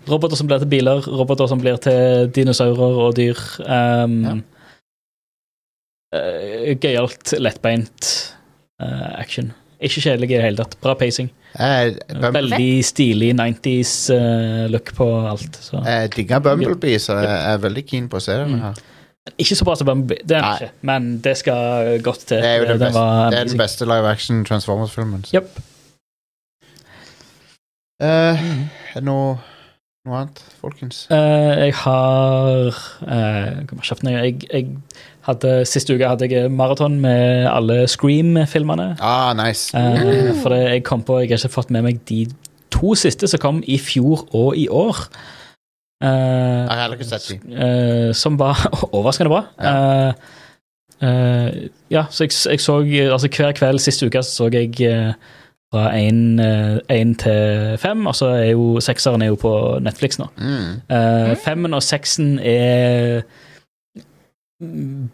Roboter 0.08 0.40
som 0.40 0.48
blir 0.48 0.62
til 0.62 0.70
biler, 0.72 1.04
roboter 1.04 1.50
som 1.50 1.60
blir 1.60 1.76
til 1.84 2.30
dinosaurer 2.32 3.02
og 3.08 3.12
dyr. 3.18 3.36
Um, 3.66 4.16
Ja. 4.24 4.34
eh, 6.16 6.72
Gøyalt, 6.80 7.34
lettbeint 7.42 8.08
uh, 8.80 9.20
action. 9.20 9.52
Ikke 9.84 10.00
kjedelig 10.00 10.30
i 10.30 10.34
det 10.38 10.42
hele 10.46 10.62
tatt. 10.62 10.78
Bra 10.80 10.94
pacing. 10.96 11.28
Jeg, 11.58 11.98
Veldig 12.24 12.70
stilig 12.88 13.34
90s-look 13.36 14.94
på 14.96 15.06
alt. 15.28 15.58
Så. 15.60 15.82
jeg 15.84 16.10
digger 16.16 16.40
Bumblebee, 16.42 16.98
så 16.98 17.18
jeg 17.20 17.36
er 17.52 17.60
veldig 17.62 17.84
keen 17.86 18.08
på 18.08 18.16
å 18.18 18.24
se 18.24 18.38
den 18.40 18.56
Mm. 18.60 18.74
Ikke 19.38 19.56
så 19.56 19.64
bra 19.64 19.74
som 19.76 19.88
Bumblebee, 19.88 20.20
det 20.28 20.36
er 20.36 20.42
den 20.42 20.50
Nei. 20.50 20.56
ikke, 20.58 20.72
men 20.84 21.06
det 21.24 21.36
skal 21.40 22.02
godt 22.04 22.26
til. 22.28 22.36
Det 22.36 22.50
er 22.50 22.58
jo 22.60 22.66
den 22.68 22.78
beste, 22.82 22.98
var 22.98 23.30
det 23.30 23.38
er 23.38 23.44
den 23.48 23.58
beste 23.58 23.84
live 23.88 24.10
action 24.10 24.44
Transformers-filmen. 24.44 25.24
så. 25.24 25.30
Japp. 25.38 25.60
Eh, 28.02 28.44
er 28.44 28.98
det 28.98 29.04
noe, 29.06 29.38
noe 30.04 30.18
annet, 30.20 30.42
folkens? 30.60 31.06
Eh, 31.08 31.64
jeg 31.64 31.74
har 31.80 32.68
eh, 32.68 33.64
hva 33.70 33.88
jeg 33.88 34.12
jeg, 34.12 34.48
jeg 34.52 34.68
hadde, 35.24 35.52
Siste 35.64 35.96
uke 35.96 36.08
hadde 36.10 36.28
jeg 36.28 36.50
maraton 36.52 36.98
med 37.00 37.48
alle 37.48 37.86
Scream-filmene. 37.88 38.96
Ah, 39.00 39.32
nice. 39.38 39.72
Eh, 39.72 40.34
for 40.42 40.52
det, 40.52 40.60
jeg 40.68 40.84
kom 40.84 41.02
på 41.02 41.22
Jeg 41.22 41.30
har 41.32 41.40
ikke 41.46 41.56
fått 41.56 41.72
med 41.72 41.86
meg 41.88 42.04
de 42.10 42.26
to 42.74 42.92
siste 42.98 43.30
som 43.30 43.40
kom 43.40 43.62
i 43.64 43.78
fjor 43.80 44.26
og 44.34 44.52
i 44.58 44.68
år. 44.68 45.06
Eh, 46.04 46.60
Jeg 46.60 46.70
har 46.70 46.82
heller 46.82 46.98
ikke 47.00 47.08
sett 47.08 47.28
de. 47.32 47.56
eh, 47.56 48.12
som 48.12 48.36
var 48.38 48.60
overraskende 48.96 49.32
bra. 49.32 49.44
Eh, 49.58 50.12
Uh, 51.02 51.66
ja, 51.90 52.04
så 52.08 52.24
jeg, 52.24 52.32
jeg 52.52 52.60
så 52.62 52.76
Altså 53.12 53.28
hver 53.28 53.52
kveld 53.52 53.80
siste 53.82 54.06
uke 54.06 54.22
så 54.22 54.30
så 54.46 54.46
jeg 54.54 54.70
fra 55.74 55.90
én 55.98 57.14
til 57.18 57.76
fem, 57.82 58.06
og 58.06 58.14
så 58.14 58.26
er 58.38 58.52
jo 58.54 58.78
sekseren 58.80 59.20
er 59.22 59.26
jo 59.32 59.34
på 59.42 59.52
Netflix 59.82 60.18
nå. 60.22 60.28
Mm. 60.38 60.80
Eh, 60.88 61.34
femmen 61.44 61.74
og 61.74 61.82
seksen 61.82 62.38
er 62.38 63.24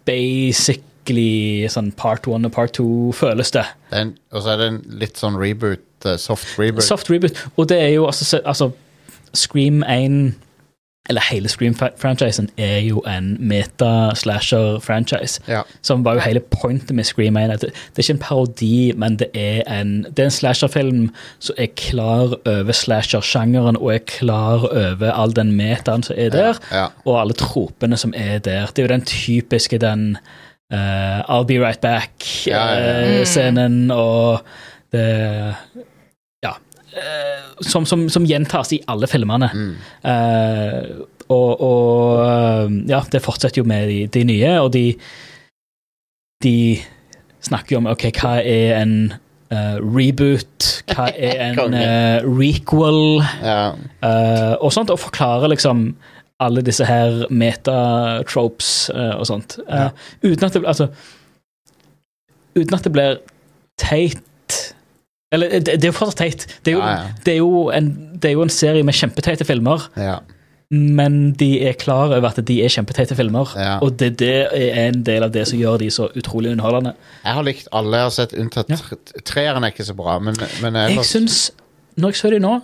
basically 0.06 1.66
sånn 1.72 1.90
part 1.96 2.26
one 2.28 2.46
og 2.48 2.52
part 2.54 2.74
two, 2.76 3.10
føles 3.16 3.50
det. 3.50 3.64
Det 3.90 3.98
en- 4.00 4.14
Og 4.32 4.42
så 4.42 4.50
er 4.52 4.56
det 4.56 4.66
en 4.68 4.82
litt 5.00 5.16
sånn 5.16 5.36
reboot, 5.40 5.80
soft 6.18 6.58
reboot. 6.58 6.82
Soft 6.82 7.10
reboot. 7.10 7.32
Og 7.56 7.68
det 7.68 7.80
er 7.80 7.88
jo 7.94 8.06
altså, 8.06 8.38
altså 8.44 8.70
Scream 9.34 9.82
1 9.82 10.34
Eller 11.08 11.20
hele 11.30 11.48
Scream-franchisen 11.48 12.48
er 12.58 12.78
jo 12.78 12.98
en 13.08 13.36
meta-slasher-franchise. 13.40 15.40
Ja. 15.48 15.60
Som 15.82 16.04
var 16.04 16.14
jo 16.14 16.20
hele 16.20 16.40
pointet 16.40 16.94
med 16.96 17.04
Scream 17.04 17.36
1. 17.36 17.50
Det, 17.50 17.60
det 17.60 17.98
er 17.98 18.02
ikke 18.04 18.12
en 18.12 18.18
parodi, 18.18 18.92
men 18.96 19.16
det 19.18 19.26
er 19.34 19.62
en, 19.80 20.06
det 20.10 20.18
er 20.18 20.24
en 20.30 20.34
slasherfilm 20.34 21.08
som 21.42 21.54
er 21.58 21.66
klar 21.76 22.36
over 22.46 22.72
slasher-sjangeren 22.76 23.76
og 23.80 23.94
er 23.94 23.98
klar 24.06 24.64
over 24.70 25.10
all 25.12 25.32
den 25.36 25.52
metaen 25.58 26.02
som 26.06 26.16
er 26.18 26.28
der, 26.34 26.54
Ja. 26.72 26.86
og 27.04 27.20
alle 27.20 27.34
tropene 27.34 27.96
som 27.96 28.14
er 28.16 28.38
der. 28.38 28.66
Det 28.66 28.78
er 28.78 28.82
jo 28.88 28.94
den 28.94 29.04
typiske 29.08 29.78
den 29.78 30.16
uh, 30.72 31.20
I'll 31.26 31.44
be 31.48 31.58
right 31.58 31.84
Ja, 31.84 31.96
ja, 31.96 31.96
ja. 31.96 32.00
back-scenen 33.18 33.90
og 33.90 34.40
det 34.92 35.08
Ja. 35.08 35.48
eh, 35.48 35.54
som, 37.62 37.86
som, 37.86 38.08
som 38.10 38.24
gjentas 38.26 38.72
i 38.74 38.80
alle 38.90 39.06
filmene. 39.10 39.50
Mm. 39.54 39.72
Uh, 40.04 41.06
og, 41.30 41.60
og 41.62 42.20
eh, 42.24 42.76
ja, 42.90 43.02
det 43.12 43.22
fortsetter 43.22 43.62
jo 43.62 43.66
med 43.68 43.86
de, 43.86 43.98
de 44.10 44.24
nye, 44.26 44.54
og 44.60 44.72
de 44.74 44.84
De 46.42 46.78
snakker 47.44 47.74
jo 47.74 47.80
om 47.82 47.88
ok, 47.92 48.06
hva 48.16 48.38
er 48.40 48.78
en 48.80 48.94
uh, 49.52 49.76
reboot, 49.76 50.70
hva 50.88 51.10
er 51.12 51.36
en 51.50 51.74
eh, 51.76 52.24
requel, 52.24 53.20
ja. 53.44 53.74
eh, 54.00 54.54
og 54.56 54.72
sånt, 54.72 54.90
og 54.90 55.02
forklarer 55.02 55.52
liksom 55.52 55.90
alle 56.40 56.64
disse 56.64 56.86
her 56.88 57.26
metatropes 57.28 58.88
uh, 58.94 59.18
og 59.20 59.28
sånt. 59.28 59.58
Eh, 59.68 59.84
Ja. 59.84 59.90
Uten 60.24 60.48
at 60.48 60.56
det 60.56 60.64
altså 60.64 60.88
Uten 62.56 62.74
at 62.74 62.84
det 62.84 62.92
blir 62.92 63.20
teit 63.78 64.24
Eller 65.32 65.52
det, 65.60 65.76
det 65.78 65.84
er 65.84 65.92
jo 65.92 65.96
fortsatt 65.96 66.18
teit. 66.24 66.46
Det 66.64 66.72
er 66.72 66.76
jo, 66.78 66.82
Ja, 66.82 66.90
ja. 66.90 67.14
Det 67.24 67.32
er 67.34 67.38
jo, 67.38 67.68
en, 67.74 67.90
det 68.20 68.30
er 68.30 68.32
jo 68.36 68.42
en 68.42 68.50
serie 68.52 68.82
med 68.82 68.94
kjempeteite 68.98 69.44
filmer, 69.46 69.84
ja. 69.96 70.16
men 70.70 71.32
de 71.38 71.48
er 71.68 71.76
klar 71.78 72.10
over 72.16 72.28
at 72.32 72.40
de 72.46 72.56
er 72.64 72.68
kjempeteite 72.72 73.14
filmer. 73.18 73.52
Og 73.82 73.94
det, 74.00 74.12
det 74.18 74.32
er 74.54 74.88
en 74.88 75.04
del 75.06 75.22
av 75.26 75.30
det 75.34 75.46
som 75.50 75.58
gjør 75.60 75.78
de 75.84 75.90
så 75.94 76.08
utrolig 76.18 76.50
underholdende. 76.54 76.96
Jeg 77.24 77.38
har 77.38 77.46
likt 77.46 77.70
alle 77.72 78.02
jeg 78.02 78.08
har 78.10 78.16
sett, 78.18 78.34
unntatt 78.42 78.70
Ja. 78.70 78.78
treeren 79.24 79.64
er 79.64 79.72
ikke 79.74 79.86
så 79.86 79.94
bra, 79.98 80.18
men, 80.18 80.36
men 80.62 80.74
Jeg 80.82 80.96
jeg 80.98 81.04
syns, 81.12 81.40
når 81.96 82.14
jeg 82.14 82.22
så 82.24 82.30
de 82.34 82.42
nå, 82.42 82.60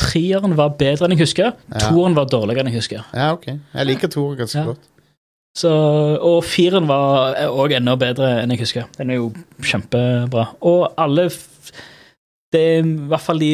treeren 0.00 0.56
var 0.58 0.74
bedre 0.78 1.06
enn 1.06 1.14
jeg 1.14 1.22
husker. 1.26 1.52
Toeren 1.78 2.16
var 2.18 2.26
dårligere 2.30 2.64
enn 2.64 2.72
jeg 2.72 2.80
husker. 2.82 3.04
Ja, 3.14 3.32
ok. 3.36 3.46
Jeg 3.54 3.86
liker 3.86 4.10
toeren 4.10 4.38
ganske 4.42 4.64
godt. 4.70 4.90
Så, 5.54 5.70
og 6.18 6.40
fireren 6.42 6.88
var 6.90 7.36
òg 7.46 7.76
enda 7.76 7.94
bedre 7.94 8.32
enn 8.42 8.50
jeg 8.50 8.64
husker. 8.64 8.88
Den 8.98 9.10
er 9.14 9.20
jo 9.20 9.28
kjempebra. 9.62 10.48
Og 10.66 10.88
alle 10.98 11.28
det 12.54 12.62
er, 12.62 12.86
I 12.86 13.08
hvert 13.10 13.24
fall 13.26 13.42
de, 13.42 13.50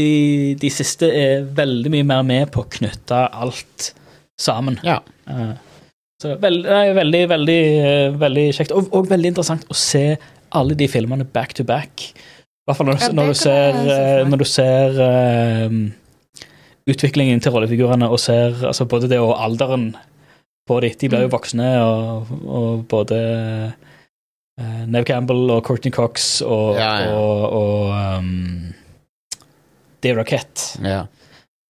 de 0.60 0.70
siste 0.72 1.08
er 1.08 1.46
veldig 1.56 1.90
mye 1.96 2.06
mer 2.12 2.22
med 2.28 2.52
på 2.54 2.62
å 2.64 2.70
knytte 2.78 3.24
alt 3.32 3.90
sammen. 4.40 4.78
Ja. 4.86 4.98
Uh, 5.28 5.52
Så 6.20 6.34
veld, 6.40 6.66
det 6.66 6.76
er 6.76 6.94
veldig, 6.98 7.22
veldig, 7.32 7.60
uh, 7.80 8.18
veldig 8.20 8.46
kjekt. 8.58 8.74
Og, 8.76 8.90
og 8.96 9.08
veldig 9.10 9.32
interessant 9.32 9.64
å 9.72 9.76
se 9.76 10.04
alle 10.52 10.74
de 10.76 10.88
filmene 10.90 11.24
back 11.24 11.54
to 11.56 11.64
back. 11.64 12.10
I 12.12 12.68
hvert 12.68 12.76
fall 12.80 12.88
når, 12.90 13.00
Ja, 13.02 13.12
når 13.16 13.30
du 13.32 13.34
ser, 13.40 13.76
eh, 13.80 14.20
meg. 14.20 14.30
når 14.30 14.40
du 14.42 14.46
ser 14.50 14.98
eh, 15.04 15.76
utviklingen 16.90 17.40
til 17.42 17.54
rollefigurene 17.54 18.08
og 18.10 18.20
ser 18.22 18.56
altså 18.68 18.84
både 18.90 19.08
det 19.10 19.18
og 19.22 19.32
alderen 19.42 19.92
på 20.68 20.80
dem. 20.84 20.92
De 21.00 21.08
blir 21.10 21.24
jo 21.24 21.30
Mm. 21.30 21.34
voksne, 21.34 21.68
og, 21.82 22.26
og 22.46 22.84
både 22.90 23.16
uh, 24.60 24.84
Nev 24.90 25.04
Campbell 25.08 25.50
og 25.50 25.64
Courtney 25.66 25.90
Cox 25.94 26.42
og, 26.42 26.76
Ja, 26.78 26.90
ja. 27.06 27.14
og, 27.16 27.40
og 27.58 28.18
um, 28.18 28.74
Dave 30.04 30.20
Rackett. 30.20 30.66
Ja. 30.84 31.04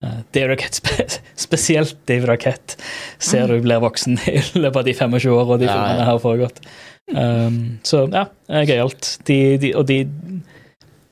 Uh, 0.00 0.22
Dave 0.32 0.54
Rackett, 0.54 0.78
spe 0.80 1.06
spesielt 1.36 1.98
Dave 2.08 2.28
Rackett, 2.30 2.76
ser 3.20 3.50
du 3.50 3.60
blir 3.60 3.82
voksen 3.82 4.16
i 4.30 4.38
løpet 4.56 4.78
av 4.80 4.86
de 4.86 4.94
25 4.96 5.34
åra 5.34 5.58
de 5.60 5.68
filmene 5.68 6.06
har 6.08 6.22
foregått. 6.22 6.62
Um, 7.10 7.80
så 7.84 8.06
ja, 8.08 8.26
gøyalt. 8.48 9.16
De, 9.28 9.58
de, 9.60 9.74
og 9.76 9.88
de, 9.90 10.04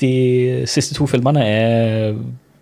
de 0.01 0.13
siste 0.71 0.97
to 0.97 1.09
filmene 1.11 1.45
er 1.45 2.15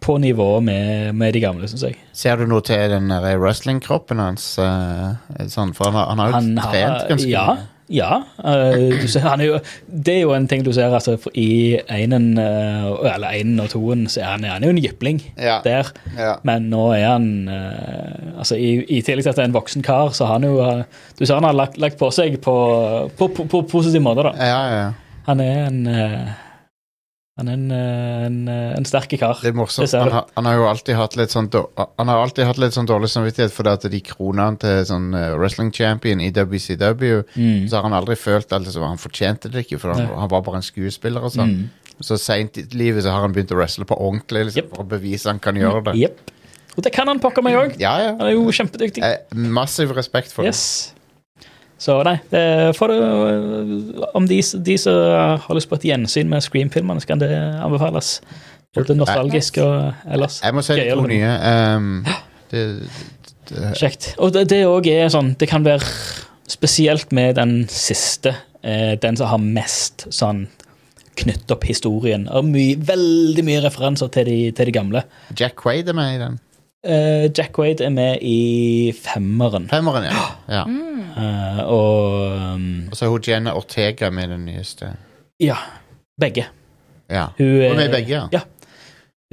på 0.06 0.18
nivå 0.22 0.60
med, 0.60 1.14
med 1.18 1.34
de 1.34 1.42
gamle, 1.42 1.68
syns 1.68 1.86
jeg. 1.88 1.96
Ser 2.14 2.38
du 2.38 2.46
noe 2.50 2.62
til 2.64 2.90
den 2.92 3.10
wrestling-kroppen 3.10 4.22
hans? 4.22 4.52
eh, 4.62 5.46
sånn, 5.50 5.74
for 5.74 5.90
han 5.90 6.22
har, 6.22 6.36
han 6.36 6.52
har 6.62 6.76
jo 6.76 6.76
trent 6.76 7.08
ganske 7.10 7.30
ja, 7.30 7.46
mye. 7.54 7.64
Ja. 7.88 8.22
du 8.36 9.06
ser, 9.08 9.20
han 9.26 9.40
er 9.40 9.46
jo, 9.50 9.58
det 9.86 10.14
er 10.16 10.20
jo 10.24 10.32
en 10.34 10.48
ting 10.50 10.64
du 10.66 10.72
ser 10.74 10.92
altså, 10.94 11.16
i 11.38 11.78
einen, 11.92 12.32
uh, 12.38 12.98
eller 13.14 13.28
einen 13.28 13.60
og 13.62 13.70
toen, 13.72 14.06
så 14.10 14.20
er 14.24 14.30
han, 14.32 14.46
han 14.50 14.64
er 14.64 14.70
jo 14.72 14.74
en 14.76 14.82
jypling 14.82 15.20
Ja. 15.38 15.60
der. 15.64 15.92
Ja. 16.18 16.34
Men 16.46 16.70
nå 16.72 16.88
er 16.96 17.06
han 17.12 17.28
uh, 17.48 18.38
altså 18.40 18.58
i, 18.58 18.80
I 18.98 19.02
tillegg 19.06 19.22
til 19.26 19.30
at 19.34 19.38
det 19.38 19.44
er 19.46 19.50
en 19.52 19.58
voksen 19.58 19.86
kar, 19.86 20.10
så 20.16 20.26
har 20.26 20.40
han 20.40 20.48
jo 20.48 20.58
Du 21.18 21.24
ser 21.24 21.34
han 21.38 21.44
har 21.46 21.54
lagt, 21.56 21.78
lagt 21.78 21.98
på 21.98 22.10
seg 22.14 22.40
på, 22.42 22.56
på, 23.18 23.28
på, 23.28 23.46
på 23.52 23.62
positiv 23.70 24.02
måte, 24.04 24.26
da. 24.30 24.34
ja, 24.40 24.62
ja. 24.76 24.88
Han 25.26 25.40
er 25.42 25.64
en 25.66 25.80
Han 27.36 27.50
er 27.52 27.56
en, 27.58 27.64
uh, 27.68 28.26
en, 28.26 28.36
uh, 28.48 28.76
en 28.78 28.86
sterk 28.88 29.12
kar. 29.20 29.40
Det 29.44 29.50
er 29.50 29.56
morsomt. 29.56 29.90
Det 29.92 29.98
Han 30.00 30.12
har, 30.14 30.28
han 30.38 30.46
har 30.48 30.54
jo 30.56 30.68
alltid 30.70 30.96
hatt 30.96 31.16
litt 31.20 31.34
sånn 31.34 31.50
Han 31.52 32.08
har 32.08 32.22
alltid 32.22 32.48
hatt 32.48 32.60
litt 32.62 32.72
sånn 32.72 32.88
dårlig 32.88 33.10
samvittighet 33.12 33.52
fordi 33.52 33.74
at 33.76 33.84
de 33.92 34.00
krona 34.00 34.46
han 34.48 34.56
til 34.62 34.80
sånn 34.88 35.10
eh, 35.12 35.34
wrestling 35.36 35.68
champion 35.74 36.22
i 36.24 36.30
WCW. 36.32 37.26
Mm. 37.36 37.66
Så 37.68 37.76
har 37.76 37.84
han 37.84 37.96
aldri 37.98 38.16
følt 38.16 38.54
alt 38.56 38.64
det 38.64 38.72
som 38.72 38.86
Han 38.88 39.02
fortjente 39.02 39.52
det 39.52 39.66
ikke, 39.66 39.82
for 39.82 39.92
han, 39.92 40.08
han 40.16 40.32
var 40.32 40.46
bare 40.48 40.62
en 40.62 40.64
skuespiller 40.64 41.28
og 41.28 41.36
sånn. 41.36 41.52
Mm. 41.58 42.00
Så 42.08 42.16
seint 42.20 42.56
i 42.60 42.64
livet 42.76 43.04
så 43.04 43.12
har 43.12 43.24
han 43.24 43.36
begynt 43.36 43.52
å 43.52 43.60
wrestle 43.60 43.84
på 43.88 44.00
ordentlig 44.00 44.48
liksom, 44.48 44.64
Yep. 44.64 44.72
for 44.72 44.84
å 44.84 44.88
bevise 44.96 45.28
han 45.28 45.40
kan 45.40 45.60
gjøre 45.60 45.84
det. 45.90 45.96
Yep. 46.06 46.32
Og 46.76 46.84
det 46.84 46.92
kan 46.92 47.08
han 47.08 47.20
pokker 47.20 47.44
meg 47.44 47.56
òg. 47.56 47.76
Ja, 47.80 47.94
ja. 48.00 48.10
Han 48.16 48.28
er 48.28 48.34
jo 48.36 48.48
kjempedyktig. 48.52 49.04
Eh, 49.04 49.36
massiv 49.36 49.92
respekt 49.96 50.32
for 50.32 50.44
det. 50.44 50.56
Så 51.78 51.98
nei, 52.06 52.16
det, 52.30 52.42
for 52.78 52.88
det, 52.88 52.98
om 54.16 54.26
de, 54.28 54.40
de 54.40 54.76
som 54.80 54.96
har 55.44 55.58
lyst 55.58 55.68
på 55.68 55.76
et 55.76 55.88
gjensyn 55.90 56.30
med 56.30 56.44
Scream-filmene, 56.44 57.02
så 57.04 57.10
kan 57.12 57.20
det 57.20 57.30
anbefales. 57.36 58.20
Både 58.76 58.96
nostalgisk 58.96 59.60
og 59.64 60.08
ellers. 60.12 60.40
Jeg 60.44 60.56
må 60.56 60.64
si 60.64 60.76
de 60.76 60.88
to 60.92 61.04
nye. 61.08 61.32
Um, 61.76 61.90
det, 62.52 62.64
det, 63.50 63.72
Kjekt. 63.80 64.14
Og 64.20 64.32
det, 64.36 64.46
det 64.52 64.64
òg 64.68 64.88
er 64.90 65.08
sånn 65.12 65.34
Det 65.40 65.48
kan 65.50 65.64
være 65.64 65.84
spesielt 66.50 67.12
med 67.16 67.36
den 67.40 67.64
siste, 67.72 68.36
eh, 68.62 68.94
den 69.02 69.18
som 69.18 69.32
har 69.32 69.42
mest 69.42 70.06
sånn 70.14 70.46
knytt 71.16 71.50
opp 71.50 71.64
historien. 71.66 72.26
Og 72.28 72.46
my, 72.46 72.66
veldig 72.86 73.44
mye 73.46 73.62
referanser 73.64 74.12
til 74.14 74.28
de, 74.28 74.38
til 74.56 74.68
de 74.68 74.74
gamle. 74.76 75.02
Jack 75.36 75.56
Quaid 75.62 75.88
er 75.90 75.96
med 75.96 76.14
i 76.14 76.20
den. 76.22 76.38
Eh, 76.86 77.30
Jack 77.38 77.58
Wade 77.58 77.84
er 77.84 77.90
med 77.90 78.18
i 78.22 78.92
femmeren. 78.94 79.68
Femmeren, 79.70 80.04
ja. 80.04 80.26
ja. 80.58 80.64
Uh, 81.16 81.60
og 81.72 82.32
um, 82.54 82.88
Og 82.90 82.96
så 82.96 83.06
er 83.06 83.08
hun 83.10 83.22
Jenna 83.28 83.54
Ortega 83.56 84.10
med 84.10 84.28
den 84.28 84.44
nyeste. 84.46 84.90
Ja, 85.40 85.56
begge. 86.20 86.46
Ja. 87.10 87.26
Hun 87.38 87.46
Hun 87.46 87.62
er, 87.62 87.70
er 87.70 87.74
med 87.74 87.88
i 87.88 87.92
begge, 87.92 88.10
ja. 88.14 88.26
Ja. 88.32 88.40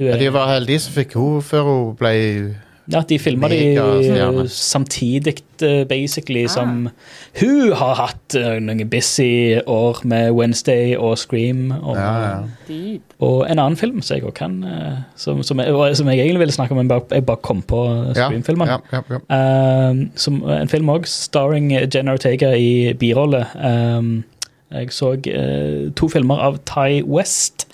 er, 0.00 0.18
De 0.18 0.32
var 0.32 0.52
heldige 0.54 0.80
som 0.80 0.94
fikk 0.96 1.14
hun 1.14 1.42
før 1.42 1.68
hun 1.68 1.96
ble 1.96 2.14
ja, 2.92 3.00
de 3.08 3.18
filma 3.18 3.48
de 3.48 4.48
samtidig, 4.48 5.42
eh, 5.62 5.84
basically, 5.88 6.44
Ah. 6.44 6.48
som 6.48 6.88
Hun 7.40 7.72
har 7.72 7.94
hatt 7.94 8.34
eh, 8.34 8.58
noen 8.60 8.88
busy 8.90 9.58
år 9.66 10.00
med 10.04 10.32
Wednesday 10.32 10.96
og 10.96 11.18
Scream. 11.18 11.70
Og, 11.82 11.96
Ja, 11.96 12.42
ja. 12.68 12.98
Og 13.20 13.50
en 13.50 13.58
annen 13.58 13.76
film 13.76 14.02
som 14.02 14.16
jeg 14.16 14.34
kan 14.34 14.64
eh, 14.64 14.98
som, 15.16 15.42
som, 15.42 15.60
jeg, 15.60 15.96
som 15.96 16.08
jeg 16.08 16.18
egentlig 16.18 16.38
ville 16.38 16.52
snakke 16.52 16.72
om, 16.72 16.76
men 16.76 16.88
bare, 16.88 17.02
jeg 17.10 17.26
bare 17.26 17.36
kom 17.42 17.62
på 17.62 17.80
Scream-filmen. 18.14 18.68
ja, 18.68 18.78
ja, 18.92 19.00
ja. 19.30 19.90
Um, 19.90 20.10
som 20.14 20.42
en 20.50 20.68
film 20.68 20.88
òg, 20.90 21.06
starring 21.06 21.72
Jenna 21.94 22.12
Ortega 22.12 22.52
i 22.56 22.92
birolle. 22.92 23.46
Um, 23.64 24.24
jeg 24.72 24.90
så 24.92 25.14
uh, 25.14 25.92
to 25.94 26.08
filmer 26.08 26.36
av 26.36 26.58
Ty 26.66 27.02
West 27.06 27.66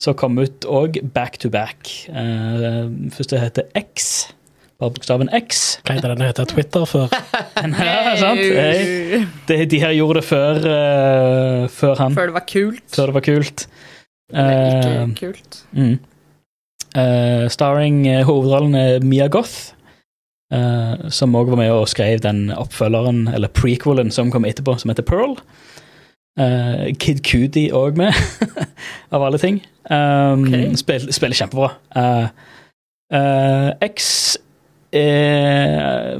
som 0.00 0.14
kom 0.16 0.38
ut 0.40 0.64
òg 0.64 0.96
back 1.14 1.38
to 1.38 1.50
back. 1.52 1.88
Uh, 2.08 2.88
første 3.12 3.38
heter 3.38 3.62
X, 3.76 4.32
bare 4.80 4.94
bokstaven 4.96 5.30
X. 5.36 5.78
Pleide 5.86 6.10
den 6.10 6.24
å 6.24 6.28
hete 6.30 6.46
Twitter 6.50 6.86
før? 6.88 7.12
Nei, 7.74 8.16
sant? 8.20 8.40
Hey. 8.40 9.24
De, 9.48 9.60
de 9.70 9.82
her 9.82 9.94
gjorde 9.98 10.20
det 10.20 10.26
før, 10.28 10.60
uh, 10.64 11.64
før 11.72 12.00
han. 12.00 12.16
Før 12.16 12.32
det 12.32 12.38
var 12.38 12.46
kult. 12.48 12.86
Før 12.96 13.12
det 13.12 13.18
var 13.20 13.26
kult. 13.28 13.66
Eh, 14.30 15.08
ikke 15.10 15.32
kult. 15.32 15.60
Mm. 15.74 15.98
Uh, 16.90 17.46
starring 17.50 18.06
eh, 18.08 18.24
hovedrollen 18.26 18.74
er 18.74 19.04
Mia 19.06 19.28
Goth, 19.30 19.74
eh, 20.54 21.08
som 21.14 21.34
òg 21.38 21.52
var 21.52 21.60
med 21.60 21.72
og 21.74 21.88
skrev 21.90 22.22
den 22.24 22.48
oppfølgeren, 22.54 23.28
eller 23.34 23.52
prequelen, 23.54 24.10
som 24.14 24.30
kom 24.30 24.46
etterpå, 24.48 24.76
som 24.78 24.90
heter 24.90 25.06
Pearl. 25.06 25.36
Eh, 26.40 26.90
Kid 26.98 27.22
Cudi 27.26 27.68
òg 27.74 27.98
med, 28.00 28.14
av 29.14 29.26
alle 29.26 29.38
ting. 29.42 29.60
Um, 29.90 30.46
okay. 30.46 30.70
spill, 30.78 31.08
spiller 31.12 31.38
kjempebra. 31.38 31.72
Uh, 31.94 32.28
uh, 33.14 33.70
X 33.82 34.38
er 34.96 36.18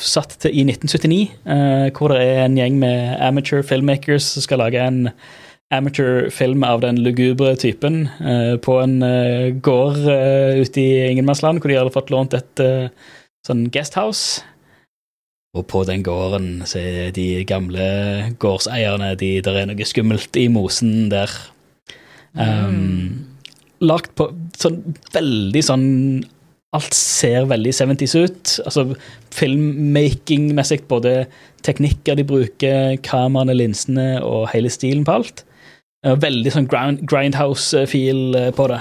satt 0.00 0.36
til 0.42 0.54
i 0.54 0.64
1979, 0.66 1.22
eh, 1.46 1.88
hvor 1.94 2.12
det 2.12 2.20
er 2.22 2.44
en 2.44 2.58
gjeng 2.58 2.78
med 2.80 3.16
amateur 3.22 3.62
filmmakers 3.66 4.34
som 4.34 4.44
skal 4.44 4.62
lage 4.62 4.80
en 4.82 5.08
amateur-film 5.74 6.64
av 6.66 6.82
den 6.84 7.00
lugubre 7.02 7.54
typen 7.58 8.04
eh, 8.20 8.54
på 8.62 8.78
en 8.82 8.98
eh, 9.02 9.52
gård 9.64 10.00
eh, 10.06 10.60
ute 10.62 10.80
i 10.82 11.10
ingenmannsland, 11.10 11.60
hvor 11.60 11.72
de 11.72 11.78
hadde 11.78 11.94
fått 11.94 12.12
lånt 12.14 12.36
et 12.36 12.62
eh, 12.62 12.90
sånn 13.46 13.68
guesthouse. 13.74 14.44
Og 15.54 15.66
på 15.70 15.84
den 15.86 16.02
gården 16.02 16.64
så 16.66 16.80
er 16.82 17.12
de 17.14 17.44
gamle 17.46 17.84
gårdseierne 18.42 19.12
de, 19.20 19.36
Der 19.44 19.60
er 19.60 19.68
noe 19.70 19.86
skummelt 19.86 20.34
i 20.36 20.48
mosen 20.50 21.12
der. 21.12 21.30
Um, 22.34 23.36
Lagt 23.78 24.16
på 24.18 24.32
sånn 24.58 24.80
veldig 25.14 25.62
sånn 25.62 25.86
Alt 26.74 26.94
ser 26.96 27.44
veldig 27.50 27.72
70s 27.76 28.14
ut. 28.18 28.54
Altså 28.66 28.84
filmmaking-messig, 29.34 30.80
både 30.90 31.24
teknikker 31.64 32.18
de 32.18 32.24
bruker, 32.28 32.96
kameraene, 33.06 33.54
linsene 33.56 34.08
og 34.26 34.48
hele 34.52 34.70
stilen 34.72 35.04
på 35.06 35.14
alt. 35.20 35.44
Eh, 36.04 36.16
Veldig 36.20 36.52
sånn 36.54 36.66
grind, 36.70 37.04
grindhouse-feel 37.10 38.34
eh, 38.40 38.50
på 38.56 38.66
det. 38.72 38.80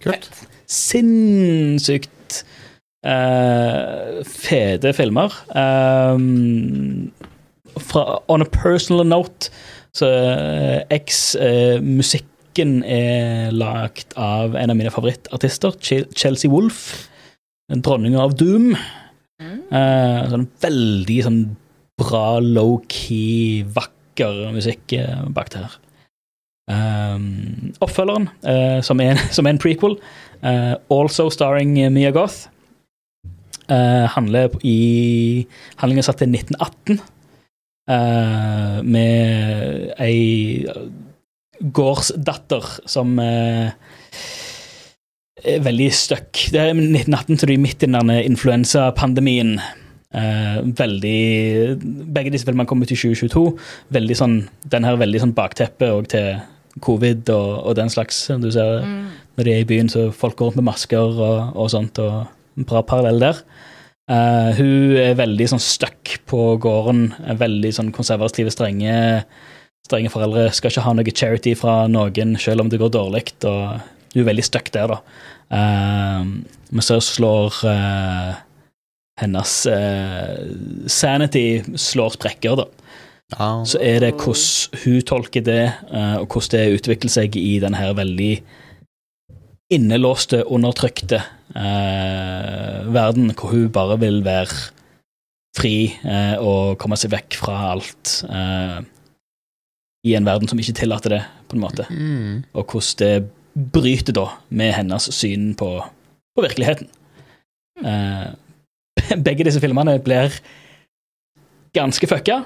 Kult. 0.00 0.30
Sinnssykt 0.70 2.40
uh, 3.04 4.20
fete 4.24 4.92
filmer. 4.96 5.34
Um, 5.52 7.10
fra, 7.80 8.20
on 8.32 8.40
a 8.44 8.48
personal 8.48 9.04
note 9.08 9.50
så 9.96 10.06
uh, 10.06 10.78
X-musikken 10.94 12.80
er 12.86 13.50
lagd 13.56 14.14
av 14.20 14.54
en 14.58 14.70
av 14.72 14.78
mine 14.78 14.92
favorittartister, 14.94 15.74
Ch- 15.82 16.06
Chelsea 16.16 16.50
Wolf. 16.52 17.08
Dronninga 17.70 18.22
av 18.22 18.34
Doom. 18.38 18.72
Eh, 19.40 20.22
sånn 20.32 20.48
veldig 20.60 21.18
sånn 21.26 21.42
bra, 22.00 22.40
low-key, 22.42 23.62
vakker 23.76 24.50
musikk 24.54 24.96
eh, 24.98 25.22
bak 25.30 25.52
det 25.54 25.62
her. 25.62 25.78
Um, 26.70 27.72
oppfølgeren, 27.82 28.28
uh, 28.46 28.78
som, 28.86 29.00
er, 29.02 29.18
som 29.34 29.46
er 29.46 29.56
en 29.56 29.62
prequel, 29.62 29.96
uh, 30.44 30.74
also 30.92 31.26
starring 31.34 31.74
Mia 31.94 32.12
Goth, 32.14 32.46
uh, 33.70 34.06
handler 34.14 34.54
i 34.66 35.46
Handlingen 35.80 36.06
satt 36.06 36.20
til 36.22 36.30
1918, 36.30 37.00
eh, 37.90 38.78
med 38.86 39.90
ei 39.98 40.66
gårdsdatter 41.60 42.66
som 42.88 43.18
uh, 43.18 43.72
veldig 45.44 45.90
stuck. 45.94 46.46
Det 46.52 46.60
er 46.60 46.72
1918, 46.74 47.36
til 47.36 47.50
de 47.50 47.56
er 47.56 47.62
midt 47.62 47.84
i 47.84 47.90
den 47.90 48.12
influensapandemien. 48.18 49.58
Uh, 50.10 50.66
veldig 50.74 51.78
Begge 52.10 52.32
disse 52.34 52.42
filmene 52.48 52.66
kom 52.66 52.82
ut 52.82 52.90
i 52.90 52.98
2022. 52.98 53.44
Veldig 53.94 54.16
sånn, 54.18 54.40
den 54.72 54.86
her 54.86 54.98
veldig 54.98 55.20
sånn 55.22 55.36
bakteppe 55.36 55.92
og 55.94 56.08
til 56.10 56.40
covid 56.82 57.30
og, 57.34 57.50
og 57.70 57.76
den 57.78 57.92
slags. 57.92 58.24
Du 58.42 58.50
ser 58.50 58.82
når 58.84 59.46
de 59.46 59.54
er 59.54 59.62
i 59.62 59.68
byen, 59.68 59.90
så 59.90 60.08
folk 60.14 60.36
går 60.38 60.50
rundt 60.50 60.60
med 60.60 60.68
masker 60.70 61.14
og, 61.14 61.54
og 61.54 61.70
sånt, 61.72 62.00
og 62.02 62.26
en 62.58 62.66
bra 62.68 62.82
parallell 62.86 63.22
der. 63.22 63.44
Uh, 64.10 64.50
hun 64.58 64.98
er 64.98 65.14
veldig 65.18 65.46
sånn 65.52 65.62
stuck 65.62 66.16
på 66.30 66.56
gården. 66.62 67.12
Veldig 67.38 67.70
sånn 67.76 67.92
konservative, 67.94 68.50
strenge, 68.50 69.22
strenge 69.86 70.10
foreldre. 70.10 70.48
Skal 70.54 70.74
ikke 70.74 70.84
ha 70.88 70.94
noe 70.98 71.14
charity 71.14 71.54
fra 71.58 71.84
noen, 71.90 72.34
selv 72.42 72.64
om 72.64 72.72
det 72.72 72.82
går 72.82 72.90
dårlig. 72.98 73.28
Og 73.46 73.99
hun 74.14 74.22
er 74.22 74.30
veldig 74.30 74.46
stuck 74.46 74.70
der, 74.74 74.94
da. 74.94 75.00
Uh, 75.50 76.26
men 76.70 76.86
så 76.86 77.00
slår 77.02 77.56
uh, 77.66 78.38
hennes 79.20 79.54
uh, 79.66 80.36
sanity 80.86 81.62
slår 81.74 82.14
sprekker, 82.18 82.62
da 82.62 82.68
så 83.30 83.78
er 83.78 84.02
det 84.02 84.16
hvordan 84.18 84.80
hun 84.84 85.02
tolker 85.06 85.44
det, 85.46 85.72
eh, 85.94 86.16
og 86.18 86.26
hvordan 86.26 86.50
det 86.56 86.80
utvikler 86.80 87.12
seg 87.12 87.36
i 87.38 87.60
den 87.62 87.76
her 87.78 87.94
veldig 87.94 88.42
innelåste, 89.70 90.42
undertrykte 90.50 91.20
eh, 91.54 92.86
verden, 92.90 93.30
hvor 93.30 93.54
hun 93.54 93.70
bare 93.70 94.00
vil 94.00 94.24
være 94.26 94.74
fri 95.56 95.92
og 96.38 96.78
komme 96.78 96.96
seg 96.98 97.10
vekk 97.10 97.36
fra 97.38 97.56
alt 97.72 98.20
eh, 98.30 98.80
i 100.06 100.14
en 100.14 100.26
verden 100.26 100.48
som 100.50 100.58
ikke 100.58 100.78
tillater 100.78 101.14
det, 101.14 101.22
på 101.50 101.58
en 101.58 101.62
måte. 101.62 101.86
Mm. 101.90 102.42
Og 102.54 102.66
hvordan 102.66 102.98
det 102.98 103.14
bryter 103.54 104.16
da 104.16 104.26
med 104.48 104.74
hennes 104.76 105.08
syn 105.14 105.52
på, 105.58 105.72
på 106.36 106.44
virkeligheten. 106.44 106.88
Uh, 107.80 108.32
begge 109.26 109.46
disse 109.46 109.62
filmene 109.62 109.98
blir 110.04 110.34
ganske 111.76 112.10
fucka. 112.10 112.42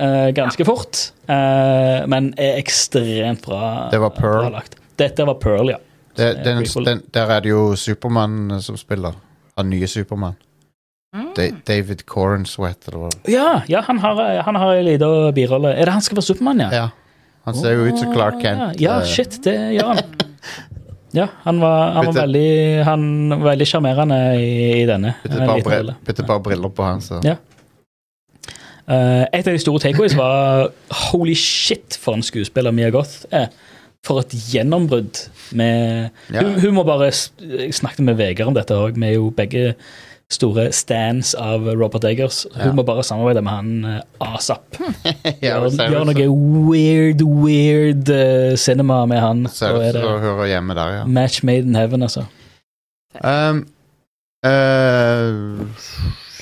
Uh, 0.00 0.30
ganske 0.32 0.64
fort, 0.64 0.96
uh, 1.28 2.06
men 2.08 2.30
er 2.40 2.56
ekstremt 2.56 3.42
bra, 3.44 3.90
Det 3.92 3.98
var 4.00 4.14
Pearl. 4.16 4.46
bra. 4.48 4.62
Dette 4.96 5.26
var 5.28 5.36
Pearl, 5.42 5.74
ja. 5.74 5.80
Det, 6.16 6.24
er 6.24 6.44
den, 6.44 6.64
den, 6.86 7.02
der 7.14 7.32
er 7.34 7.42
det 7.44 7.50
jo 7.52 7.74
Supermann 7.76 8.62
som 8.64 8.78
spiller. 8.80 9.18
Han 9.58 9.68
nye 9.70 9.86
Supermann. 9.86 10.38
Mm. 11.16 11.34
David 11.66 12.06
Cornsweat, 12.06 12.88
eller 12.88 13.02
hva. 13.02 13.10
Ja, 13.28 13.62
ja 13.68 13.82
han 13.86 13.98
har, 13.98 14.22
han 14.46 14.56
har 14.56 14.74
en 14.78 14.84
liten 14.86 15.34
birolle. 15.34 15.74
Er 15.74 15.90
det 15.90 15.94
han 15.98 16.04
skal 16.06 16.16
være 16.16 16.28
Supermann, 16.30 16.64
ja? 16.64 16.70
Ja. 16.72 16.88
Han 17.48 17.56
ser 17.56 17.76
jo 17.78 17.86
ut 17.88 17.98
som 17.98 18.12
Clark 18.12 18.40
Kent. 18.42 18.80
Ja, 18.82 19.00
eh, 19.00 19.08
shit, 19.08 19.40
det 19.44 19.56
gjør 19.76 19.94
han. 19.94 20.04
Ja, 21.10 21.24
han 21.42 21.58
var, 21.58 21.88
han 21.96 22.06
var 22.06 22.14
veldig 22.20 22.84
Han 22.86 23.04
var 23.32 23.48
veldig 23.48 23.66
sjarmerende 23.66 24.18
i, 24.38 24.50
i 24.78 24.84
denne. 24.86 25.16
Bytte 25.24 26.22
et 26.22 26.28
bare 26.28 26.42
briller 26.44 26.70
på 26.70 26.86
han, 26.86 27.02
så 27.02 27.18
Ja. 27.26 27.34
Uh, 28.90 29.22
et 29.30 29.46
av 29.46 29.54
de 29.54 29.58
store 29.62 29.78
takeaways 29.82 30.16
var 30.18 30.70
holy 31.10 31.34
shit 31.38 31.94
for 32.00 32.14
en 32.14 32.24
skuespiller 32.26 32.74
Mia 32.74 32.90
Goth 32.94 33.26
er. 33.34 33.50
For 34.06 34.22
et 34.22 34.32
gjennombrudd 34.32 35.18
med 35.58 36.10
Ja. 36.32 36.42
hun, 36.42 36.56
hun 36.62 36.74
må 36.78 36.86
bare 36.88 37.10
Jeg 37.10 37.74
snakket 37.74 38.06
med 38.06 38.16
Vegard 38.18 38.48
om 38.48 38.54
dette 38.56 38.74
òg, 38.74 38.96
vi 38.96 39.10
er 39.10 39.18
jo 39.18 39.30
begge 39.34 39.74
store 40.30 40.68
stands 40.72 41.34
av 41.34 41.66
Robert 41.74 42.04
Eggers. 42.06 42.44
Hun 42.54 42.66
Ja. 42.66 42.72
må 42.72 42.84
bare 42.86 43.02
samarbeide 43.02 43.42
med 43.42 43.52
han 43.52 43.84
uh, 43.84 44.34
asap. 44.34 44.78
Ja, 45.42 45.58
Gjør, 45.66 46.04
noe 46.06 46.26
weird, 46.70 47.22
weird 47.22 48.10
uh, 48.14 48.54
cinema 48.56 49.02
med 49.10 49.20
han. 49.20 49.46
Ser 49.50 49.74
ut 49.74 49.82
er 49.88 49.98
som 49.98 50.06
hun 50.12 50.24
hører 50.24 50.52
hjemme 50.52 50.76
der, 50.78 50.96
ja. 51.00 51.04
match 51.06 51.42
made 51.42 51.66
in 51.66 51.74
heaven, 51.74 52.02
altså. 52.06 52.24
Um, 53.24 53.64
uh, 54.46 55.66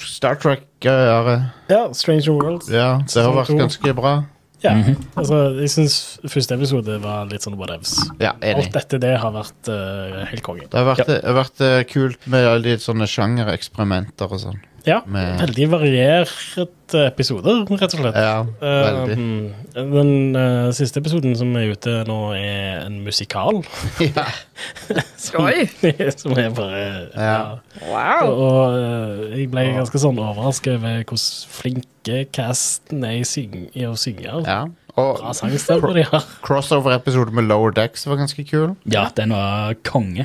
Star 0.04 0.34
Trek, 0.34 0.66
uh, 0.84 1.48
Ja, 1.70 1.92
Stranger 1.92 2.32
Worlds. 2.36 2.68
Ja, 2.70 2.98
det 3.08 3.22
har 3.24 3.32
vært 3.40 3.56
ganske 3.56 3.94
bra. 3.96 4.18
Ja, 4.62 4.72
Mhm. 4.74 4.96
altså, 5.14 5.36
jeg 5.60 5.70
syns 5.70 6.18
første 6.26 6.56
episode 6.58 6.96
var 7.00 7.26
litt 7.30 7.44
sånn 7.46 7.54
whatevs. 7.56 7.92
Ja, 8.18 8.32
enig. 8.42 8.64
Alt 8.66 8.78
etter 8.80 8.98
det 8.98 9.12
har 9.22 9.30
vært 9.32 9.68
uh, 9.70 10.24
helt 10.26 10.42
konge. 10.42 10.66
Det 10.66 10.74
har 10.80 10.88
vært, 10.96 11.06
det 11.06 11.34
vært 11.36 11.60
uh, 11.62 11.82
kult 11.86 12.26
med 12.26 12.44
alle 12.44 12.62
de 12.64 12.74
sånne 12.82 13.06
sjangereksperimenter 13.06 14.26
og 14.32 14.40
sånn. 14.42 14.58
Ja, 14.88 15.02
Med- 15.06 15.38
veldig 15.42 15.66
varierte 15.74 17.02
episoder, 17.04 17.60
rett 17.68 17.94
og 17.94 18.00
slett. 18.00 18.16
Ja, 18.16 18.38
veldig. 18.62 19.16
Uh, 19.18 19.82
den 19.92 20.12
uh, 20.36 20.70
siste 20.76 21.02
episoden 21.02 21.34
som 21.36 21.52
er 21.60 21.74
ute 21.74 21.98
nå, 22.08 22.16
er 22.38 22.86
en 22.86 23.00
musikal. 23.04 23.60
Ja. 24.08 24.24
som, 25.20 25.44
som 26.22 26.38
er 26.40 26.50
bare 26.56 26.82
Ja. 27.12 27.38
Wow. 27.84 28.32
Og 28.32 28.78
uh, 28.78 29.36
jeg 29.36 29.50
ble 29.52 29.66
ganske 29.76 30.00
sånn 30.00 30.18
overrasket 30.22 30.78
over 30.80 31.04
hvor 31.10 31.22
flinke 31.60 32.24
casten 32.34 33.04
er 33.04 33.18
i, 33.20 33.24
syng 33.28 33.68
i 33.76 33.84
å 33.88 33.94
synge. 34.00 34.40
ja. 34.48 34.62
Og 34.98 35.20
cr 35.22 36.24
crossover-episode 36.42 37.30
med 37.30 37.44
Lower 37.46 37.70
Decks 37.70 38.02
var 38.10 38.16
ganske 38.18 38.42
kul. 38.48 38.72
Ja, 38.90 39.04
den 39.14 39.30
var 39.30 39.76
konge. 39.86 40.24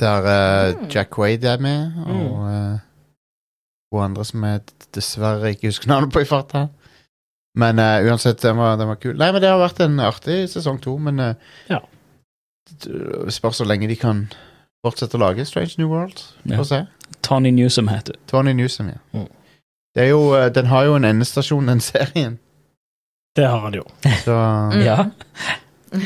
Der 0.00 0.26
eh, 0.26 0.72
Mm. 0.74 0.88
Jack 0.90 1.14
Wade 1.18 1.46
er 1.48 1.58
med, 1.62 1.92
og 2.06 2.32
uh, 2.42 2.78
hun 4.00 4.04
andre 4.10 4.24
som 4.24 4.44
jeg 4.46 4.62
dessverre 4.96 5.50
ikke 5.52 5.68
husker 5.72 5.88
navnet 5.90 6.12
på 6.14 6.22
i 6.22 6.28
farta. 6.28 6.68
Men 7.58 7.78
uh, 7.78 7.98
uansett, 8.08 8.40
den 8.40 8.56
var, 8.56 8.76
den 8.80 8.88
var 8.88 8.96
kul. 8.96 9.16
Nei, 9.20 9.28
men 9.34 9.42
det 9.44 9.50
har 9.52 9.60
vært 9.60 9.80
en 9.84 9.98
artig 10.00 10.38
sesong 10.48 10.78
to, 10.80 10.94
men 10.98 11.20
uh, 11.20 11.34
Ja. 11.68 11.82
det 12.84 13.34
spørs 13.36 13.60
så 13.60 13.66
lenge 13.68 13.88
de 13.90 13.96
kan 14.00 14.22
fortsette 14.86 15.18
å 15.18 15.20
lage 15.20 15.44
Strange 15.46 15.76
New 15.78 15.90
World. 15.92 16.22
Ja. 16.48 16.62
Se. 16.64 16.84
Tony 17.22 17.50
Newsom 17.52 17.88
heter 17.92 18.16
Tony 18.26 18.54
Newsom, 18.56 18.88
ja. 18.94 18.98
Mm. 19.12 19.28
Det 19.94 20.06
er 20.06 20.08
jo, 20.14 20.22
uh, 20.32 20.46
den 20.48 20.66
har 20.72 20.88
jo 20.88 20.96
en 20.96 21.04
endestasjon, 21.04 21.68
den 21.68 21.80
serien. 21.84 22.38
Det 23.36 23.44
har 23.48 23.60
han 23.66 23.76
jo. 23.76 23.84
Så 24.24 24.38
Mm. 24.72 24.80
Ja. 24.86 24.96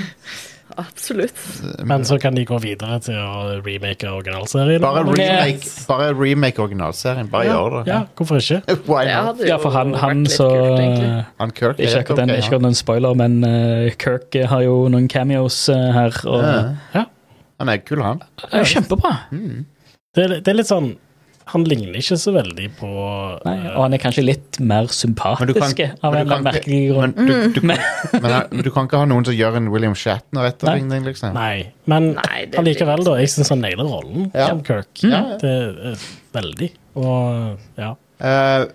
Absolutt. 0.77 1.39
Men 1.85 2.05
så 2.05 2.19
kan 2.21 2.37
de 2.37 2.45
gå 2.47 2.59
videre 2.61 2.99
til 3.05 3.17
å 3.17 3.57
remake 3.65 4.09
originalserien. 4.11 4.83
Bare 4.85 5.05
remake, 5.07 5.29
remake, 5.31 5.71
bare 5.89 6.11
remake 6.17 6.63
originalserien. 6.63 7.31
Bare 7.33 7.49
ja. 7.49 7.55
gjør 7.57 7.77
det. 7.79 7.83
Ja, 7.91 8.01
hvorfor 8.19 8.41
ikke? 8.41 8.61
Ja, 9.47 9.57
for 9.63 9.73
han, 9.73 9.95
han 10.01 10.27
så 10.31 10.49
kult. 10.51 11.33
Han 11.41 11.55
Kirk 11.57 11.81
Ikke 11.81 12.03
akkurat 12.03 12.23
en, 12.25 12.35
okay, 12.35 12.45
ikke 12.45 12.69
en 12.69 12.77
spoiler, 12.77 13.17
men 13.17 13.39
uh, 13.45 13.89
Kirk 14.01 14.37
har 14.51 14.65
jo 14.67 14.87
noen 14.93 15.09
cameos 15.09 15.65
uh, 15.73 15.89
her. 15.97 16.21
Og 16.27 16.45
Ja. 16.45 16.61
Ja. 16.95 17.05
Han 17.57 17.73
er 17.73 17.81
kul, 17.81 18.03
han. 18.05 18.21
Det 18.53 18.67
kjempebra. 18.69 19.15
Mm. 19.33 19.65
Det, 20.17 20.25
det 20.45 20.53
er 20.53 20.59
litt 20.59 20.69
sånn 20.69 20.91
Han 21.53 21.63
ligner 21.63 21.95
ikke 22.01 22.17
så 22.19 22.33
veldig 22.35 22.65
på 22.81 22.89
Nei, 23.47 23.53
eh, 23.55 23.67
og 23.77 23.85
han 23.85 23.95
er 23.95 24.01
kanskje 24.03 24.25
litt 24.25 24.57
mer 24.59 24.89
kan- 24.89 24.97
sympatisk 24.99 25.83
av 26.03 26.13
men 26.13 26.21
en 26.21 26.27
du 26.27 26.33
kan 26.33 26.41
ikke- 26.41 26.47
merkelig 26.49 26.81
grunn. 26.91 27.13
Men 27.17 27.27
du, 27.27 27.35
du, 27.55 27.61
Men- 27.69 27.85
men 28.51 28.63
du 28.67 28.71
kan 28.75 28.89
ikke 28.89 28.99
ha 28.99 29.05
noen 29.07 29.25
som 29.29 29.35
gjør 29.35 29.57
en 29.61 29.69
William 29.71 29.95
Shatner-etterligning, 29.95 31.05
liksom. 31.07 31.35
Nei, 31.39 31.69
men 31.87 32.15
Nei, 32.19 32.41
allikevel, 32.59 33.05
da. 33.07 33.15
Jeg 33.23 33.31
syns 33.31 33.53
han 33.55 33.63
nailer 33.63 33.87
rollen 33.87 34.33
Ja. 34.35 34.49
som 34.49 34.65
Kirk. 34.67 34.91
Ja, 35.05 35.23
ja. 35.23 35.39
Det 35.39 35.55
er 35.93 36.03
veldig. 36.35 36.71
Og 36.97 37.59
ja. 37.79 37.93
Uh, 38.19 38.67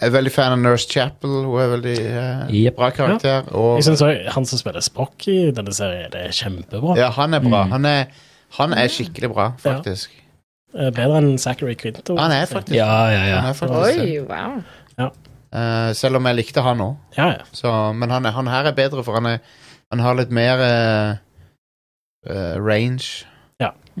jeg 0.00 0.08
er 0.08 0.14
veldig 0.14 0.32
fan 0.32 0.52
av 0.54 0.62
Nurse 0.62 0.88
Chapel. 0.88 1.34
Hun 1.50 1.58
er 1.60 1.68
veldig 1.74 1.96
uh, 2.06 2.46
yep. 2.54 2.76
bra 2.78 2.90
karakter. 2.94 3.50
Og 3.52 3.76
Jeg 3.80 3.88
synes 3.90 4.02
også, 4.06 4.30
han 4.36 4.46
som 4.46 4.58
spiller 4.62 4.80
Spock 4.86 5.26
i 5.28 5.50
denne 5.50 5.74
serien, 5.76 6.06
det 6.14 6.22
er 6.28 6.32
kjempebra. 6.38 6.94
ja, 6.96 7.10
han 7.18 7.34
er 7.34 7.40
bra. 7.44 7.64
Mm. 7.66 7.74
Han, 7.74 7.84
er, 7.90 8.06
han 8.60 8.72
er 8.78 8.86
skikkelig 8.88 9.34
bra, 9.34 9.50
faktisk. 9.60 10.14
Eh, 10.74 10.90
Bedre 10.94 11.18
enn 11.18 11.38
Zachary 11.38 11.74
Quinto. 11.74 12.14
Han 12.16 12.30
er 12.32 12.46
faktisk 12.46 12.76
Ja, 12.76 13.08
ja, 13.10 13.24
ja. 13.26 13.40
Han 13.40 13.50
er 13.50 13.58
faktisk. 13.58 14.00
Oi, 14.00 14.20
wow. 14.28 15.10
Eh, 15.52 15.92
selv 15.98 16.16
om 16.20 16.26
jeg 16.30 16.36
likte 16.38 16.62
han 16.62 16.78
òg. 16.84 16.96
Ja, 17.16 17.26
ja. 17.32 17.42
Så, 17.52 17.72
men 17.98 18.10
han, 18.10 18.26
er- 18.26 18.36
han 18.36 18.46
her 18.46 18.68
er 18.70 18.72
bedre, 18.76 19.02
for 19.02 19.18
han, 19.18 19.26
er, 19.26 19.38
han 19.90 19.98
har 20.04 20.14
litt 20.14 20.30
mer 20.30 20.62
eh, 20.62 21.16
eh, 22.30 22.56
range, 22.60 23.26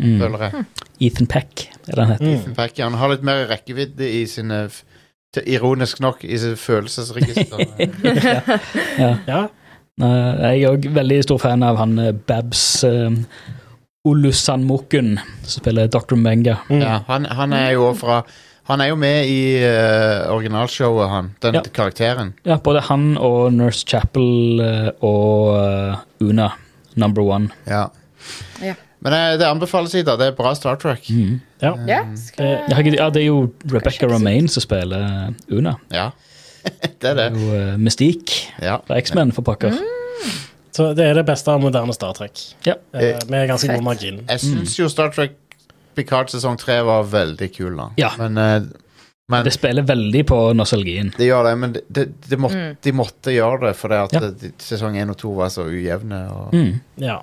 Mm. 0.00 0.20
føler 0.20 0.38
jeg. 0.46 0.64
Ethan 1.02 1.26
Peck, 1.28 1.64
er 1.88 1.96
det 1.96 1.98
han 2.06 2.10
heter. 2.14 2.24
Mm. 2.24 2.34
Ethan 2.38 2.54
Peck, 2.56 2.78
Han 2.78 2.94
har 2.94 3.08
litt 3.10 3.24
mer 3.26 3.42
rekkevidde 3.50 4.06
i 4.06 4.22
sine 4.30 4.60
f- 4.70 4.84
til- 5.34 5.42
Ironisk 5.50 6.00
nok 6.00 6.22
i 6.24 6.38
sitt 6.38 6.56
følelsesregister. 6.58 7.58
ja. 8.24 8.40
Ja. 9.02 9.10
ja. 9.26 9.40
Nei, 9.98 10.54
Jeg 10.54 10.62
er 10.62 10.70
òg 10.70 10.86
veldig 10.94 11.18
stor 11.26 11.38
fan 11.42 11.62
av 11.66 11.76
han 11.82 11.98
eh, 11.98 12.12
Babs 12.12 12.62
uh, 12.84 13.10
Olusanmokun, 14.08 15.18
som 15.44 15.60
spiller 15.62 15.88
Dr. 15.92 16.16
Menga. 16.16 16.56
Mm. 16.70 16.80
ja, 16.80 17.00
han, 17.08 17.26
han 17.28 17.52
er 17.52 17.74
jo 17.76 17.90
fra 17.98 18.22
Han 18.70 18.80
er 18.80 18.86
jo 18.92 18.96
med 19.00 19.26
i 19.26 19.38
uh, 19.66 20.30
originalshowet, 20.30 21.08
han. 21.10 21.30
Den 21.42 21.54
Ja. 21.58 21.62
karakteren. 21.74 22.34
Ja, 22.46 22.56
både 22.62 22.80
han 22.86 23.16
og 23.18 23.52
Nurse 23.52 23.82
Chapel 23.88 24.60
eh, 24.62 24.90
og 25.02 25.56
uh, 25.58 25.96
Una, 26.22 26.52
number 26.94 27.22
one. 27.26 27.48
Ja. 27.66 27.88
Ja. 28.62 28.74
Men 29.02 29.16
det 29.40 29.48
anbefales 29.48 29.94
i, 29.98 30.04
da. 30.06 30.14
Det 30.20 30.28
er 30.30 30.36
bra 30.38 30.52
Star 30.54 30.76
Trek. 30.78 31.08
Mm. 31.10 31.40
ja. 31.62 31.72
Ja, 31.88 32.00
skal 32.16 32.44
Det- 32.46 32.52
Ja, 32.68 32.74
herregud, 32.76 32.94
ja, 33.00 33.08
det 33.10 33.22
er 33.22 33.26
jo 33.26 33.50
Rebecca 33.72 34.06
Romaine 34.06 34.48
som 34.48 34.62
spiller 34.62 35.34
Una. 35.50 35.74
Ja. 35.90 36.10
det 36.62 37.10
er 37.10 37.14
Det 37.14 37.16
det. 37.16 37.26
er 37.26 37.40
jo 37.40 37.72
uh, 37.74 37.76
Mystique 37.80 38.52
Ja. 38.62 38.76
fra 38.86 39.00
X-Men, 39.02 39.32
for 39.32 39.42
pokker. 39.42 39.74
Så 40.72 40.92
det 40.94 41.04
er 41.10 41.14
det 41.14 41.26
beste 41.26 41.50
av 41.50 41.60
moderne 41.60 41.92
Star 41.94 42.12
Trek. 42.14 42.38
Ja. 42.64 42.74
Eh, 42.94 43.18
med 43.28 43.48
ganske 43.50 43.68
god 43.74 43.82
margin. 43.82 44.20
Jeg 44.28 44.40
syns 44.40 44.76
jo 44.78 44.88
Star 44.88 45.10
Trek 45.14 45.32
Picard 45.96 46.30
sesong 46.30 46.56
tre 46.56 46.76
var 46.86 47.02
veldig 47.10 47.48
kul, 47.56 47.74
da. 47.76 47.88
Ja. 47.98 48.12
Men, 48.18 48.38
eh, 48.38 48.62
men 49.30 49.44
Det 49.44 49.52
spiller 49.52 49.82
veldig 49.82 50.24
på 50.26 50.38
nostalgien. 50.54 51.10
det 51.16 51.26
gjør 51.26 51.44
det, 51.50 51.56
men 51.58 51.72
det, 51.72 51.82
det, 51.88 52.04
det 52.28 52.38
måtte, 52.38 52.56
Mm. 52.56 52.76
de 52.82 52.92
måtte 52.92 53.30
gjøre 53.34 53.60
det 53.66 53.76
fordi 53.76 53.94
at 54.04 54.12
Ja. 54.12 54.20
sesong 54.58 54.96
én 54.96 55.10
og 55.10 55.16
to 55.18 55.30
var 55.34 55.48
så 55.48 55.66
ujevne. 55.66 56.30
Og, 56.30 56.52
Mm. 56.54 56.80
Ja. 56.96 57.20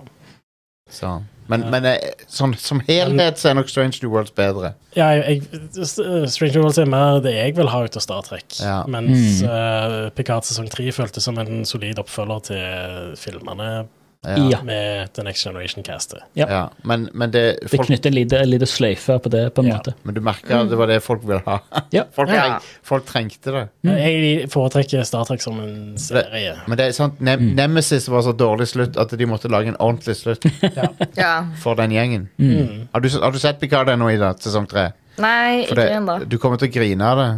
så. 0.90 1.24
Men, 1.48 1.64
men 1.72 1.86
eh, 1.86 1.98
sånn, 2.28 2.54
som 2.60 2.82
helhet 2.88 3.40
så 3.40 3.50
er 3.52 3.58
nok 3.60 3.70
Strange 3.72 4.00
New 4.04 4.12
Worlds 4.12 4.34
bedre. 4.36 4.74
ja 4.98 5.10
jeg, 5.16 5.42
Strange 5.74 6.54
New 6.58 6.64
Worlds 6.66 6.78
er 6.82 6.90
mer 6.92 7.20
det 7.24 7.34
jeg 7.38 7.56
vil 7.56 7.70
ha 7.72 7.84
ut 7.86 7.96
av 8.00 8.04
Star 8.04 8.22
Trek. 8.28 8.46
Ja. 8.60 8.82
Mens 8.88 9.42
Mm. 9.44 9.50
uh, 9.50 10.10
Picard 10.18 10.44
sesong 10.48 10.68
3 10.70 10.92
føltes 10.92 11.24
som 11.24 11.38
en 11.40 11.64
solid 11.66 12.00
oppfølger 12.02 12.44
til 12.50 13.16
filmene 13.20 13.88
Ja. 14.26 14.36
Ja. 14.50 14.58
med 14.66 15.14
The 15.14 15.24
Next 15.24 15.44
Generation-castet. 15.46 16.20
Ja. 16.34 16.46
Ja. 16.50 16.62
Men, 16.84 17.10
men 17.14 17.32
det 17.32 17.60
Det 17.62 17.70
folk, 17.72 17.88
knytter 17.88 18.10
en 18.10 18.16
lite, 18.16 18.40
lite 18.46 18.66
sløyfe 18.68 19.20
på 19.24 19.30
det, 19.30 19.44
på 19.56 19.62
en 19.62 19.68
Ja. 19.70 19.78
måte. 19.78 19.94
Men 20.04 20.16
du 20.16 20.22
merker 20.22 20.58
at 20.58 20.70
det 20.70 20.76
var 20.78 20.88
det 20.88 20.98
folk 21.04 21.22
ville 21.24 21.42
ha. 21.46 21.60
Ja. 21.92 22.04
Folk, 22.18 22.30
Ja. 22.34 22.60
folk 22.84 23.06
trengte 23.06 23.52
det. 23.54 23.62
Mm. 23.86 23.94
Jeg 23.98 24.50
foretrekker 24.52 25.04
Star 25.06 25.24
Trek 25.30 25.42
som 25.42 25.60
en 25.64 25.98
serie. 25.98 26.58
Men 26.68 26.78
det 26.78 26.88
er 26.88 26.92
sant, 26.98 27.22
ne 27.22 27.38
Mm. 27.38 27.54
Nemesis 27.56 28.08
var 28.10 28.22
så 28.26 28.34
dårlig 28.34 28.68
slutt 28.68 28.98
at 28.98 29.10
de 29.18 29.26
måtte 29.26 29.48
lage 29.50 29.68
en 29.70 29.78
ordentlig 29.80 30.16
slutt 30.18 30.44
Ja. 31.16 31.46
for 31.62 31.76
den 31.76 31.92
gjengen. 31.92 32.28
Mm. 32.40 32.58
Mm. 32.58 32.88
Har 32.94 33.00
du, 33.02 33.10
har 33.10 33.32
du 33.32 33.40
sett 33.40 33.60
Picard 33.60 33.88
ennå, 33.90 34.10
Ida? 34.12 34.34
Sesong 34.34 34.68
tre? 34.68 34.90
Nei, 35.20 35.66
For 35.70 35.76
ikke 35.76 35.82
det, 35.88 35.92
ennå. 36.02 36.20
du 36.30 36.38
kommer 36.38 36.58
til 36.58 36.68
å 36.70 36.74
grine 36.74 37.02
av 37.06 37.18
det. 37.18 37.30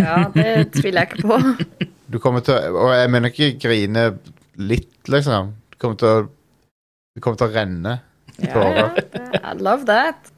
Ja, 0.00 0.18
det 0.34 0.72
tviler 0.72 1.04
jeg 1.04 1.08
ikke 1.12 1.28
på. 1.28 1.38
Du 2.12 2.18
kommer 2.18 2.40
til 2.44 2.52
å, 2.54 2.86
Og 2.86 2.90
jeg 2.92 3.08
mener 3.10 3.30
ikke 3.30 3.58
grine 3.60 4.18
litt, 4.58 4.90
liksom. 5.08 5.52
Kommer 5.82 5.98
til 6.00 6.08
å 6.08 6.20
Det 7.12 7.20
kommer 7.24 7.40
til 7.42 7.50
å 7.50 7.54
renne. 7.56 7.98
Ja. 8.40 8.88
I 9.42 9.52
love 9.60 9.84
that. 9.90 10.30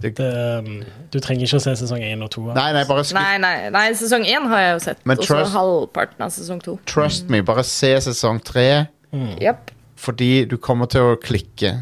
Det, 0.00 0.14
um, 0.24 0.80
du 1.12 1.18
trenger 1.20 1.44
ikke 1.44 1.58
å 1.60 1.62
se 1.62 1.74
sesong 1.82 2.00
1 2.02 2.22
og 2.24 2.30
2. 2.32 2.44
Nei, 2.56 2.70
nei, 2.72 2.84
Nei, 3.14 3.34
nei, 3.42 3.52
nei, 3.74 3.82
sesong 3.98 4.24
én 4.24 4.46
har 4.48 4.62
jeg 4.64 4.72
jo 4.72 4.80
sett. 4.86 5.02
Men 5.06 5.20
Og 5.20 5.28
så 5.28 5.36
halvparten 5.52 6.24
av 6.24 6.32
sesong 6.32 6.62
to. 6.64 6.78
trust 6.88 7.28
me. 7.30 7.42
Bare 7.44 7.62
se 7.68 7.92
sesong 8.08 8.40
tre, 8.42 8.88
Mm. 9.12 9.34
Yep. 9.42 9.70
fordi 9.98 10.44
du 10.48 10.56
kommer 10.56 10.86
til 10.86 11.00
å 11.02 11.16
klikke. 11.20 11.72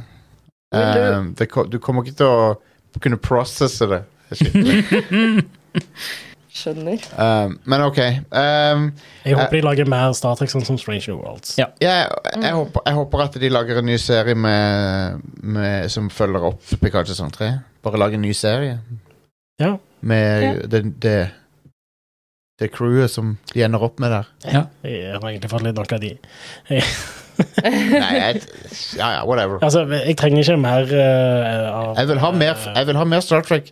Du? 0.72 0.78
Um, 0.78 1.34
det, 1.36 1.48
du 1.70 1.78
kommer 1.78 2.02
ikke 2.04 2.16
til 2.16 2.26
å 2.26 2.56
kunne 3.00 3.18
prosesse 3.20 3.86
det. 3.86 4.02
skikkelig. 4.32 5.44
Skjønner. 6.58 7.02
Um, 7.14 7.54
men 7.70 7.82
OK. 7.86 7.98
Um, 8.34 8.86
Jeg 9.24 9.36
håper 9.38 9.56
de 9.58 9.62
lager 9.64 9.88
mer 9.90 10.12
Star 10.18 10.34
Trek 10.38 10.50
sånn 10.52 10.64
som 10.66 10.78
Strange 10.80 11.06
New 11.10 11.20
Worlds. 11.22 11.54
Ja. 11.60 11.68
jeg, 11.82 12.08
jeg, 12.34 12.52
håper, 12.56 12.82
jeg 12.88 12.98
håper 12.98 13.24
at 13.24 13.38
de 13.44 13.50
lager 13.52 13.78
en 13.80 13.86
ny 13.88 13.98
serie 14.02 14.34
med, 14.34 15.20
med, 15.42 15.90
som 15.94 16.08
følger 16.10 16.48
opp 16.50 16.72
Picard 16.82 17.10
sesong 17.10 17.30
3. 17.34 17.52
Bare 17.86 18.00
lag 18.02 18.16
en 18.18 18.24
ny 18.26 18.32
serie 18.34 18.80
Ja. 19.62 19.76
med 20.00 20.42
Ja. 20.42 20.52
det, 20.74 20.82
det, 21.02 21.16
det 22.58 22.72
crewet 22.74 23.10
som 23.10 23.36
de 23.54 23.62
ender 23.62 23.82
opp 23.86 24.00
med 24.02 24.10
der. 24.14 24.26
Ja. 24.46 24.64
Jeg 24.82 25.14
har 25.14 25.28
egentlig 25.30 25.50
fått 25.50 25.62
litt 25.66 25.78
nok 25.78 25.92
av 25.94 26.02
de. 26.02 26.16
Nei, 27.38 28.14
jeg, 28.18 28.40
ja, 28.98 29.08
ja, 29.14 29.20
whatever. 29.26 29.60
Altså, 29.62 29.84
jeg 29.94 30.16
trenger 30.18 30.42
ikke 30.42 30.56
mer 30.58 30.88
uh, 30.90 31.68
av 31.70 32.00
Jeg 32.00 32.08
vil 32.10 32.18
ha 32.24 32.30
mer, 32.34 32.56
eh, 32.56 32.74
jeg 32.80 32.88
vil 32.90 32.98
ha 32.98 33.04
mer 33.06 33.22
Star 33.22 33.44
Trek 33.46 33.70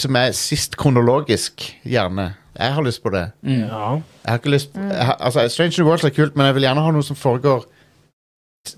som 0.00 0.16
er 0.16 0.32
sist 0.32 0.76
kronologisk, 0.80 1.66
gjerne. 1.84 2.34
Jeg 2.58 2.72
har 2.76 2.82
lyst 2.84 3.02
på 3.02 3.10
det. 3.12 3.26
Mm. 3.42 3.60
Ja. 3.68 3.90
Jeg 4.24 4.30
har 4.30 4.38
ikke 4.38 4.50
lyst 4.54 4.74
jeg 4.76 5.04
har, 5.06 5.16
altså, 5.20 5.46
Strange 5.48 5.74
New 5.78 5.88
Worlds 5.88 6.04
er 6.04 6.10
kult, 6.16 6.36
men 6.36 6.46
jeg 6.46 6.54
vil 6.54 6.62
gjerne 6.68 6.80
ha 6.84 6.90
noe 6.92 7.02
som 7.06 7.16
foregår 7.16 7.64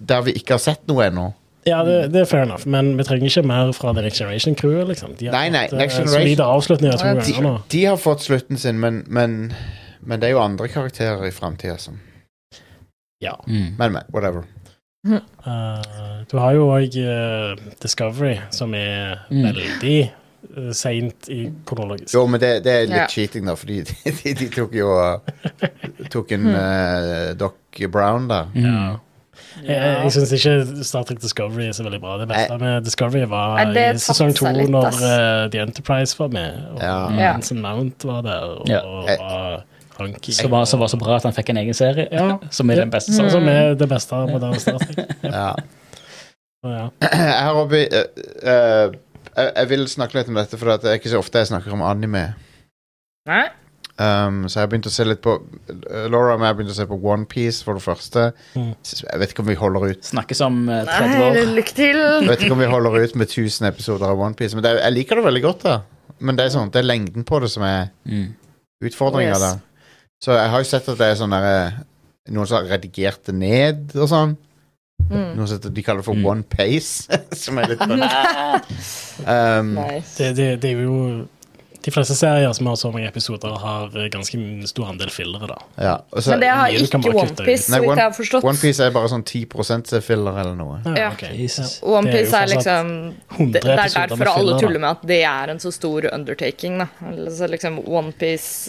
der 0.00 0.22
vi 0.24 0.32
ikke 0.38 0.54
har 0.56 0.62
sett 0.62 0.86
noe 0.88 1.04
ennå. 1.10 1.32
ja, 1.66 1.82
det, 1.84 2.12
det 2.12 2.20
er 2.22 2.24
fair 2.28 2.42
enough, 2.44 2.66
men 2.68 2.96
vi 2.98 3.04
trenger 3.04 3.26
ikke 3.26 3.42
mer 3.46 3.72
fra 3.72 3.92
The 3.96 4.02
Next 4.04 4.20
Generation-crewet. 4.20 4.88
Liksom. 4.88 5.14
De 5.18 5.26
har 5.26 5.32
Nei, 5.36 5.48
nei, 5.52 5.64
fått, 5.68 5.78
Next 5.78 5.98
eh, 5.98 6.02
Generation- 6.04 6.20
solide 6.22 6.44
avslutninger 6.44 6.96
to 6.98 7.04
De- 7.04 7.32
ganger 7.32 7.42
nå. 7.48 7.54
De 7.72 7.84
har 7.84 7.96
fått 7.96 8.20
slutten 8.24 8.56
sin, 8.60 8.80
men, 8.80 9.02
men, 9.08 9.52
men 10.00 10.20
det 10.20 10.28
er 10.28 10.34
jo 10.36 10.42
andre 10.44 10.68
karakterer 10.68 11.24
i 11.28 11.30
framtida 11.32 11.78
som 11.78 12.00
Ja. 13.22 13.34
Mm. 13.48 13.76
Men, 13.78 13.92
men, 13.92 14.02
whatever. 14.12 14.44
Uh, 15.06 16.24
du 16.30 16.36
har 16.38 16.52
jo 16.56 16.66
òg 16.72 16.96
Discovery, 17.82 18.38
som 18.50 18.74
er 18.74 19.18
Mm. 19.30 19.44
veldig 19.50 20.12
uh, 20.56 20.70
seint 20.76 21.28
i 21.32 21.46
kronologisk. 21.66 22.14
Jo, 22.14 22.26
men 22.30 22.40
det, 22.42 22.52
det 22.66 22.72
er 22.72 22.86
litt 22.90 23.00
Ja. 23.02 23.06
cheating, 23.10 23.46
da, 23.48 23.54
fordi 23.58 23.80
de, 23.88 23.96
de, 24.10 24.34
de 24.42 24.48
tok 24.54 24.74
jo 24.76 24.92
uh, 24.92 25.18
Tok 26.12 26.32
en 26.36 26.46
uh, 26.52 27.32
Doc 27.40 27.82
Brown 27.90 28.28
da. 28.30 28.44
Mm. 28.54 28.68
Ja. 28.68 28.86
Jeg, 29.64 29.76
jeg 30.04 30.12
syns 30.14 30.32
ikke 30.34 30.84
Star 30.86 31.04
Trek 31.06 31.20
Discovery 31.22 31.68
er 31.68 31.74
så 31.76 31.84
veldig 31.86 32.00
bra. 32.02 32.16
Det 32.20 32.26
beste 32.30 32.56
med 32.58 32.84
Discovery 32.86 33.22
var 33.30 33.60
i 33.66 33.84
sesong 34.02 34.34
to, 34.34 34.48
litt, 34.54 34.70
når 34.70 34.98
eh, 34.98 35.44
The 35.52 35.62
Enterprise 35.62 36.18
var 36.18 36.32
med, 36.34 36.58
og 36.74 36.82
Ja. 36.82 36.96
Ja. 37.18 37.32
Mount 37.62 38.04
var 38.06 38.22
der, 38.26 38.48
og, 38.58 38.68
Ja. 38.70 38.80
og 38.82 39.08
var 39.08 39.64
Frankie. 39.94 40.34
Som, 40.34 40.50
var, 40.50 40.64
som 40.70 40.82
var 40.82 40.90
så 40.90 40.98
bra 40.98 41.16
at 41.20 41.26
han 41.28 41.34
fikk 41.36 41.50
en 41.54 41.62
egen 41.62 41.74
serie, 41.74 42.08
Ja. 42.10 42.38
som 42.50 42.70
er 42.70 42.82
den 42.82 42.90
beste. 42.90 43.14
Sånn. 43.14 43.30
som 43.30 43.46
er 43.48 43.74
det 43.78 43.88
beste 43.90 44.22
moderne 44.30 44.58
Star 44.62 44.78
Trek. 44.82 45.14
Ja. 45.22 45.54
Ja. 46.64 46.84
Jeg 47.12 47.42
har 47.44 47.58
oppi 47.60 47.82
uh, 47.92 48.06
uh, 48.48 48.94
jeg, 49.36 49.50
jeg 49.56 49.68
vil 49.74 49.84
snakke 49.90 50.18
litt 50.18 50.30
om 50.32 50.38
dette, 50.40 50.58
for 50.60 50.72
det 50.74 50.90
er 50.90 50.98
ikke 51.00 51.12
så 51.12 51.20
ofte 51.20 51.42
jeg 51.42 51.50
snakker 51.52 51.74
om 51.76 51.84
anime. 51.86 52.24
Nei? 53.28 53.44
Um, 53.94 54.40
så 54.50 54.58
jeg 54.58 54.64
har 54.64 54.70
begynt 54.72 54.88
å 54.90 54.90
se 54.90 55.04
litt 55.06 55.20
på 55.22 55.36
uh, 55.38 56.06
Laura 56.10 56.32
og 56.34 56.40
jeg 56.42 56.48
har 56.48 56.56
begynt 56.58 56.72
å 56.72 56.74
se 56.74 56.86
på 56.90 56.96
OnePiece 56.98 57.62
for 57.62 57.78
det 57.78 57.84
første. 57.84 58.24
Mm. 58.58 58.72
Jeg 58.82 59.20
vet 59.22 59.34
ikke 59.34 59.44
om 59.44 59.50
vi 59.52 59.54
holder 59.60 59.84
ut 59.92 60.08
Snakkes 60.08 60.40
om 60.42 60.56
uh, 60.66 60.80
30 60.88 61.12
Nei, 61.20 61.44
lykke 61.60 61.76
til. 61.78 61.98
Jeg 62.00 62.30
vet 62.32 62.42
ikke 62.42 62.56
om 62.56 62.64
vi 62.64 62.70
holder 62.72 62.96
ut 63.04 63.14
med 63.20 63.28
1000 63.30 63.68
episoder 63.70 64.10
av 64.10 64.24
OnePiece, 64.26 64.58
men 64.58 64.66
det, 64.66 64.72
jeg 64.80 64.96
liker 64.96 65.20
det 65.20 65.26
veldig 65.28 65.44
godt. 65.44 65.68
da 65.68 66.16
Men 66.18 66.40
det 66.40 66.48
er 66.48 66.56
sånn, 66.56 66.72
det 66.74 66.82
er 66.82 66.88
lengden 66.90 67.26
på 67.28 67.38
det 67.44 67.52
som 67.54 67.66
er 67.68 67.92
Mm. 68.04 68.34
utfordringa 68.84 69.38
Oh, 69.38 69.44
yes. 69.46 69.62
Så 70.24 70.34
jeg 70.34 70.50
har 70.50 70.62
jo 70.62 70.68
sett 70.68 70.88
at 70.90 70.98
det 70.98 71.06
er 71.12 71.16
sånn 71.20 71.32
eh, 71.36 71.78
noen 72.34 72.48
som 72.48 72.58
har 72.58 72.68
redigert 72.74 73.22
det 73.28 73.34
ned 73.36 73.94
og 73.94 74.08
sånn. 74.10 74.34
Mm. 75.10 75.34
Noe 75.36 75.46
som 75.50 75.60
de 75.60 75.82
kaller 75.84 76.00
det 76.00 76.06
for 76.06 76.14
Mm. 76.16 76.26
One 76.26 76.42
Pace, 76.48 77.08
som 77.44 77.58
er 77.58 77.74
litt 77.74 77.82
um, 77.88 79.74
Nice. 79.76 80.14
Det, 80.16 80.30
det, 80.36 80.46
det 80.62 80.70
er 80.70 80.84
jo 80.86 81.26
De 81.84 81.92
fleste 81.92 82.14
serier 82.16 82.52
som 82.56 82.66
har 82.70 82.76
så 82.80 82.90
mange 82.92 83.06
episoder, 83.10 83.52
har 83.60 83.90
eh, 84.00 84.06
ganske 84.08 84.38
stor 84.70 84.86
andel 84.88 85.10
fillere, 85.12 85.46
da. 85.50 85.58
ja. 85.76 85.96
så- 86.16 86.30
Men 86.30 86.40
det 86.40 86.48
har 86.48 86.68
ikke. 86.72 87.00
OnePiece, 87.14 87.68
så 87.68 87.80
vidt 87.80 87.90
One- 87.90 87.96
jeg 87.98 88.04
har 88.04 88.14
forstått. 88.16 88.44
OnePiece 88.44 88.80
er 88.86 88.90
bare 88.94 89.08
sånn 89.12 89.24
10% 89.24 90.00
filler 90.02 90.38
eller 90.40 90.54
noe. 90.56 90.78
Ja. 90.96 91.10
okay. 91.12 91.36
Ja. 91.36 91.66
OnePiece 91.82 92.32
er 92.32 92.42
er, 92.42 92.46
liksom 92.54 93.14
det, 93.52 93.62
det 93.62 93.70
er 93.74 94.08
derfor 94.08 94.32
alle 94.32 94.58
tuller 94.60 94.80
med 94.80 94.90
at 94.90 95.06
det 95.06 95.20
er 95.24 95.50
en 95.50 95.58
så 95.60 95.72
stor 95.72 96.08
undertaking. 96.12 96.78
Da. 96.78 96.88
Altså, 97.04 97.48
liksom, 97.50 97.78
OnePiece 97.86 98.68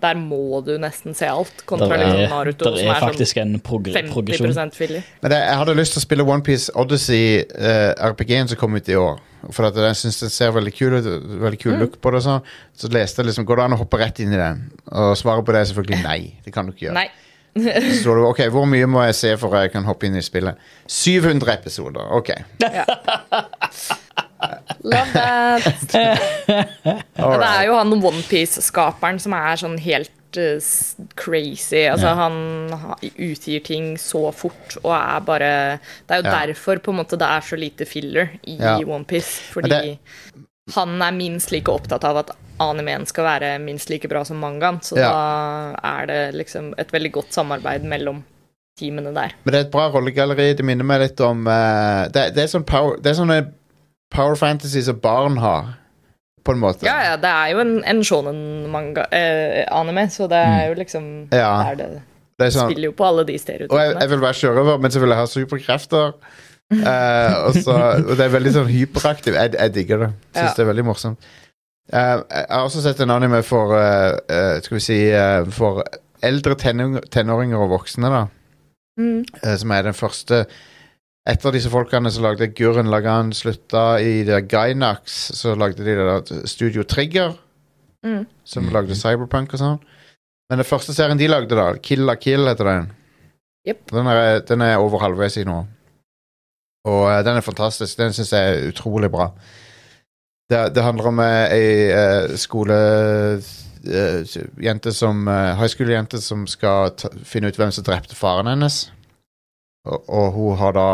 Der 0.00 0.14
må 0.14 0.60
du 0.64 0.76
nesten 0.78 1.14
se 1.16 1.26
alt, 1.26 1.64
kontra 1.66 1.88
Der 1.88 1.98
liksom 2.04 2.20
er, 2.20 2.28
Naruto, 2.28 2.64
der 2.64 2.76
som 2.76 2.86
er 2.88 2.94
er 2.94 3.00
sånn 3.00 3.10
faktisk 3.14 3.36
en 3.40 3.60
prog 3.60 3.84
50 3.88 4.12
progresjon. 4.12 4.70
filler. 4.74 5.02
Men 5.22 5.30
det, 5.30 5.38
jeg 5.48 5.56
hadde 5.56 5.74
lyst 5.76 5.92
til 5.96 6.00
å 6.00 6.04
spille 6.04 6.24
OnePiece 6.28 6.70
Odyssey, 6.74 7.44
uh, 7.58 7.94
RPG-en 8.12 8.48
som 8.48 8.56
kom 8.58 8.74
ut 8.76 8.88
i 8.88 8.94
år. 8.94 9.18
For 9.52 9.68
at 9.68 9.76
jeg 9.76 9.98
syns 10.00 10.20
den 10.22 10.32
ser 10.32 10.54
veldig 10.54 10.72
kul 10.76 10.96
ut. 10.96 11.08
Veldig 11.44 11.60
kul 11.60 11.76
look 11.80 11.98
på 12.00 12.14
det. 12.14 12.22
og 12.22 12.26
Sånn. 12.28 12.48
Så 12.78 12.90
leste 12.94 13.22
jeg 13.22 13.30
liksom 13.30 13.46
Går 13.48 13.60
det 13.60 13.66
an 13.68 13.76
å 13.76 13.82
hoppe 13.82 14.00
rett 14.00 14.22
inn 14.24 14.32
i 14.32 14.40
den? 14.40 14.64
Og 14.92 15.12
svaret 15.20 15.44
på 15.44 15.54
det 15.54 15.60
er 15.64 15.70
selvfølgelig 15.72 16.00
nei. 16.04 16.18
Det 16.44 16.54
kan 16.54 16.66
du 16.66 16.74
ikke 16.74 16.88
gjøre. 16.88 16.98
Nei. 17.02 17.08
Så 17.54 18.00
står 18.00 18.18
det 18.18 18.24
ok, 18.32 18.40
hvor 18.50 18.64
mye 18.66 18.86
må 18.90 19.04
jeg 19.06 19.14
se 19.14 19.30
for 19.38 19.54
jeg 19.60 19.70
kan 19.70 19.84
hoppe 19.86 20.08
inn 20.08 20.16
i 20.18 20.24
spillet? 20.26 20.58
700 20.90 21.52
episoder. 21.54 22.08
Ok. 22.16 22.32
Love 24.84 25.12
that. 25.14 25.62
Det 26.44 27.48
er 27.48 27.62
jo 27.68 27.76
han 27.78 27.94
OnePiece-skaperen 27.94 29.20
som 29.22 29.36
er 29.38 29.60
sånn 29.62 29.78
helt 29.80 30.10
eh, 30.36 30.60
crazy. 31.16 31.84
Altså, 31.88 32.06
Ja. 32.06 32.14
han 32.14 32.70
utgir 33.18 33.62
ting 33.64 33.96
så 33.96 34.32
fort 34.34 34.76
og 34.82 34.92
er 34.94 35.20
bare 35.20 35.80
Det 36.06 36.10
er 36.16 36.22
jo 36.22 36.28
Ja. 36.30 36.46
derfor 36.46 36.78
på 36.78 36.90
en 36.90 36.98
måte 37.04 37.18
det 37.18 37.28
er 37.28 37.40
så 37.40 37.56
lite 37.58 37.86
filler 37.86 38.30
i 38.46 38.56
Ja. 38.58 38.78
OnePiece. 38.78 39.40
Fordi 39.52 39.68
det- 39.68 39.98
han 40.74 41.00
er 41.02 41.12
minst 41.12 41.52
like 41.52 41.68
opptatt 41.68 42.04
av 42.04 42.16
at 42.16 42.30
animeen 42.60 43.04
skal 43.06 43.24
være 43.24 43.58
minst 43.60 43.90
like 43.90 44.08
bra 44.08 44.22
som 44.24 44.40
mangaen. 44.40 44.80
Så 44.80 44.96
Ja. 44.96 45.10
da 45.10 45.74
er 46.02 46.06
det 46.06 46.34
liksom 46.34 46.74
et 46.78 46.90
veldig 46.92 47.12
godt 47.12 47.32
samarbeid 47.32 47.82
mellom 47.84 48.24
teamene 48.78 49.12
der. 49.14 49.32
Men 49.44 49.52
det 49.52 49.54
er 49.54 49.60
et 49.66 49.70
bra 49.70 49.90
rollegalleri. 49.90 50.56
Det 50.56 50.64
minner 50.64 50.84
meg 50.84 51.00
litt 51.00 51.20
om 51.20 51.46
uh, 51.46 52.08
det, 52.08 52.34
det, 52.34 52.38
er 52.44 52.58
sånn 52.58 52.66
power, 52.66 52.96
det 52.96 53.06
er 53.12 53.22
sånne 53.22 53.52
power 54.10 54.36
fantasy 54.36 54.80
som 54.82 54.98
barn 54.98 55.36
har, 55.36 55.76
på 56.44 56.52
en 56.52 56.58
måte. 56.60 56.84
Ja, 56.86 56.96
ja, 57.10 57.14
det 57.20 57.30
er 57.30 57.46
jo 57.54 57.60
en, 57.62 57.76
en 57.88 58.02
shonen-anime, 58.04 60.04
så 60.12 60.26
det 60.30 60.38
er 60.40 60.66
jo 60.68 60.74
liksom 60.78 61.04
Ja. 61.32 61.74
det, 61.76 62.02
Det 62.38 62.46
er 62.46 62.50
sånn, 62.50 62.70
Spiller 62.70 62.90
jo 62.90 62.96
på 62.98 63.04
alle 63.06 63.24
de 63.24 63.32
og 63.32 63.38
jeg, 63.38 63.44
stereotypene. 63.44 64.00
jeg 64.00 64.10
vil 64.10 64.20
være 64.20 64.34
sjørøver, 64.40 64.78
men 64.82 64.90
så 64.90 65.00
vil 65.00 65.08
jeg 65.14 65.18
ha 65.18 65.26
superkrefter. 65.26 66.12
Eh, 66.74 67.34
og, 67.44 67.52
så, 67.60 67.72
og 68.08 68.16
det 68.16 68.24
er 68.24 68.30
veldig 68.32 68.50
sånn 68.54 68.68
hyperaktiv. 68.72 69.34
Jeg, 69.36 69.50
jeg 69.52 69.72
digger 69.74 69.98
det. 70.00 70.06
Syns 70.34 70.48
Ja. 70.48 70.52
det 70.56 70.62
er 70.64 70.68
veldig 70.70 70.84
morsomt. 70.88 71.18
Eh, 71.92 72.16
jeg 72.32 72.46
har 72.50 72.62
også 72.64 72.80
sett 72.82 73.00
en 73.04 73.10
anime 73.12 73.42
for 73.44 73.74
eh, 73.76 74.16
eh, 74.32 74.60
Skal 74.64 74.78
vi 74.78 74.80
si 74.80 74.96
eh, 75.12 75.44
For 75.52 75.82
eldre 76.24 76.54
tenåringer 76.56 77.60
og 77.60 77.68
voksne, 77.74 78.08
da. 78.10 78.22
Mm. 78.98 79.24
eh, 79.44 79.56
som 79.60 79.70
er 79.76 79.82
den 79.82 79.92
første 79.94 80.46
Etter 81.28 81.52
disse 81.56 81.70
folkene 81.72 82.10
som 82.12 82.24
lagde 82.26 82.50
Gurren 82.52 82.90
Lagan 82.92 83.30
slutta 83.32 83.96
i 84.04 84.24
det 84.28 84.42
Gainax, 84.50 85.14
så 85.38 85.54
lagde 85.56 85.84
de 85.86 85.94
det 85.96 86.42
Studio 86.50 86.82
Trigger, 86.84 87.32
Mm. 88.04 88.26
som 88.44 88.64
Mhm. 88.64 88.72
lagde 88.72 88.94
Cyberpunk 88.94 89.52
og 89.54 89.58
sånn. 89.60 89.78
Men 90.50 90.58
den 90.58 90.64
første 90.68 90.92
serien 90.94 91.18
de 91.18 91.26
lagde, 91.26 91.56
da, 91.56 91.72
Kill 91.80 92.00
la 92.04 92.14
Kill 92.16 92.46
heter 92.46 92.64
den. 92.64 92.90
Yep. 93.66 93.90
Den, 93.90 94.06
er, 94.06 94.40
den 94.40 94.60
er 94.60 94.76
over 94.76 94.98
halvveis 94.98 95.36
i 95.40 95.44
nå. 95.44 95.66
Og 96.84 97.06
uh, 97.08 97.22
den 97.24 97.36
er 97.36 97.40
fantastisk. 97.40 97.96
Den 97.96 98.12
syns 98.12 98.30
jeg 98.32 98.44
er 98.44 98.68
utrolig 98.68 99.10
bra. 99.10 99.30
Det, 100.50 100.74
det 100.74 100.82
handler 100.84 101.06
om 101.06 101.18
eh, 101.20 101.48
ei 101.56 101.92
uh, 102.28 102.36
skolejente 102.36 104.92
som 104.92 105.28
eh, 105.28 105.54
High 105.56 105.68
school-jente 105.72 106.20
som 106.20 106.46
skal 106.46 106.90
ta, 106.90 107.08
finne 107.24 107.48
ut 107.48 107.56
hvem 107.56 107.70
som 107.72 107.84
drepte 107.86 108.14
faren 108.14 108.46
hennes. 108.52 108.90
Og, 109.84 110.08
og 110.08 110.32
hun 110.32 110.56
har 110.60 110.76
da 110.76 110.88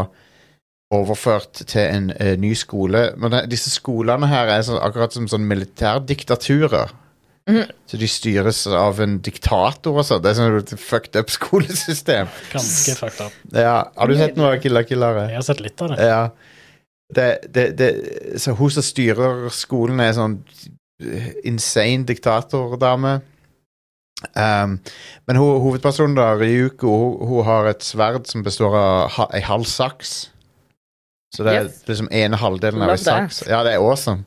overført 0.90 1.62
til 1.70 1.82
en 1.84 2.10
eh, 2.16 2.34
ny 2.40 2.52
skole. 2.58 3.10
Men 3.16 3.34
det, 3.34 3.44
disse 3.52 3.70
skolene 3.70 4.26
her 4.30 4.50
er 4.50 4.64
så, 4.66 4.80
akkurat 4.82 5.14
som 5.14 5.28
sånn 5.30 5.46
militærdiktaturer. 5.50 6.90
Mhm. 7.50 7.70
Så 7.88 7.98
de 7.98 8.08
styres 8.10 8.64
av 8.66 9.00
en 9.02 9.18
diktator 9.24 9.96
og 9.96 10.06
sånn. 10.06 10.22
Det 10.22 10.32
er 10.32 10.38
sånn 10.38 10.58
et 10.58 10.74
fucked 10.78 11.18
up 11.18 11.30
skolesystem. 11.38 12.30
Ganske 12.52 12.96
fucked 12.98 13.26
up. 13.26 13.38
Ja, 13.54 13.76
har 13.96 14.10
du 14.10 14.18
sett 14.18 14.38
noe 14.38 14.54
av 14.54 14.64
Killa 14.64 14.84
Killare? 14.86 15.28
Jeg 15.30 15.40
har 15.40 15.46
sett 15.46 15.62
litt 15.64 15.86
av 15.86 15.94
det. 15.94 16.10
Ja. 16.10 16.22
Det, 17.10 17.30
det, 17.50 17.64
det, 17.78 17.88
så 18.38 18.54
hun 18.54 18.70
som 18.70 18.86
styrer 18.86 19.48
skolen, 19.54 19.98
er 20.02 20.14
sånn 20.14 20.36
insane 21.48 22.06
diktatordame. 22.06 23.20
Um, 24.36 24.74
men 25.28 25.38
ho 25.40 25.46
hovedpersonen 25.64 26.16
da, 26.18 26.32
Ryuko, 26.36 26.90
hun, 26.90 27.28
hun 27.30 27.44
har 27.46 27.70
et 27.70 27.84
sverd 27.86 28.26
som 28.28 28.42
består 28.44 28.74
av 28.76 29.14
ha, 29.16 29.26
ei 29.36 29.40
halv 29.46 29.64
saks. 29.70 30.30
Så 31.34 31.46
det 31.46 31.54
er 31.54 31.68
Yes. 31.68 31.82
liksom 31.88 32.08
ene 32.12 32.36
halvdelen 32.36 32.82
av 32.82 32.90
ei 32.96 32.98
saks. 33.00 33.44
Ja, 33.48 33.62
det 33.64 33.76
er 33.76 33.84
awesome. 33.84 34.26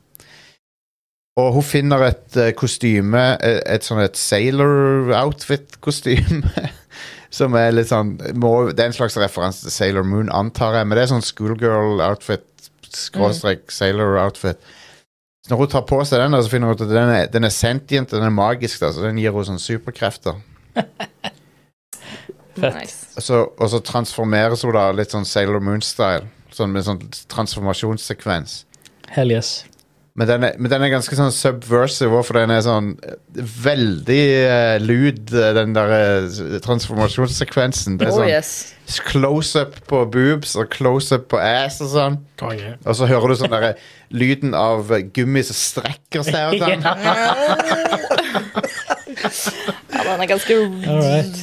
Og 1.38 1.54
hun 1.56 1.66
finner 1.66 2.04
et 2.06 2.38
uh, 2.38 2.52
kostyme, 2.58 3.22
et, 3.42 3.60
et 3.66 3.86
sånn 3.86 4.02
et 4.04 4.18
sailor 4.20 5.12
outfit-kostyme. 5.24 6.50
Som 7.34 7.56
er 7.58 7.72
litt 7.74 7.90
sånn 7.90 8.12
må, 8.38 8.52
Det 8.70 8.84
er 8.84 8.92
en 8.92 8.94
slags 8.94 9.16
referanse 9.18 9.64
til 9.66 9.74
Sailor 9.74 10.06
Moon, 10.06 10.30
antar 10.30 10.76
jeg. 10.78 10.86
Men 10.86 10.98
det 11.00 11.08
er 11.08 11.12
sånn 11.16 11.26
schoolgirl-outfit, 11.26 12.46
skråstrek 12.94 13.74
sailor 13.74 14.20
outfit. 14.22 14.62
Så 15.44 15.52
når 15.52 15.60
hun 15.60 15.72
tar 15.74 15.84
på 15.84 15.98
seg 16.08 16.22
den, 16.22 16.32
da, 16.32 16.40
så 16.40 16.52
finner 16.54 16.70
hun 16.72 16.78
ut 16.78 16.82
at 16.86 16.92
den 16.94 17.10
er, 17.12 17.26
den 17.32 17.44
er 17.44 17.52
sentient, 17.52 18.14
den 18.16 18.24
er 18.24 18.32
magisk, 18.32 18.80
da, 18.80 18.94
så 18.96 19.04
den 19.04 19.18
gir 19.20 19.34
henne 19.36 19.50
sånn 19.50 19.60
superkrefter. 19.60 20.38
Fett. 22.54 22.78
Nice. 22.78 23.10
Og 23.18 23.26
så, 23.26 23.42
og 23.52 23.72
så 23.74 23.82
transformeres 23.84 24.64
hun 24.64 24.72
da 24.78 24.86
litt 24.96 25.12
sånn 25.12 25.28
Sailor 25.28 25.60
Moon-style. 25.66 26.30
Sånn 26.54 26.72
med 26.72 26.86
sånn 26.86 27.02
transformasjonssekvens. 27.34 28.62
Hell 29.12 29.34
yes. 29.34 29.64
Men 30.14 30.28
den, 30.30 30.44
er, 30.46 30.58
men 30.62 30.70
den 30.70 30.84
er 30.86 30.92
ganske 30.94 31.16
sånn 31.18 31.32
subversive, 31.34 32.20
for 32.22 32.38
den 32.38 32.52
er 32.54 32.60
sånn 32.62 32.92
eh, 33.02 33.16
veldig 33.64 34.20
uh, 34.46 34.76
lud, 34.84 35.32
eh, 35.34 35.50
den 35.58 35.74
der 35.74 35.94
uh, 36.30 36.60
transformasjonssekvensen. 36.62 37.98
Det 37.98 38.06
er 38.06 38.14
Oh 38.14 38.20
sånn 38.22 38.30
yes. 38.30 38.52
close-up 39.10 39.80
på 39.90 40.04
boobs 40.14 40.54
og 40.62 40.70
close-up 40.76 41.26
på 41.34 41.42
ass 41.42 41.82
og 41.82 41.90
sånn. 41.96 42.20
Konge. 42.38 42.76
Og 42.86 43.00
så 43.00 43.10
hører 43.10 43.34
du 43.34 43.40
sånn 43.42 43.56
derre 43.56 43.74
lyden 44.14 44.54
av 44.54 44.94
eh, 44.94 45.02
gummi 45.16 45.42
som 45.50 45.58
strekker 45.58 46.22
seg 46.30 46.54
og 46.54 46.62
sånn. 46.62 46.86
Ja, 49.94 50.04
den 50.08 50.22
er 50.24 50.30
ganske 50.30 50.56
right. 50.58 51.40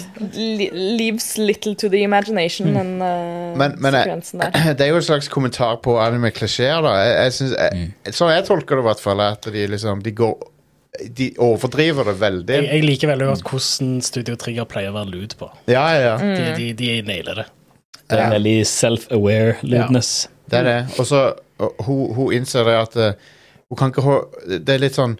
Leaves 0.73 1.37
little 1.39 1.75
to 1.75 1.89
the 1.89 2.03
imagination, 2.03 2.75
den 2.75 2.95
uh, 3.03 3.57
Men- 3.59 3.77
men 3.79 3.93
sekvensen 3.95 4.41
der. 4.45 4.51
Det 4.79 4.87
er 4.87 4.93
jo 4.93 4.97
en 5.01 5.07
slags 5.07 5.29
kommentar 5.29 5.77
på 5.85 5.97
anime-klisjeer, 6.03 6.81
da. 6.85 6.95
Jeg, 7.01 7.15
jeg 7.25 7.33
synes, 7.39 7.55
jeg, 7.61 8.15
Sånn 8.17 8.33
jeg 8.35 8.45
tolker 8.49 8.77
det, 8.81 8.85
i 8.85 8.89
hvert 8.91 9.03
fall, 9.05 9.21
at 9.27 9.51
de 9.55 9.67
liksom 9.77 10.03
De 10.07 10.13
går 10.13 10.39
de 11.17 11.29
overdriver 11.39 12.05
det 12.11 12.17
veldig. 12.21 12.55
Jeg, 12.59 12.65
jeg 12.75 12.85
liker 12.85 13.09
veldig 13.13 13.27
godt 13.31 13.45
hvordan 13.47 13.93
Studio 14.05 14.35
Trigger 14.37 14.67
pleier 14.69 14.91
å 14.91 14.97
være 14.99 15.13
lyd 15.15 15.37
på. 15.39 15.47
Ja, 15.71 15.85
ja, 15.95 16.01
ja. 16.03 16.15
Mm. 16.19 16.33
De, 16.35 16.49
de, 16.59 16.73
de 16.81 16.89
nailer 17.07 17.39
det. 17.41 17.45
Det 18.11 18.19
er 18.19 18.25
Ja. 18.25 18.31
veldig 18.35 18.57
self-aware 18.67 19.55
lydness. 19.63 20.11
Det 20.51 20.59
er 20.59 20.67
det. 20.67 20.75
Og 20.99 21.07
så 21.07 21.21
hun, 21.87 22.03
hun 22.19 22.33
innser 22.35 22.67
det 22.67 22.75
at 22.83 22.99
uh, 22.99 23.13
hun 23.71 23.79
kan 23.79 23.93
ikke 23.95 24.03
ha 24.03 24.17
Det 24.59 24.75
er 24.75 24.83
litt 24.83 24.99
sånn 24.99 25.15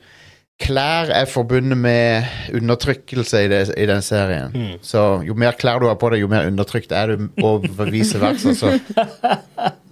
Klær 0.61 1.09
er 1.17 1.25
forbundet 1.31 1.79
med 1.81 2.27
undertrykkelse 2.55 3.45
i, 3.47 3.49
det, 3.49 3.61
i 3.81 3.87
den 3.89 4.03
serien. 4.05 4.53
Mm. 4.53 4.75
Så 4.85 5.03
jo 5.25 5.35
mer 5.39 5.57
klær 5.59 5.81
du 5.81 5.87
har 5.89 5.97
på 6.01 6.11
deg, 6.13 6.21
jo 6.21 6.29
mer 6.29 6.47
undertrykt 6.51 6.93
er 6.93 7.15
du, 7.17 7.29
og 7.47 7.65
vice 7.89 8.21
versa. 8.21 8.53
Så 8.55 8.75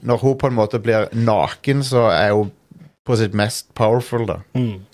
når 0.04 0.20
hun 0.22 0.36
på 0.38 0.50
en 0.50 0.58
måte 0.58 0.80
blir 0.84 1.08
naken, 1.16 1.80
så 1.86 2.08
er 2.12 2.34
hun 2.36 2.52
på 3.08 3.16
sitt 3.16 3.32
mest 3.38 3.70
powerful, 3.78 4.26
da. 4.28 4.36
Mm. 4.58 4.84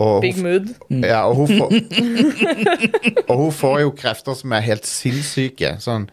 Og 0.00 0.20
Big 0.22 0.36
hun, 0.36 0.44
mood. 0.46 0.68
ja, 1.04 1.22
og 1.28 1.34
hun 1.36 1.48
får 1.58 1.72
Og 3.30 3.36
hun 3.36 3.52
får 3.52 3.80
jo 3.82 3.90
krefter 3.96 4.36
som 4.38 4.52
er 4.56 4.62
helt 4.64 4.86
sinnssyke. 4.88 5.74
Sånn, 5.82 6.06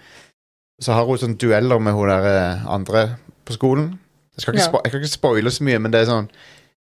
så 0.83 0.95
har 0.97 1.07
hun 1.07 1.19
sånn 1.21 1.37
dueller 1.39 1.79
med 1.83 1.95
hun 1.95 2.09
der 2.11 2.27
eh, 2.31 2.65
andre 2.71 3.05
på 3.47 3.55
skolen. 3.55 3.93
Jeg, 4.37 4.43
skal 4.45 4.55
ikke 4.55 4.63
Ja. 4.63 4.69
spo 4.71 4.81
jeg 4.85 4.91
kan 4.95 5.01
ikke 5.03 5.13
spoile 5.13 5.51
så 5.53 5.63
mye, 5.67 5.79
men 5.83 5.93
det 5.93 6.01
er 6.03 6.09
sånn 6.11 6.27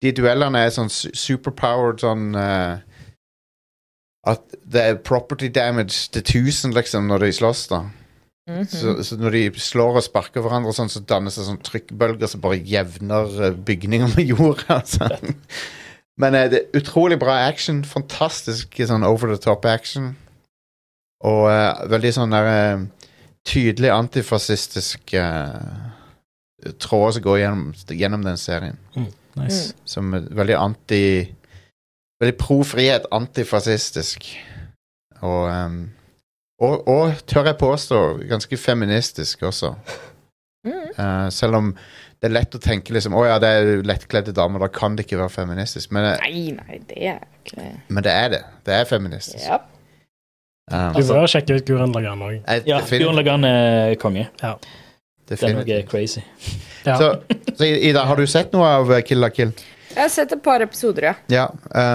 De 0.01 0.11
duellene 0.17 0.65
er 0.65 0.73
sånn 0.73 0.89
superpowered 0.89 2.01
sånn 2.01 2.31
uh, 2.33 2.81
At 4.27 4.55
det 4.61 4.85
er 4.85 5.01
property 5.01 5.49
damage 5.53 6.09
til 6.13 6.21
1000, 6.21 6.73
liksom, 6.77 7.09
når 7.09 7.25
de 7.25 7.33
slåss, 7.37 7.65
da. 7.71 7.83
Mhm. 8.49 8.65
Så, 8.69 8.95
så 9.05 9.17
når 9.21 9.35
de 9.37 9.41
slår 9.61 9.99
og 9.99 10.05
sparker 10.05 10.41
hverandre, 10.41 10.73
sånn, 10.73 10.89
så 10.89 11.03
dannes 11.05 11.37
det 11.37 11.45
sånn 11.45 11.61
trykkbølger 11.65 12.29
som 12.29 12.41
bare 12.41 12.57
jevner 12.65 13.37
eh, 13.47 13.59
bygninger 13.69 14.15
med 14.15 14.33
jorda. 14.33 14.81
Altså. 14.81 15.09
Men 16.21 16.35
uh, 16.37 16.47
det 16.49 16.59
er 16.59 16.81
utrolig 16.81 17.19
bra 17.21 17.37
action. 17.47 17.83
Fantastisk 17.85 18.81
sånn 18.89 19.05
over 19.07 19.31
the 19.31 19.39
top 19.41 19.65
action. 19.69 20.15
Og 21.25 21.45
uh, 21.49 21.85
veldig 21.89 22.13
sånn 22.17 22.33
der 22.33 22.85
tydelig 23.47 23.89
antifascistisk 23.93 25.13
uh, 25.17 25.91
tråd 26.81 27.17
som 27.17 27.25
går 27.25 27.39
gjennom, 27.41 27.65
gjennom 27.89 28.25
den 28.25 28.37
serien. 28.37 28.77
Nice. 29.39 29.73
Som 29.85 30.13
er 30.17 30.27
veldig 30.35 30.57
anti 30.59 31.03
Veldig 32.21 32.35
pro 32.37 32.59
frihet, 32.67 33.07
antifascistisk. 33.11 34.27
Og, 35.25 35.47
um, 35.49 35.79
og, 36.61 36.87
og 36.87 37.15
tør 37.25 37.47
jeg 37.49 37.57
påstå, 37.57 38.01
ganske 38.29 38.57
feministisk 38.61 39.41
også. 39.49 39.71
Mm. 40.67 40.75
Uh, 40.99 41.29
selv 41.33 41.57
om 41.57 41.71
det 42.21 42.29
er 42.29 42.35
lett 42.35 42.53
å 42.53 42.59
tenke 42.61 42.93
liksom 42.93 43.15
Å 43.17 43.23
ja, 43.25 43.39
det 43.41 43.49
er 43.49 43.81
lettkledde 43.89 44.35
damer, 44.37 44.61
da 44.61 44.67
kan 44.69 44.93
det 44.93 45.07
ikke 45.07 45.17
være 45.23 45.33
feministisk. 45.33 45.89
Men, 45.97 46.05
det- 46.11 46.19
Nei, 46.21 46.51
nei, 46.59 46.77
det 46.91 46.99
er 47.09 47.23
ikke 47.41 47.65
men 47.89 48.05
det 48.05 48.13
er 48.13 48.29
det. 48.35 48.43
Det 48.69 48.75
er 48.77 48.85
feministisk. 48.85 49.47
Yep. 49.49 49.65
Um, 50.71 50.93
Du 50.93 51.01
bør 51.09 51.25
sjekke 51.33 51.57
ut 51.57 51.65
Guren 51.65 51.91
Lagan 51.97 52.21
òg. 52.21 52.37
Ja, 52.69 52.77
Guren 52.85 53.17
Lagan 53.17 53.43
er 53.49 53.95
konge. 53.99 54.27
Det 55.31 55.47
er 55.47 55.59
noe 55.59 55.83
crazy. 55.89 56.23
Ja. 56.85 56.97
Så, 56.97 57.11
så 57.57 57.67
Ida, 57.67 58.05
har 58.09 58.17
du 58.17 58.25
sett 58.29 58.53
noe 58.55 58.67
av 58.79 58.91
eh, 58.91 59.03
Kill 59.05 59.21
la 59.21 59.29
Kill? 59.33 59.53
Jeg 59.91 59.99
har 60.05 60.11
sett 60.11 60.31
et 60.31 60.41
par 60.43 60.63
episoder, 60.63 61.09
ja. 61.09 61.13
Ja, 61.31 61.45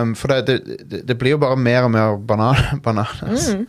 um, 0.03 0.13
for 0.19 0.29
det, 0.29 0.59
det, 0.85 0.99
det, 1.09 1.15
blir 1.17 1.33
jo 1.33 1.39
bare 1.41 1.57
mer 1.57 1.87
og 1.87 1.93
mer 1.95 2.19
banan, 2.29 2.59
bananas. 2.85 3.49
Mm. 3.55 3.65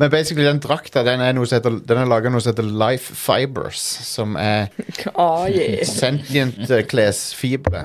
Men 0.00 0.10
basically, 0.10 0.46
den 0.46 0.62
drakta 0.64 1.02
den 1.04 1.20
er, 1.20 1.34
noe 1.36 1.48
heter- 1.48 1.80
den 1.84 2.00
er 2.00 2.08
laga 2.08 2.32
noe 2.32 2.40
som 2.40 2.54
heter 2.54 2.68
Life 2.68 3.14
Fibers, 3.18 3.82
som 4.08 4.38
er 4.40 4.70
oh, 5.14 5.44
yeah. 5.52 5.84
sentient 5.84 6.64
eh, 6.70 6.84
klesfibre. 6.88 7.84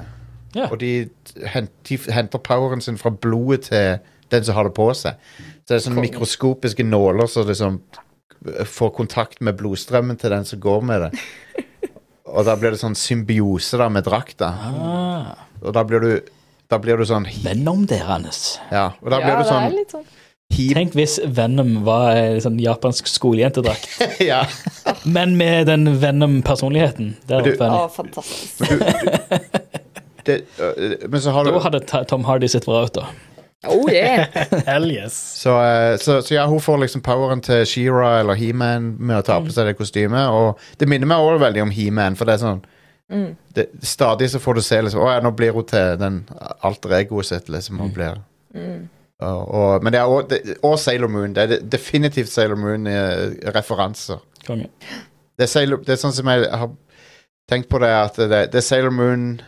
Ja. 0.55 0.69
Og 0.69 0.79
de, 0.79 1.09
hent, 1.51 1.73
de 1.89 1.99
henter 2.13 2.39
poweren 2.39 2.83
sin 2.83 2.99
fra 3.01 3.11
blodet 3.11 3.67
til 3.71 3.99
den 4.31 4.45
som 4.45 4.55
har 4.55 4.69
det 4.69 4.75
på 4.77 4.87
seg. 4.95 5.19
Så 5.63 5.73
det 5.73 5.79
er 5.79 5.85
sånne 5.87 6.03
mikroskopiske 6.05 6.85
nåler 6.87 7.27
som 7.31 7.47
liksom 7.47 7.81
får 8.65 8.89
kontakt 8.97 9.41
med 9.41 9.57
blodstrømmen 9.59 10.17
til 10.19 10.33
den 10.35 10.45
som 10.45 10.59
går 10.63 10.81
med 10.89 11.05
det. 11.07 11.11
Og 12.33 12.45
da 12.47 12.55
blir 12.57 12.73
det 12.73 12.79
sånn 12.81 12.95
symbiose 12.97 13.77
da 13.77 13.89
med 13.93 14.05
drakta. 14.07 14.47
Ah, 14.49 15.25
Og 15.61 15.73
da 15.75 15.83
blir 15.87 15.99
du, 16.01 16.11
da 16.71 16.79
blir 16.81 16.97
du 16.97 17.05
sånn 17.05 17.27
Venom 17.43 17.85
deres. 17.87 18.57
Ja, 18.71 18.91
og 19.01 19.11
da 19.13 19.19
ja, 19.21 19.25
blir 19.27 19.35
du 19.37 19.43
det 19.43 19.47
er 19.47 19.51
sånn 19.53 19.75
litt 19.77 19.93
sånn. 19.95 20.05
Tenk 20.53 20.93
hvis 20.93 21.15
Venom 21.33 21.79
var 21.85 22.13
en 22.19 22.41
sånn 22.43 22.59
japansk 22.61 23.07
skolejentedrakt, 23.09 23.87
Ja. 24.31 24.43
men 25.05 25.33
med 25.39 25.65
den 25.71 25.87
Venom-personligheten. 26.01 27.15
Det 27.25 27.39
hadde 27.39 27.55
vært 27.57 27.95
fantastisk. 27.95 28.61
Det, 30.23 30.35
øh, 30.59 30.93
men 31.09 31.19
så 31.21 31.33
har 31.35 31.49
Da 31.49 31.59
hadde 31.65 31.81
Tom 32.07 32.23
Hardy 32.23 32.47
sett 32.47 32.65
bra 32.69 32.83
ut, 32.85 32.93
da. 32.95 33.07
Oh, 33.67 33.87
yeah. 33.91 34.27
Hell 34.67 34.89
yes. 34.91 35.13
så, 35.39 35.49
øh, 35.63 35.97
så, 35.99 36.21
så 36.21 36.33
ja, 36.35 36.45
hun 36.47 36.59
får 36.59 36.77
liksom 36.81 37.01
poweren 37.01 37.41
til 37.41 37.63
She-Ra 37.65 38.19
eller 38.19 38.35
He-Man 38.35 38.95
med 38.99 39.21
å 39.21 39.25
ta 39.27 39.37
på 39.39 39.51
seg 39.55 39.69
det 39.69 39.77
kostymet. 39.79 40.27
Og 40.35 40.59
det 40.81 40.89
minner 40.91 41.07
meg 41.07 41.17
også 41.23 41.39
veldig 41.45 41.61
om 41.63 41.71
He-Man, 41.71 42.15
for 42.19 42.25
det 42.29 42.33
er 42.39 42.43
sånn 42.47 42.63
Mm. 43.11 43.35
det, 43.53 43.65
Stadig 43.83 44.29
så 44.31 44.39
får 44.39 44.53
du 44.55 44.61
se 44.63 44.77
liksom 44.81 45.01
Å 45.03 45.09
ja, 45.11 45.19
nå 45.21 45.31
blir 45.35 45.51
hun 45.53 45.65
til 45.67 45.97
den 45.99 46.21
alter 46.63 46.93
egoet 46.97 47.27
sitt, 47.27 47.49
liksom. 47.51 47.77
Hun 47.83 47.91
blir 47.93 48.21
Mm. 48.55 48.87
og, 49.19 49.41
og, 49.53 49.83
Men 49.83 49.93
det 49.93 49.99
er 49.99 50.05
også, 50.07 50.55
og 50.63 50.79
Sailor 50.79 51.07
Moon. 51.11 51.33
Det 51.35 51.43
er 51.43 51.59
definitivt 51.71 52.29
Sailor 52.31 52.55
Moon-referanser. 52.55 54.17
Det, 54.47 55.49
er 55.55 55.75
det 55.75 55.89
er 55.89 55.99
sånn 55.99 56.13
som 56.15 56.27
jeg 56.31 56.47
har 56.51 56.69
tenkt 57.51 57.69
på 57.69 57.79
det, 57.83 57.89
at 57.91 58.15
det, 58.17 58.41
det 58.53 58.59
er 58.61 58.65
Sailor 58.65 58.93
Moon 58.95 59.41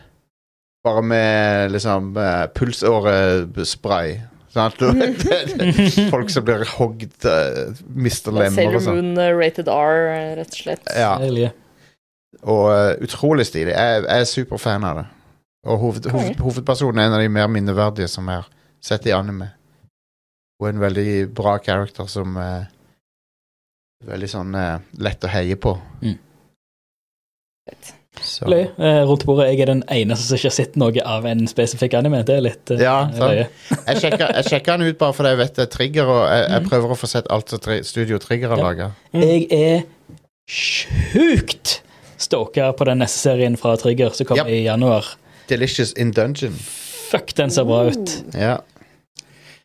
bare 0.86 1.02
med 1.02 1.72
liksom 1.74 2.16
eh, 2.16 2.46
pulsårespray. 2.54 4.20
Folk 6.10 6.30
som 6.32 6.44
blir 6.44 6.64
hogd, 6.78 7.24
eh, 7.28 7.74
mister 7.92 8.32
er 8.32 8.46
lemmer 8.46 8.78
og 8.78 8.84
sånn. 8.86 9.00
Moon 9.02 9.20
eh, 9.20 9.32
rated 9.36 9.68
R, 9.68 9.98
rett 10.38 10.54
og 10.54 10.60
slett. 10.62 10.92
Ja, 10.96 11.16
og 12.46 12.64
uh, 12.68 12.92
utrolig 13.04 13.46
stilig. 13.48 13.72
Jeg, 13.74 14.04
jeg 14.04 14.22
er 14.22 14.28
superfan 14.28 14.84
av 14.86 15.00
det. 15.00 15.04
Og 15.66 15.80
hoved, 15.82 16.08
hoved, 16.12 16.40
hovedpersonen 16.44 17.00
er 17.02 17.08
en 17.08 17.16
av 17.16 17.22
de 17.24 17.30
mer 17.32 17.48
minneverdige 17.50 18.08
som 18.12 18.28
er 18.30 18.46
sett 18.84 19.08
i 19.08 19.14
anime. 19.16 19.50
Hun 20.60 20.68
er 20.68 20.74
en 20.76 20.84
veldig 20.84 21.10
bra 21.36 21.56
character 21.58 22.08
som 22.12 22.38
uh, 22.40 22.64
Veldig 24.06 24.28
sånn 24.28 24.52
lett 25.00 25.24
å 25.24 25.28
heie 25.32 25.56
på. 25.56 25.70
Mm. 26.04 26.18
Så. 28.22 28.46
Løy. 28.48 28.62
Eh, 28.78 29.02
rundt 29.06 29.24
bordet, 29.26 29.48
jeg 29.50 29.60
er 29.60 29.66
den 29.66 29.82
eneste 29.92 30.24
som 30.26 30.36
ikke 30.36 30.48
har 30.50 30.54
sett 30.56 30.76
noe 30.76 31.02
av 31.04 31.26
en 31.26 31.46
spesifikk 31.46 31.94
anime. 31.94 32.22
Det 32.24 32.36
er 32.36 32.40
litt 32.40 32.70
eh, 32.70 32.80
Ja, 32.82 33.08
løye. 33.12 33.46
Jeg 33.86 34.00
sjekker, 34.02 34.32
jeg 34.34 34.44
den 34.80 34.88
ut 34.88 34.98
bare 34.98 35.12
fordi 35.12 35.28
jeg 35.34 35.38
vet 35.38 35.54
det 35.54 35.62
er 35.66 35.70
Trigger, 35.76 36.06
og 36.06 36.22
jeg, 36.30 36.50
jeg 36.50 36.60
Mhm. 36.62 36.68
prøver 36.70 36.94
å 36.94 36.98
få 36.98 37.06
sett 37.08 37.26
alt 37.30 37.48
som 37.50 37.58
Studio 37.84 38.18
Trigger 38.18 38.48
har 38.48 38.58
Ja. 38.58 38.64
laga. 38.64 38.90
Jeg 39.12 39.46
er 39.52 39.82
sjukt 40.48 41.80
stoka 42.18 42.72
på 42.72 42.84
den 42.88 42.98
neste 43.02 43.18
serien 43.28 43.56
fra 43.60 43.76
Trigger 43.76 44.10
som 44.16 44.26
kommer 44.26 44.46
Yep. 44.48 44.52
i 44.54 44.64
januar. 44.64 45.04
Delicious 45.48 45.92
in 45.92 46.10
Dungeon. 46.12 46.52
Fuck, 47.10 47.34
den 47.34 47.50
ser 47.50 47.64
bra 47.64 47.84
ut. 47.86 48.22
Ja. 48.34 48.58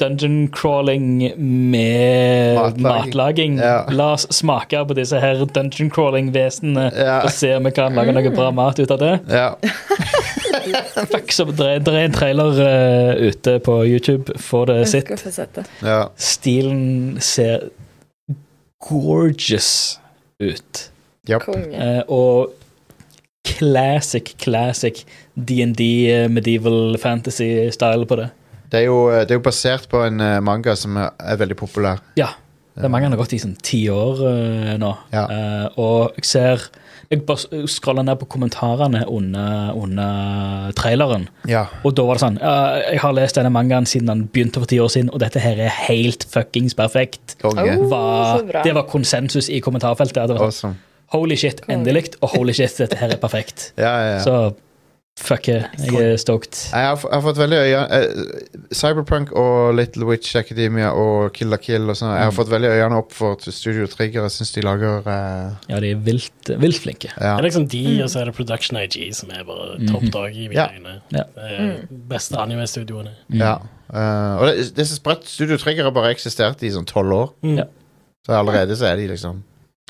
Dungeon 0.01 0.47
crawling 0.53 1.31
med 1.37 2.55
Matlaging. 2.57 2.83
matlaging. 2.87 3.57
Ja. 3.61 3.75
La 3.93 4.11
oss 4.15 4.25
smake 4.33 4.81
på 4.89 4.97
disse 4.97 5.19
her 5.21 5.45
dungeon 5.45 5.91
crawling-vesenene 5.93 6.87
Ja. 6.97 7.19
og 7.25 7.31
se 7.35 7.53
om 7.55 7.69
vi 7.69 7.73
kan 7.77 7.95
lage 7.97 8.15
noe 8.17 8.33
bra 8.33 8.49
mat 8.51 8.79
ut 8.81 8.91
av 8.91 8.99
det. 9.01 9.13
ja. 9.29 9.51
Fuck, 11.11 11.31
så 11.33 11.45
det 11.45 11.87
er, 11.87 11.95
en 12.03 12.13
trailer 12.13 12.57
uh, 12.61 13.27
ute 13.29 13.55
på 13.65 13.79
YouTube. 13.87 14.35
Få 14.39 14.65
det 14.69 14.83
sitt. 14.91 15.09
ja. 15.81 16.03
Stilen 16.17 17.17
ser 17.23 17.69
gorgeous 18.89 19.99
ut. 20.41 20.91
Yep. 21.29 21.45
Konge. 21.45 21.77
Eh, 21.77 22.01
og 22.09 22.53
classic, 23.45 24.33
classic 24.41 25.03
DND 25.35 25.81
eh, 26.09 26.27
medieval 26.29 26.97
fantasy-style 27.01 28.05
på 28.09 28.17
det. 28.19 28.29
Det 28.71 28.79
er, 28.79 28.85
jo, 28.87 28.99
det 29.11 29.33
er 29.35 29.39
jo 29.41 29.43
basert 29.43 29.89
på 29.91 29.99
en 30.07 30.21
eh, 30.23 30.37
manga 30.43 30.75
som 30.79 30.95
er, 30.97 31.09
er 31.19 31.39
veldig 31.41 31.57
populær. 31.59 31.99
Ja. 32.19 32.29
Det 32.71 32.85
er 32.87 32.91
mange 32.93 33.03
han 33.09 33.11
har 33.11 33.19
gått 33.19 33.33
i 33.35 33.39
sånn 33.41 33.57
ti 33.59 33.81
år 33.91 34.21
eh, 34.29 34.69
nå. 34.79 34.93
Ja. 35.11 35.25
Eh, 35.27 35.65
og 35.83 36.15
jeg 36.15 36.29
ser 36.29 36.69
Jeg 37.11 37.25
bare 37.27 37.65
scroller 37.67 38.05
ned 38.07 38.15
på 38.21 38.29
kommentarene 38.31 39.01
under, 39.11 39.73
under 39.75 40.69
traileren, 40.79 41.25
Ja. 41.51 41.65
og 41.83 41.97
da 41.99 42.05
var 42.07 42.15
det 42.15 42.23
sånn 42.23 42.37
«Ja, 42.39 42.53
Jeg 42.93 43.01
har 43.03 43.11
lest 43.17 43.35
denne 43.35 43.51
mangaen 43.51 43.83
siden 43.85 44.07
den 44.07 44.21
begynte 44.31 44.61
for 44.63 44.71
ti 44.71 44.79
år 44.79 44.87
siden, 44.93 45.09
og 45.11 45.19
dette 45.19 45.43
her 45.43 45.59
er 45.59 45.73
helt 45.89 46.23
fuckings 46.31 46.73
perfekt. 46.79 47.35
Konge. 47.43 47.67
Oh. 47.75 47.89
Var, 47.91 48.37
så 48.39 48.47
bra. 48.53 48.63
det 48.63 48.75
var 48.79 48.87
konsensus 48.87 49.49
i 49.51 49.59
kommentarfeltet. 49.59 50.23
Det 50.31 50.39
var 50.39 50.55
sånn, 50.55 50.77
Awesome. 50.79 50.87
Holy 51.11 51.35
shit, 51.35 51.59
endelig, 51.67 52.13
og 52.23 52.31
holy 52.37 52.53
shit, 52.55 52.71
dette 52.79 52.95
her 52.95 53.11
er 53.11 53.19
perfekt. 53.19 53.73
Ja, 53.75 53.91
ja, 53.99 54.11
ja. 54.15 54.19
Så 54.23 54.55
Fuck 55.19 55.49
it, 55.51 55.65
jeg 55.77 56.01
er 56.13 56.15
stoked. 56.17 56.55
Jeg 56.71 56.85
har, 56.87 56.95
jeg 57.03 57.11
har 57.13 57.21
fått 57.21 57.37
veldig 57.37 57.57
øye 57.59 57.79
eh, 57.93 58.61
Cyberpunk 58.73 59.33
og 59.37 59.73
Little 59.75 60.05
Witch 60.07 60.37
Academia 60.39 60.93
og 60.97 61.33
Kill 61.35 61.51
la 61.51 61.57
Kill 61.61 61.83
og 61.91 61.97
sånn. 61.99 62.13
Jeg 62.15 62.23
har 62.23 62.31
Mm. 62.31 62.37
fått 62.37 62.49
veldig 62.49 62.69
øynene 62.71 62.97
opp 62.97 63.11
for 63.13 63.35
Studio 63.51 63.85
Trigger. 63.91 64.23
Jeg 64.23 64.31
syns 64.31 64.53
de 64.55 64.61
lager 64.65 65.03
uh... 65.05 65.51
Ja, 65.69 65.79
de 65.83 65.91
er 65.91 65.99
vilt, 66.01 66.49
vilt 66.63 66.79
flinke. 66.79 67.11
ja. 67.17 67.35
Det 67.35 67.43
er 67.43 67.47
liksom 67.49 67.67
de, 67.67 67.83
og 68.03 68.09
så 68.09 68.21
er 68.21 68.25
det 68.31 68.35
Production 68.39 68.79
IG, 68.81 69.11
som 69.13 69.29
er 69.35 69.43
bare 69.43 69.77
topp 69.91 70.07
dag 70.15 70.31
i 70.39 70.47
mine 70.47 70.55
Ja. 70.55 70.67
øyne. 70.79 70.95
Ja. 71.11 71.23
Det 71.35 71.51
er 71.59 71.85
beste 72.15 72.39
anime-studioene. 72.39 73.13
Mm. 73.29 73.37
ja. 73.43 73.53
Uh, 73.91 74.39
og 74.39 74.47
det, 74.47 74.71
det 74.77 74.85
er 74.85 74.89
så 74.89 74.95
spredt. 74.95 75.27
Studio 75.27 75.57
Trigger 75.57 75.83
har 75.83 75.91
bare 75.91 76.15
eksistert 76.15 76.63
i 76.63 76.71
sånn 76.71 76.87
tolv 76.87 77.11
år. 77.19 77.29
Mm. 77.43 77.57
Ja. 77.59 77.67
Så 78.25 78.31
allerede 78.39 78.75
så 78.79 78.87
er 78.87 78.95
de 78.95 79.07
liksom 79.11 79.43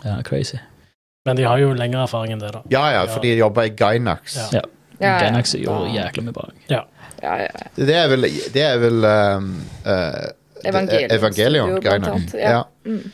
Ja, 0.03 0.17
crazy. 0.25 0.57
Men 1.25 1.37
de 1.37 1.43
har 1.45 1.59
jo 1.61 1.71
lengre 1.77 2.01
erfaring 2.09 2.33
enn 2.33 2.39
det, 2.41 2.51
da. 2.57 2.61
Ja 2.73 2.87
ja, 2.97 3.05
fordi 3.05 3.35
de 3.35 3.43
jobber 3.45 3.69
i 3.69 3.75
Gynax. 3.77 4.39
Ja. 4.57 4.61
Ja. 5.01 5.07
Ja, 5.07 5.13
ja. 5.13 5.23
Gainax 5.25 5.55
gjorde 5.57 5.95
jækla 5.95 6.23
mye 6.27 6.35
bra. 6.35 6.45
Ja, 6.69 6.83
ja, 7.21 7.33
ja. 7.47 7.65
Det 7.75 7.95
er 7.97 8.07
vel, 8.11 8.27
det 8.53 8.61
er 8.67 8.77
vel 8.81 9.07
um, 9.09 9.49
uh, 9.85 10.29
Evangelion 10.63 11.11
Evangelion 11.17 11.75
annet, 11.87 12.33
Ja. 12.37 12.51
ja. 12.59 12.63
Mm. 12.85 13.11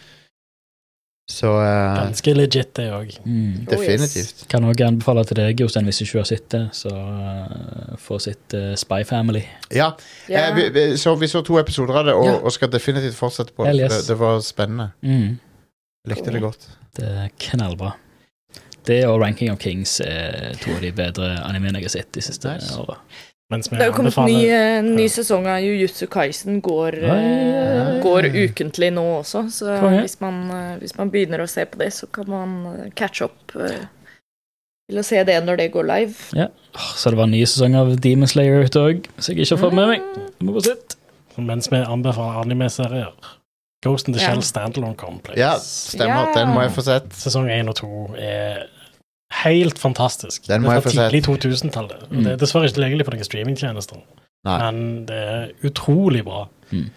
Så 1.32 1.50
uh, 1.60 1.96
Ganske 1.98 2.34
legit, 2.34 2.70
det 2.80 2.86
òg. 2.96 3.10
Mm. 3.26 3.66
definitivt. 3.68 4.46
Kan 4.52 4.64
òg 4.64 4.80
anbefale 4.86 5.26
til 5.28 5.36
deg, 5.42 5.60
Jostein, 5.60 5.84
hvis 5.90 6.00
du 6.00 6.06
ikke 6.06 6.22
har 6.22 6.30
sett 6.30 6.48
det, 6.54 6.62
så 6.78 6.92
uh, 6.94 7.98
få 8.00 8.20
sitt 8.24 8.56
uh, 8.56 8.72
Spy 8.80 9.02
Family. 9.08 9.44
Ja. 9.76 9.90
Ja. 10.32 10.46
Eh, 10.48 10.56
vi, 10.56 10.70
vi, 10.76 10.86
så, 10.98 11.18
vi 11.20 11.28
så 11.28 11.44
to 11.44 11.60
episoder 11.60 12.00
av 12.00 12.08
det, 12.08 12.16
og, 12.16 12.30
Ja. 12.32 12.38
og 12.40 12.56
skal 12.56 12.72
definitivt 12.72 13.20
fortsette 13.20 13.52
på 13.56 13.68
det. 13.68 13.76
yes. 13.76 13.98
Det, 13.98 14.14
det 14.14 14.20
var 14.24 14.40
spennende. 14.46 14.92
Mm. 15.04 15.36
Likte 16.08 16.32
det 16.32 16.42
godt. 16.42 16.70
Det 16.96 17.12
er 17.26 17.34
knallbra. 17.50 17.92
Det 18.88 19.02
og 19.08 19.20
Ranking 19.22 19.52
of 19.52 19.60
Kings 19.64 19.98
er 20.04 20.54
to 20.64 20.72
av 20.78 20.82
de 20.86 20.92
bedre 20.96 21.34
animene 21.48 21.82
jeg 21.82 21.90
har 21.90 21.96
sett 22.00 22.12
de 22.16 22.24
siste 22.24 22.54
Nice. 22.58 22.72
åra. 22.80 22.96
Det 23.48 23.78
er 23.80 23.86
jo 23.88 23.94
kommet 23.96 24.18
ny, 24.28 24.42
eh, 24.52 24.82
ny 24.84 25.06
sesong 25.08 25.46
av 25.48 25.62
Jujutsu 25.64 26.08
Kaisen 26.12 26.58
går, 26.62 26.98
Ja, 27.00 27.14
ja, 27.16 27.38
ja, 27.78 27.84
går 28.04 28.28
ukentlig 28.34 28.90
nå 28.92 29.06
også, 29.22 29.46
så 29.56 29.78
hvis 30.02 30.18
man, 30.20 30.42
eh, 30.52 30.74
hvis 30.82 30.98
man 30.98 31.10
begynner 31.14 31.40
å 31.40 31.48
se 31.48 31.64
på 31.66 31.80
det, 31.80 31.94
så 31.96 32.10
kan 32.12 32.28
man 32.28 32.58
eh, 32.74 32.90
catch 33.00 33.22
up 33.24 33.54
til 33.54 35.00
å 35.00 35.04
se 35.04 35.24
det 35.24 35.38
når 35.46 35.58
det 35.62 35.72
går 35.72 35.88
live. 35.88 36.16
Ja, 36.36 36.48
Så 36.76 37.10
det 37.10 37.18
var 37.18 37.24
en 37.24 37.32
ny 37.32 37.46
sesong 37.48 37.76
av 37.80 37.96
Demon 38.04 38.28
Slayer 38.28 38.64
ute 38.68 38.80
òg, 38.84 39.08
som 39.18 39.34
jeg 39.34 39.46
ikke 39.46 39.56
har 39.58 39.64
fått 39.64 39.74
med 39.80 39.88
meg. 39.96 40.02
Jeg 40.40 40.48
må 40.48 40.54
gå 40.60 40.64
sitt. 40.68 40.96
Mens 41.38 41.68
vi 41.72 41.78
anbefaler 41.78 42.42
anime-serier. 42.44 43.14
Ghost 43.86 44.08
in 44.10 44.14
the 44.14 44.20
Ja. 44.20 44.32
Shell 44.34 44.42
Standalone 44.42 44.96
Complex. 44.98 45.38
Ja, 45.38 45.56
stemmer. 45.62 46.28
Ja. 46.28 46.34
Den 46.34 46.54
må 46.54 46.62
jeg 46.64 46.72
få 46.76 46.84
sett. 46.84 47.10
Sesong 47.14 47.48
1 47.50 47.70
og 47.70 47.76
2 47.76 48.16
er 48.18 48.68
helt 49.44 49.80
fantastisk. 49.80 50.48
Den 50.48 50.62
må 50.64 50.70
det 50.72 50.76
jeg 50.78 50.84
få 50.84 50.90
er 50.90 50.94
fra 50.94 51.04
sett. 51.04 51.12
tidlig 51.12 51.24
2000-tallet. 51.28 52.04
Mm. 52.12 52.24
Det 52.24 52.32
er 52.32 52.42
dessverre 52.42 52.66
ikke 52.70 52.78
tilgjengelig 52.80 53.06
på 53.08 53.14
noen 53.16 53.28
streamingtjenester, 53.28 54.04
Nei. 54.48 54.58
men 54.62 55.06
det 55.10 55.18
er 55.36 55.50
utrolig 55.68 56.24
bra. 56.28 56.46
Mm. 56.72 56.90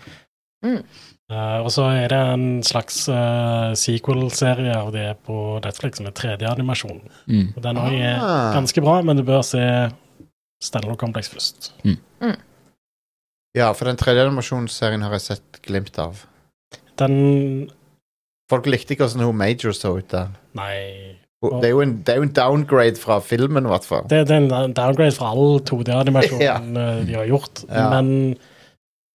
Mm. 0.65 0.83
Uh, 1.31 1.59
og 1.63 1.71
så 1.71 1.85
er 1.95 2.09
det 2.11 2.19
en 2.35 2.47
slags 2.67 3.05
uh, 3.09 3.71
sequel-serie 3.79 4.75
av 4.75 4.91
det 4.93 5.07
på 5.27 5.37
Netflix 5.65 6.01
som 6.01 6.07
er 6.11 6.15
3D-animasjon. 6.19 7.01
Mm. 7.31 7.53
Og 7.57 7.63
Den 7.63 7.79
òg 7.79 7.95
er 8.01 8.17
Ah. 8.19 8.53
ganske 8.57 8.83
bra, 8.83 9.01
men 9.03 9.17
du 9.17 9.23
bør 9.23 9.43
se 9.47 9.63
Stellar 10.63 10.97
Complex 11.01 11.31
først. 11.33 11.71
Ja, 13.57 13.73
for 13.73 13.85
den 13.89 13.97
3D-animasjonsserien 13.99 15.03
har 15.03 15.15
jeg 15.17 15.21
sett 15.25 15.63
glimt 15.67 15.97
av. 15.99 16.27
Den 17.01 17.71
Folk 18.51 18.67
likte 18.67 18.95
ikke 18.95 19.07
hvordan 19.07 19.25
hun 19.29 19.37
Major 19.39 19.71
så 19.73 19.93
ut 19.99 20.09
der. 20.11 20.33
Nei 20.59 21.20
Det 21.41 21.65
er 21.65 21.73
jo 21.73 21.81
en, 21.81 21.95
er 22.05 22.19
jo 22.21 22.27
en 22.27 22.35
downgrade 22.37 23.01
fra 23.01 23.17
filmen, 23.25 23.65
i 23.65 23.73
hvert 23.73 23.87
fall. 23.89 24.05
Det, 24.11 24.27
det 24.29 24.37
er 24.37 24.65
en 24.67 24.75
downgrade 24.77 25.15
fra 25.17 25.31
all 25.33 25.61
2D-animasjonen 25.65 26.43
ja. 26.45 26.59
de 27.07 27.15
har 27.17 27.29
gjort, 27.31 27.63
Ja. 27.71 27.87
men 27.95 28.35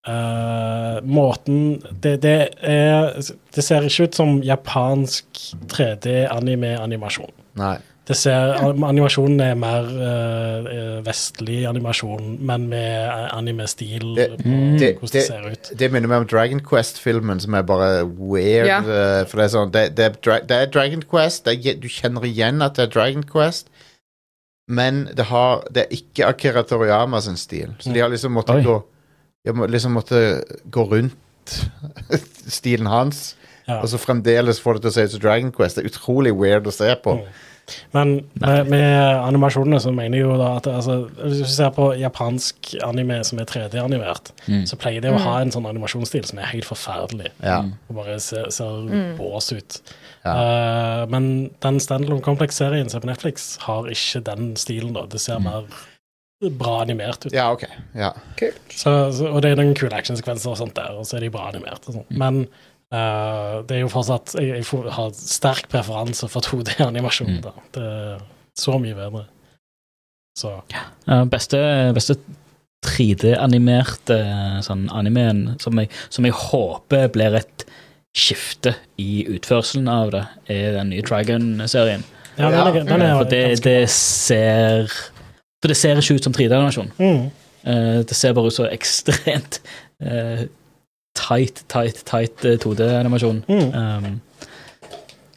uh, 0.09 1.01
måten 1.05 1.81
det, 2.03 2.15
det 2.23 2.49
er 2.61 3.13
Det 3.55 3.63
ser 3.63 3.85
ikke 3.85 4.09
ut 4.09 4.17
som 4.17 4.39
japansk 4.43 5.25
3D-anime-animasjon. 5.71 7.31
Nei. 7.61 7.77
Det 8.05 8.13
ser, 8.17 8.51
Animasjonen 8.85 9.39
er 9.41 9.55
mer 9.57 9.87
uh, 9.89 10.99
vestlig 11.05 11.63
animasjon, 11.65 12.35
men 12.45 12.67
med 12.69 13.09
anime-stil 13.33 14.11
Det- 14.15 14.27
Mm. 14.45 14.77
det- 14.79 14.91
hvordan 14.99 15.01
det, 15.01 15.11
det- 15.11 15.23
ser 15.25 15.47
ut. 15.51 15.71
Det 15.79 15.91
minner 15.91 16.07
meg 16.07 16.17
om 16.21 16.27
Dragon 16.27 16.59
Quest-filmen, 16.61 17.39
som 17.41 17.53
er 17.55 17.63
bare 17.63 18.05
weird. 18.05 18.67
Ja. 18.67 18.77
eh, 18.79 19.25
for 19.25 19.37
det 19.37 19.45
er 19.45 19.53
sånn 19.57 19.71
Det, 19.71 19.95
det, 19.95 20.05
er, 20.05 20.39
det 20.45 20.51
er 20.51 20.65
Dragon 20.71 21.01
Quest. 21.01 21.45
Det 21.45 21.65
er, 21.65 21.79
du 21.81 21.87
kjenner 21.87 22.21
igjen 22.29 22.61
at 22.61 22.75
det 22.75 22.83
er 22.89 22.93
Dragon 22.93 23.23
Quest, 23.23 23.67
men 24.69 25.05
det, 25.15 25.25
har, 25.25 25.63
det 25.71 25.83
er 25.87 25.95
ikke 25.97 26.25
Akira 26.29 26.63
Toriyama 26.63 27.21
sin 27.21 27.37
stil. 27.37 27.73
Så 27.79 27.91
de 27.93 27.99
har 28.01 28.09
liksom 28.09 28.31
måttet 28.33 28.63
gå 28.65 28.83
De 29.45 29.53
har 29.53 29.67
liksom 29.67 29.93
måttet 29.93 30.43
gå 30.69 30.85
rundt 30.89 31.15
stilen 32.49 32.87
hans, 32.89 33.35
Ja. 33.67 33.79
og 33.81 33.87
så 33.89 33.97
fremdeles 33.97 34.59
får 34.61 34.73
det 34.77 34.81
til 34.85 34.89
å 34.91 34.93
se 34.93 35.03
ut 35.07 35.11
som 35.15 35.19
Dragon 35.23 35.51
Quest. 35.51 35.75
Det 35.77 35.85
er 35.85 35.89
utrolig 35.89 36.33
weird 36.37 36.67
å 36.69 36.73
se 36.75 36.91
på. 37.01 37.15
Mm. 37.17 37.43
Men 37.95 38.09
med, 38.37 38.67
med 38.69 39.15
animasjonene 39.25 39.79
så 39.81 39.89
mener 39.89 40.19
jeg 40.19 40.27
jo 40.27 40.35
da 40.37 40.51
at 40.59 40.67
altså, 40.69 40.99
hvis 41.17 41.39
du 41.41 41.47
ser 41.49 41.71
på 41.73 41.87
japansk 41.97 42.75
anime 42.85 43.23
som 43.25 43.39
er 43.41 43.47
3D-animert, 43.49 44.29
Mm. 44.45 44.67
så 44.69 44.77
pleier 44.77 45.01
det 45.01 45.09
å 45.09 45.17
ha 45.23 45.39
en 45.41 45.49
sånn 45.49 45.65
animasjonsstil 45.65 46.27
som 46.29 46.37
er 46.43 46.51
helt 46.51 46.67
forferdelig. 46.69 47.31
Ja. 47.41 47.63
Mm. 47.65 47.71
Og 47.89 47.95
bare 47.95 48.19
ser, 48.21 48.51
ser 48.53 48.69
Mm. 48.85 49.17
bås 49.17 49.49
ut. 49.57 49.79
Ja. 50.23 50.35
Uh, 50.35 51.05
men 51.09 51.49
den 51.65 51.79
Standalone 51.81 52.21
Complex-serien 52.21 52.87
som 52.89 52.99
er 53.01 53.07
på 53.07 53.09
Netflix, 53.15 53.57
har 53.65 53.89
ikke 53.89 54.21
den 54.29 54.53
stilen, 54.55 54.93
da. 54.93 55.07
Det 55.09 55.19
ser 55.21 55.39
Mm. 55.39 55.43
mer 55.49 55.65
bra 56.59 56.81
animert 56.83 57.25
ut. 57.25 57.33
ja, 57.33 57.51
ok. 57.51 57.65
Ja. 57.95 58.11
Kult. 58.37 58.61
Så, 58.69 59.11
så, 59.11 59.31
og 59.33 59.41
det 59.41 59.51
er 59.51 59.55
noen 59.63 59.73
kule 59.73 59.89
actionsekvenser 59.97 60.51
og 60.53 60.57
sånt 60.61 60.75
der, 60.75 60.93
og 60.93 61.05
så 61.09 61.17
er 61.17 61.21
de 61.25 61.29
bra 61.33 61.49
animert 61.49 61.81
og 61.87 61.95
sånt. 61.95 62.09
Mm. 62.11 62.17
Men 62.21 62.47
eh, 62.95 63.59
det 63.67 63.77
er 63.77 63.83
jo 63.83 63.91
fortsatt 63.91 64.35
Jeg, 64.39 64.61
jeg 64.61 64.67
får, 64.67 64.89
har 64.95 65.13
sterk 65.17 65.69
preferanse 65.71 66.29
for 66.31 66.45
2D-animasjon. 66.45 67.37
Mm. 67.37 67.61
Det 67.75 67.85
er 67.85 68.25
så 68.57 68.79
mye 68.81 68.97
bedre. 68.97 69.25
Så 70.39 70.51
Ja, 70.71 71.23
beste, 71.31 71.59
beste 71.95 72.17
3D-animerte 72.85 74.17
sånn 74.65 74.87
animeen 74.93 75.55
som 75.63 75.79
jeg, 75.79 75.89
som 76.13 76.27
jeg 76.27 76.35
håper 76.37 77.07
blir 77.13 77.37
et 77.39 77.65
skifte 78.15 78.75
i 79.01 79.25
utførselen 79.27 79.89
av 79.91 80.11
det, 80.13 80.23
er 80.51 80.77
den 80.77 80.93
nye 80.93 81.03
Dragon-serien. 81.03 82.05
ja, 82.37 82.49
Ja, 82.49 82.51
den 82.51 82.67
er, 82.67 82.85
den 82.87 83.01
er 83.01 83.17
For 83.17 83.31
det, 83.31 83.63
det 83.63 83.89
ser 83.91 84.91
For 85.61 85.71
det 85.71 85.77
ser 85.77 85.99
ikke 85.99 86.19
ut 86.19 86.27
som 86.27 86.35
3D-animasjon. 86.35 86.91
Mm. 86.99 87.25
Uh, 87.65 87.99
det 88.05 88.15
ser 88.15 88.35
bare 88.37 88.51
ut 88.51 88.53
som 88.53 88.67
ekstremt 88.69 89.59
eh, 89.99 90.45
tight, 91.15 91.63
tight, 91.71 92.03
tight 92.07 92.45
eh, 92.45 92.57
2D-animasjon. 92.61 93.43
Mm. 93.47 93.73
Um, 93.73 94.21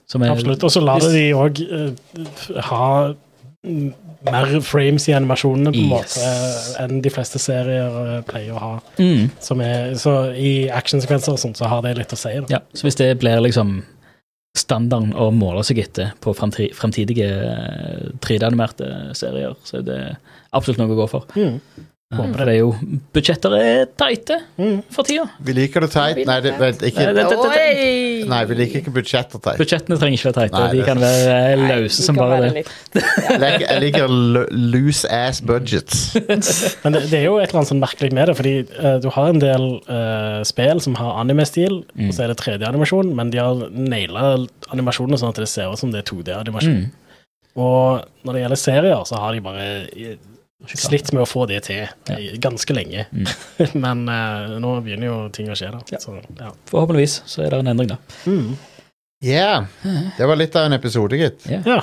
som 0.08 0.22
Absolutt. 0.24 0.64
Og 0.64 0.72
så 0.72 0.80
lar 0.80 1.02
det 1.04 1.10
de 1.12 1.24
òg 1.36 1.58
ha 2.70 2.84
mm, 3.66 3.90
mer 4.28 4.54
frames 4.64 5.04
i 5.10 5.12
animasjonene 5.16 5.72
på 5.74 5.82
en 5.82 5.90
Yes. 5.92 6.16
måte 6.16 6.80
enn 6.84 7.02
de 7.04 7.12
fleste 7.12 7.38
serier 7.42 7.98
eh, 8.16 8.22
pleier 8.28 8.56
å 8.56 8.62
ha. 8.62 8.70
mm, 8.98 9.28
Som 9.44 9.60
er, 9.64 9.92
så 10.00 10.16
I 10.32 10.54
actionsekvenser 10.72 11.36
og 11.36 11.42
sånt 11.42 11.60
så 11.60 11.68
har 11.70 11.84
det 11.84 11.92
litt 12.00 12.14
å 12.16 12.18
si. 12.18 12.32
Da. 12.40 12.48
Ja, 12.56 12.62
så 12.72 12.88
hvis 12.88 12.96
det 12.98 13.10
blir 13.20 13.40
liksom 13.44 13.82
standarden 14.58 15.12
å 15.14 15.28
måle 15.30 15.60
seg 15.62 15.78
etter 15.84 16.14
på 16.24 16.32
fremtidige 16.34 17.28
eh, 17.28 18.08
3D-animerte 18.24 18.88
serier, 19.14 19.54
så 19.62 19.78
er 19.82 19.86
det 19.86 20.00
absolutt 20.56 20.80
noe 20.80 20.96
å 20.96 21.02
gå 21.04 21.06
for. 21.12 21.28
Mm. 21.36 21.60
Håper 22.08 22.46
det 22.48 22.52
er 22.54 22.62
jo 22.62 22.68
Budsjetter 23.12 23.52
er 23.58 23.80
tighte 24.00 24.38
Mm. 24.56 24.78
for 24.90 25.04
tida. 25.04 25.26
Vi 25.44 25.52
liker 25.52 25.80
det 25.84 25.90
tight. 25.92 26.20
Nei, 26.26 26.38
det, 26.40 26.54
vent, 26.58 26.80
ikke 26.80 27.04
Nei, 27.04 27.12
det- 27.12 27.28
det- 27.28 27.42
det- 27.52 28.28
Nei, 28.28 28.44
vi 28.46 28.54
liker 28.54 28.80
ikke 28.80 28.92
budsjetter 28.94 29.38
tight. 29.44 29.58
Budsjettene 29.58 29.98
trenger 30.00 30.16
ikke 30.16 30.32
være 30.32 30.48
tighte, 30.48 30.58
Nei, 30.58 30.72
de 30.72 30.82
kan 30.84 30.98
være 30.98 31.68
løse 31.68 32.02
som 32.02 32.16
bare 32.16 32.48
det. 32.48 32.66
Jeg 33.60 33.80
liker, 33.82 34.08
loose 34.08 35.04
ass 35.10 35.42
budgets. 35.42 36.14
Men 36.82 36.92
det, 36.94 37.10
det 37.10 37.18
er 37.20 37.24
jo 37.24 37.36
et 37.38 37.50
eller 37.50 37.60
annet 37.60 37.72
sånn 37.74 37.84
merkelig 37.84 38.12
med 38.12 38.26
det, 38.28 38.36
fordi 38.36 38.54
uh, 38.80 38.98
du 39.04 39.10
har 39.10 39.28
en 39.28 39.38
del 39.38 39.68
uh, 39.90 40.42
spill 40.44 40.80
som 40.80 40.94
har 40.94 41.20
anime-stil, 41.20 41.84
Mm. 41.94 42.08
og 42.08 42.14
så 42.14 42.24
er 42.24 42.28
det 42.32 42.38
3D-animasjon, 42.40 43.14
men 43.14 43.28
de 43.30 43.38
har 43.38 43.54
naila 43.70 44.46
animasjonene 44.72 45.18
sånn 45.20 45.28
at 45.28 45.34
det 45.44 45.48
ser 45.48 45.68
ut 45.70 45.78
som 45.78 45.90
det 45.92 46.00
er 46.08 46.14
2D-animasjon. 46.14 46.88
Mm. 46.88 46.90
Og 47.56 48.04
når 48.24 48.32
det 48.32 48.42
gjelder 48.46 48.56
serier, 48.64 49.04
så 49.04 49.18
har 49.20 49.32
de 49.34 49.40
bare 49.40 50.16
slitt 50.66 51.12
med 51.12 51.22
å 51.22 51.28
få 51.28 51.46
det 51.46 51.60
til 51.68 51.86
ganske 52.42 52.74
lenge. 52.74 53.06
Mm. 53.12 53.28
men 53.84 54.04
uh, 54.10 54.56
nå 54.60 54.72
begynner 54.82 55.06
jo 55.10 55.18
ting 55.34 55.50
å 55.52 55.56
skje, 55.58 55.70
da. 55.74 55.82
Ja. 55.94 56.00
Så, 56.02 56.16
ja. 56.38 56.50
Forhåpentligvis 56.70 57.20
så 57.30 57.44
er 57.46 57.54
det 57.54 57.60
en 57.62 57.72
endring, 57.74 57.92
da. 57.92 57.98
Mm. 58.26 58.56
Yeah. 59.24 59.66
Det 60.18 60.26
var 60.30 60.38
litt 60.38 60.56
av 60.58 60.68
en 60.68 60.76
episode, 60.76 61.18
gitt. 61.18 61.46
Yeah. 61.50 61.62
ja. 61.66 61.82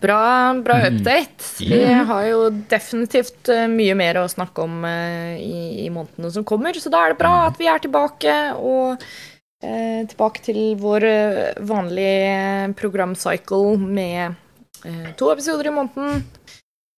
Bra, 0.00 0.54
bra 0.64 0.74
Mm. 0.80 0.96
update. 0.96 1.48
Vi 1.60 1.82
har 2.08 2.22
jo 2.24 2.46
definitivt 2.70 3.48
eh, 3.52 3.66
mye 3.68 3.94
mer 3.98 4.22
å 4.22 4.28
snakke 4.30 4.62
om 4.64 4.78
uh, 4.88 5.34
i, 5.36 5.84
i 5.84 5.90
månedene 5.92 6.30
som 6.32 6.46
kommer, 6.48 6.72
så 6.80 6.88
da 6.88 7.02
er 7.04 7.12
det 7.12 7.18
bra 7.20 7.32
Mm. 7.34 7.46
at 7.50 7.58
vi 7.60 7.68
er 7.68 7.82
tilbake 7.84 8.36
og 8.56 9.02
uh, 9.02 10.00
tilbake 10.08 10.40
til 10.46 10.62
vår 10.80 11.04
vanlige 11.68 12.72
programcycle 12.80 13.76
med 13.82 14.32
eh, 14.86 15.10
to 15.18 15.28
episoder 15.34 15.68
i 15.68 15.74
måneden. 15.76 16.24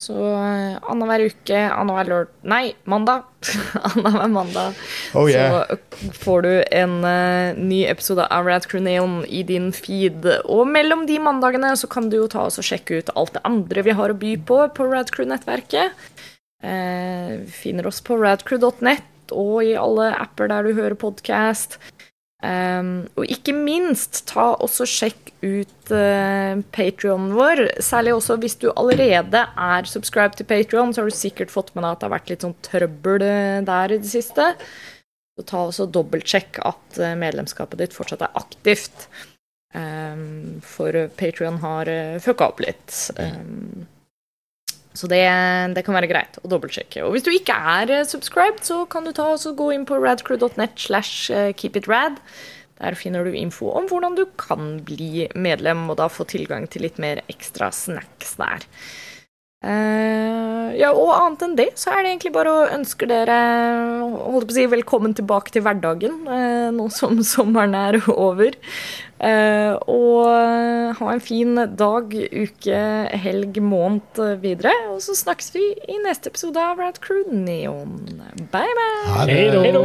Så 0.05 0.15
uh, 0.17 0.77
annenhver 0.91 1.27
uke, 1.31 1.61
annenhver 1.73 2.11
lørd... 2.11 2.33
Nei, 2.45 2.75
mandag. 2.91 3.25
annenhver 3.91 4.29
mandag 4.33 4.81
Oh 5.17 5.29
yeah. 5.31 5.65
så 5.69 6.11
får 6.25 6.45
du 6.45 6.51
en 6.75 6.99
uh, 7.05 7.57
ny 7.57 7.85
episode 7.89 8.27
av 8.33 8.49
Rad 8.49 8.69
Crew 8.69 8.85
Neon 8.85 9.23
i 9.29 9.43
din 9.47 9.71
feed. 9.73 10.29
Og 10.45 10.67
mellom 10.69 11.07
de 11.09 11.17
mandagene 11.23 11.73
så 11.81 11.89
kan 11.91 12.11
du 12.13 12.19
jo 12.21 12.29
ta 12.31 12.45
oss 12.51 12.61
og 12.61 12.69
sjekke 12.69 13.01
ut 13.01 13.15
alt 13.17 13.37
det 13.39 13.45
andre 13.49 13.87
vi 13.87 13.97
har 13.97 14.13
å 14.13 14.21
by 14.21 14.37
på 14.49 14.61
på 14.77 14.91
Rad 14.91 15.13
Crew-nettverket. 15.15 15.97
Uh, 16.65 17.41
vi 17.45 17.59
finner 17.65 17.89
oss 17.89 18.05
på 18.05 18.21
radcrew.net 18.21 19.11
og 19.33 19.65
i 19.65 19.73
alle 19.81 20.11
apper 20.21 20.51
der 20.53 20.67
du 20.67 20.75
hører 20.77 20.97
podkast. 21.01 21.79
Um, 22.45 23.07
og 23.17 23.31
ikke 23.31 23.55
minst, 23.57 24.25
ta 24.29 24.51
også 24.61 24.85
sjekk 24.89 25.31
ut 25.41 25.93
uh, 25.95 26.61
Patrionen 26.75 27.33
vår. 27.37 27.63
Særlig 27.85 28.13
også 28.17 28.37
hvis 28.43 28.59
du 28.61 28.67
allerede 28.75 29.45
er 29.49 29.89
subscribed 29.89 30.37
til 30.37 30.49
Patrion, 30.51 30.93
så 30.93 31.03
har 31.03 31.09
du 31.09 31.17
sikkert 31.17 31.55
fått 31.55 31.73
med 31.73 31.87
deg 31.87 31.95
at 31.95 32.03
det 32.03 32.09
har 32.09 32.17
vært 32.19 32.33
litt 32.33 32.45
sånn 32.45 32.59
trøbbel 32.67 33.25
eh, 33.25 33.61
der 33.65 33.95
i 33.97 34.01
det 34.03 34.11
siste. 34.11 34.51
Så 35.35 35.47
ta 35.49 35.63
også 35.65 35.89
dobbeltsjekk 35.95 36.61
at 36.69 37.01
uh, 37.01 37.15
medlemskapet 37.23 37.81
ditt 37.81 37.97
fortsatt 37.97 38.27
er 38.27 38.37
aktivt. 38.43 39.09
Um, 39.75 40.61
for 40.63 40.95
Patrion 41.17 41.63
har 41.65 41.89
uh, 41.89 42.21
fucka 42.23 42.53
opp 42.53 42.61
litt. 42.67 42.99
Um, 43.17 43.87
så 44.95 45.09
det, 45.11 45.23
det, 45.75 45.83
kan 45.87 45.97
være 45.97 46.11
greit 46.11 46.37
å 46.43 46.51
dobbeltsjekke. 46.51 47.03
Og 47.03 47.17
hvis 47.17 47.25
du 47.27 47.33
ikke 47.35 47.55
er 47.55 47.91
eh, 47.91 48.05
subscribed, 48.07 48.63
så 48.67 48.85
kan 48.91 49.07
du 49.07 49.11
ta 49.15 49.33
og 49.35 49.57
gå 49.59 49.73
inn 49.75 49.87
på 49.89 49.99
radcrew.net 49.99 50.79
slash 50.79 51.33
eh, 51.35 51.51
keepitrad. 51.59 52.21
Der 52.79 52.99
finner 52.99 53.27
du 53.27 53.35
info 53.35 53.73
om 53.75 53.89
hvordan 53.91 54.15
du 54.19 54.25
kan 54.39 54.77
bli 54.87 55.27
medlem, 55.35 55.89
og 55.91 55.99
da 55.99 56.11
få 56.11 56.27
tilgang 56.31 56.69
til 56.71 56.87
litt 56.87 57.01
mer 57.03 57.23
ekstra 57.31 57.73
snacks 57.75 58.37
der. 58.39 58.67
Uh, 59.65 60.75
ja, 60.77 60.91
og 60.93 61.09
annet 61.15 61.43
enn 61.47 61.55
det, 61.57 61.71
så 61.81 61.95
er 61.95 62.03
det 62.03 62.11
egentlig 62.11 62.35
bare 62.35 62.53
å 62.53 62.65
ønske 62.75 63.07
dere 63.09 63.37
holdt 64.03 64.51
på 64.51 64.53
å 64.53 64.57
si, 64.59 64.67
velkommen 64.69 65.15
tilbake 65.17 65.55
til 65.55 65.65
hverdagen, 65.65 66.19
uh, 66.29 66.69
nå 66.75 66.91
som 66.93 67.23
sommeren 67.25 67.77
er 67.79 67.97
over. 68.13 68.59
Eh, 69.25 69.73
og 69.89 70.95
ha 70.99 71.13
en 71.15 71.23
fin 71.25 71.57
dag, 71.79 72.13
uke, 72.13 72.81
helg, 73.25 73.61
måned 73.65 74.21
videre. 74.45 74.75
Og 74.93 75.01
så 75.05 75.17
snakkes 75.17 75.55
vi 75.57 75.65
i 75.89 75.99
neste 76.05 76.33
episode 76.33 76.61
av 76.61 76.83
Rad 76.83 77.01
Crew 77.05 77.25
Neon. 77.33 77.97
Bye, 78.53 78.77
bye! 78.77 79.05
Ha 79.17 79.27
det. 79.27 79.41
Hei 79.65 79.73
då. 79.73 79.85